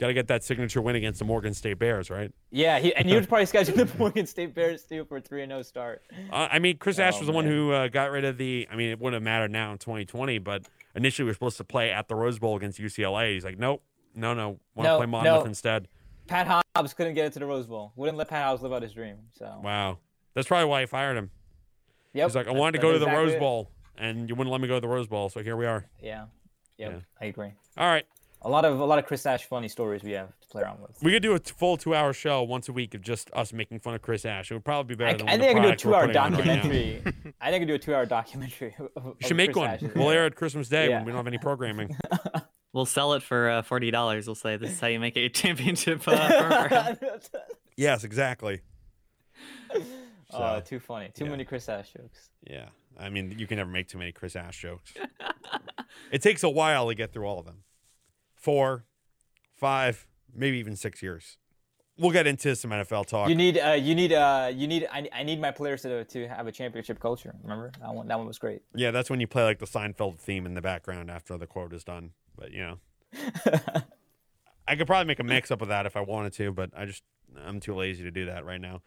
Got 0.00 0.06
to 0.08 0.14
get 0.14 0.28
that 0.28 0.44
signature 0.44 0.80
win 0.80 0.94
against 0.94 1.18
the 1.18 1.24
Morgan 1.24 1.52
State 1.54 1.80
Bears, 1.80 2.08
right? 2.08 2.30
Yeah, 2.52 2.78
he, 2.78 2.94
and 2.94 3.10
you'd 3.10 3.28
probably 3.28 3.46
schedule 3.46 3.74
the 3.84 3.90
Morgan 3.98 4.26
State 4.26 4.54
Bears 4.54 4.84
too 4.84 5.04
for 5.04 5.16
a 5.16 5.20
3 5.20 5.42
and 5.42 5.50
0 5.50 5.62
start. 5.62 6.02
Uh, 6.30 6.46
I 6.52 6.60
mean, 6.60 6.78
Chris 6.78 7.00
Ash 7.00 7.14
Oh, 7.16 7.18
was 7.18 7.26
the 7.26 7.32
one 7.32 7.44
who 7.46 7.72
uh, 7.72 7.88
got 7.88 8.12
rid 8.12 8.24
of 8.24 8.38
the. 8.38 8.68
I 8.70 8.76
mean, 8.76 8.90
it 8.90 9.00
wouldn't 9.00 9.14
have 9.14 9.24
mattered 9.24 9.50
now 9.50 9.72
in 9.72 9.78
2020, 9.78 10.38
but 10.38 10.62
initially 10.94 11.24
we 11.24 11.30
were 11.30 11.34
supposed 11.34 11.56
to 11.56 11.64
play 11.64 11.90
at 11.90 12.06
the 12.06 12.14
Rose 12.14 12.38
Bowl 12.38 12.56
against 12.56 12.78
UCLA. 12.78 13.34
He's 13.34 13.44
like, 13.44 13.58
nope, 13.58 13.82
no, 14.14 14.34
no, 14.34 14.60
want 14.76 14.84
to 14.86 14.92
No, 14.92 14.96
play 14.98 15.06
Monmouth 15.06 15.42
no. 15.42 15.44
instead. 15.46 15.88
Pat 16.28 16.46
Hobbs 16.76 16.94
couldn't 16.94 17.14
get 17.14 17.26
it 17.26 17.32
to 17.32 17.40
the 17.40 17.46
Rose 17.46 17.66
Bowl. 17.66 17.92
Wouldn't 17.96 18.16
let 18.18 18.28
Pat 18.28 18.44
Hobbs 18.44 18.62
live 18.62 18.72
out 18.72 18.82
his 18.82 18.92
dream. 18.92 19.16
So, 19.32 19.60
Wow, 19.64 19.98
that's 20.34 20.46
probably 20.46 20.66
why 20.66 20.80
he 20.82 20.86
fired 20.86 21.16
him. 21.16 21.32
Yep. 22.12 22.28
He's 22.28 22.34
like, 22.36 22.48
I 22.48 22.52
wanted 22.52 22.78
to 22.78 22.82
go 22.82 22.92
to 22.92 22.98
the 22.98 23.04
exactly 23.06 23.24
Rose 23.26 23.34
it. 23.34 23.40
Bowl, 23.40 23.70
and 23.96 24.28
you 24.28 24.34
wouldn't 24.34 24.52
let 24.52 24.60
me 24.60 24.68
go 24.68 24.74
to 24.74 24.80
the 24.80 24.88
Rose 24.88 25.06
Bowl, 25.06 25.28
so 25.28 25.42
here 25.42 25.56
we 25.56 25.66
are. 25.66 25.86
Yeah. 26.02 26.26
Yep, 26.78 26.92
Yeah. 26.92 26.98
I 27.20 27.24
agree. 27.26 27.52
All 27.76 27.86
right, 27.88 28.04
A 28.42 28.48
lot 28.48 28.64
of 28.64 28.78
a 28.80 28.84
lot 28.84 28.98
of 29.00 29.06
Chris 29.06 29.24
Ash 29.26 29.44
funny 29.44 29.68
stories 29.68 30.02
we 30.04 30.12
have 30.12 30.28
to 30.40 30.48
play 30.48 30.62
around 30.62 30.80
with. 30.80 30.96
we 31.02 31.10
could 31.12 31.22
do 31.22 31.34
a 31.34 31.38
full 31.40 31.76
two-hour 31.76 32.12
show 32.12 32.42
once 32.42 32.68
a 32.68 32.72
week 32.72 32.94
of 32.94 33.02
just 33.02 33.30
us 33.34 33.52
making 33.52 33.80
fun 33.80 33.94
of 33.94 34.02
Chris 34.02 34.24
Ash. 34.24 34.50
It 34.50 34.54
would 34.54 34.64
probably 34.64 34.94
be 34.94 35.04
I, 35.04 35.12
better 35.12 35.18
than 35.24 35.28
I 35.28 35.32
what 35.32 35.40
think 35.40 35.50
I 35.50 35.54
the 35.54 35.54
can 35.60 35.62
do 35.68 35.72
a 35.72 35.76
two-hour 35.76 36.06
putting 36.06 36.16
on 36.20 36.32
right 36.34 36.38
documentary. 36.46 37.02
I 37.06 37.10
think 37.10 37.34
I 37.40 37.58
can 37.58 37.66
do 37.68 37.74
a 37.74 37.78
two-hour 37.78 38.06
documentary. 38.06 38.74
Of, 38.78 38.88
You 39.04 39.10
of 39.10 39.16
should 39.26 39.36
make 39.36 39.52
Chris 39.52 39.56
one. 39.56 39.70
Ash's- 39.70 39.94
We'll 39.94 40.10
air 40.10 40.26
it 40.26 40.36
Christmas 40.36 40.68
Day 40.68 40.88
Yeah. 40.88 40.96
when 40.98 41.06
we 41.06 41.12
don't 41.12 41.18
have 41.18 41.26
any 41.26 41.38
programming. 41.38 41.96
We'll 42.74 42.84
sell 42.86 43.14
it 43.14 43.22
for 43.22 43.48
uh, 43.48 43.62
forty 43.62 43.90
dollars. 43.90 44.26
We'll 44.26 44.34
say 44.34 44.58
this 44.58 44.70
is 44.72 44.78
how 44.78 44.88
you 44.88 45.00
make 45.00 45.16
a 45.16 45.28
championship 45.30 46.02
uh, 46.06 46.94
yes, 47.78 48.04
exactly. 48.04 48.60
Oh, 50.32 50.60
too 50.60 50.78
funny. 50.80 51.10
Too 51.14 51.24
yeah. 51.24 51.30
many 51.30 51.44
Chris 51.44 51.68
Ash 51.68 51.92
jokes. 51.92 52.30
Yeah. 52.48 52.66
I 52.98 53.08
mean, 53.10 53.34
you 53.38 53.46
can 53.46 53.58
never 53.58 53.70
make 53.70 53.88
too 53.88 53.98
many 53.98 54.12
Chris 54.12 54.36
Ash 54.36 54.60
jokes. 54.60 54.92
it 56.12 56.22
takes 56.22 56.42
a 56.42 56.48
while 56.48 56.88
to 56.88 56.94
get 56.94 57.12
through 57.12 57.26
all 57.26 57.38
of 57.38 57.46
them. 57.46 57.62
Four, 58.34 58.84
five, 59.56 60.06
maybe 60.34 60.58
even 60.58 60.76
six 60.76 61.02
years. 61.02 61.38
We'll 61.98 62.12
get 62.12 62.28
into 62.28 62.54
some 62.54 62.70
NFL 62.70 63.06
talk. 63.06 63.28
You 63.28 63.34
need, 63.34 63.58
uh, 63.58 63.72
you 63.72 63.94
need, 63.94 64.12
uh, 64.12 64.52
you 64.54 64.68
need. 64.68 64.86
I, 64.92 65.08
I 65.12 65.22
need 65.24 65.40
my 65.40 65.50
players 65.50 65.82
to 65.82 66.04
to 66.04 66.28
have 66.28 66.46
a 66.46 66.52
championship 66.52 67.00
culture. 67.00 67.34
Remember 67.42 67.72
that 67.80 67.92
one? 67.92 68.06
That 68.06 68.18
one 68.18 68.28
was 68.28 68.38
great. 68.38 68.62
yeah, 68.72 68.92
that's 68.92 69.10
when 69.10 69.18
you 69.18 69.26
play 69.26 69.42
like 69.42 69.58
the 69.58 69.66
Seinfeld 69.66 70.20
theme 70.20 70.46
in 70.46 70.54
the 70.54 70.60
background 70.60 71.10
after 71.10 71.36
the 71.36 71.48
quote 71.48 71.72
is 71.72 71.82
done. 71.82 72.12
But 72.36 72.52
you 72.52 72.60
know, 72.60 72.78
I 74.68 74.76
could 74.76 74.86
probably 74.86 75.08
make 75.08 75.18
a 75.18 75.24
mix 75.24 75.50
up 75.50 75.60
of 75.60 75.68
that 75.68 75.86
if 75.86 75.96
I 75.96 76.00
wanted 76.02 76.34
to, 76.34 76.52
but 76.52 76.70
I 76.76 76.84
just 76.84 77.02
I'm 77.44 77.58
too 77.58 77.74
lazy 77.74 78.04
to 78.04 78.12
do 78.12 78.26
that 78.26 78.44
right 78.44 78.60
now. 78.60 78.82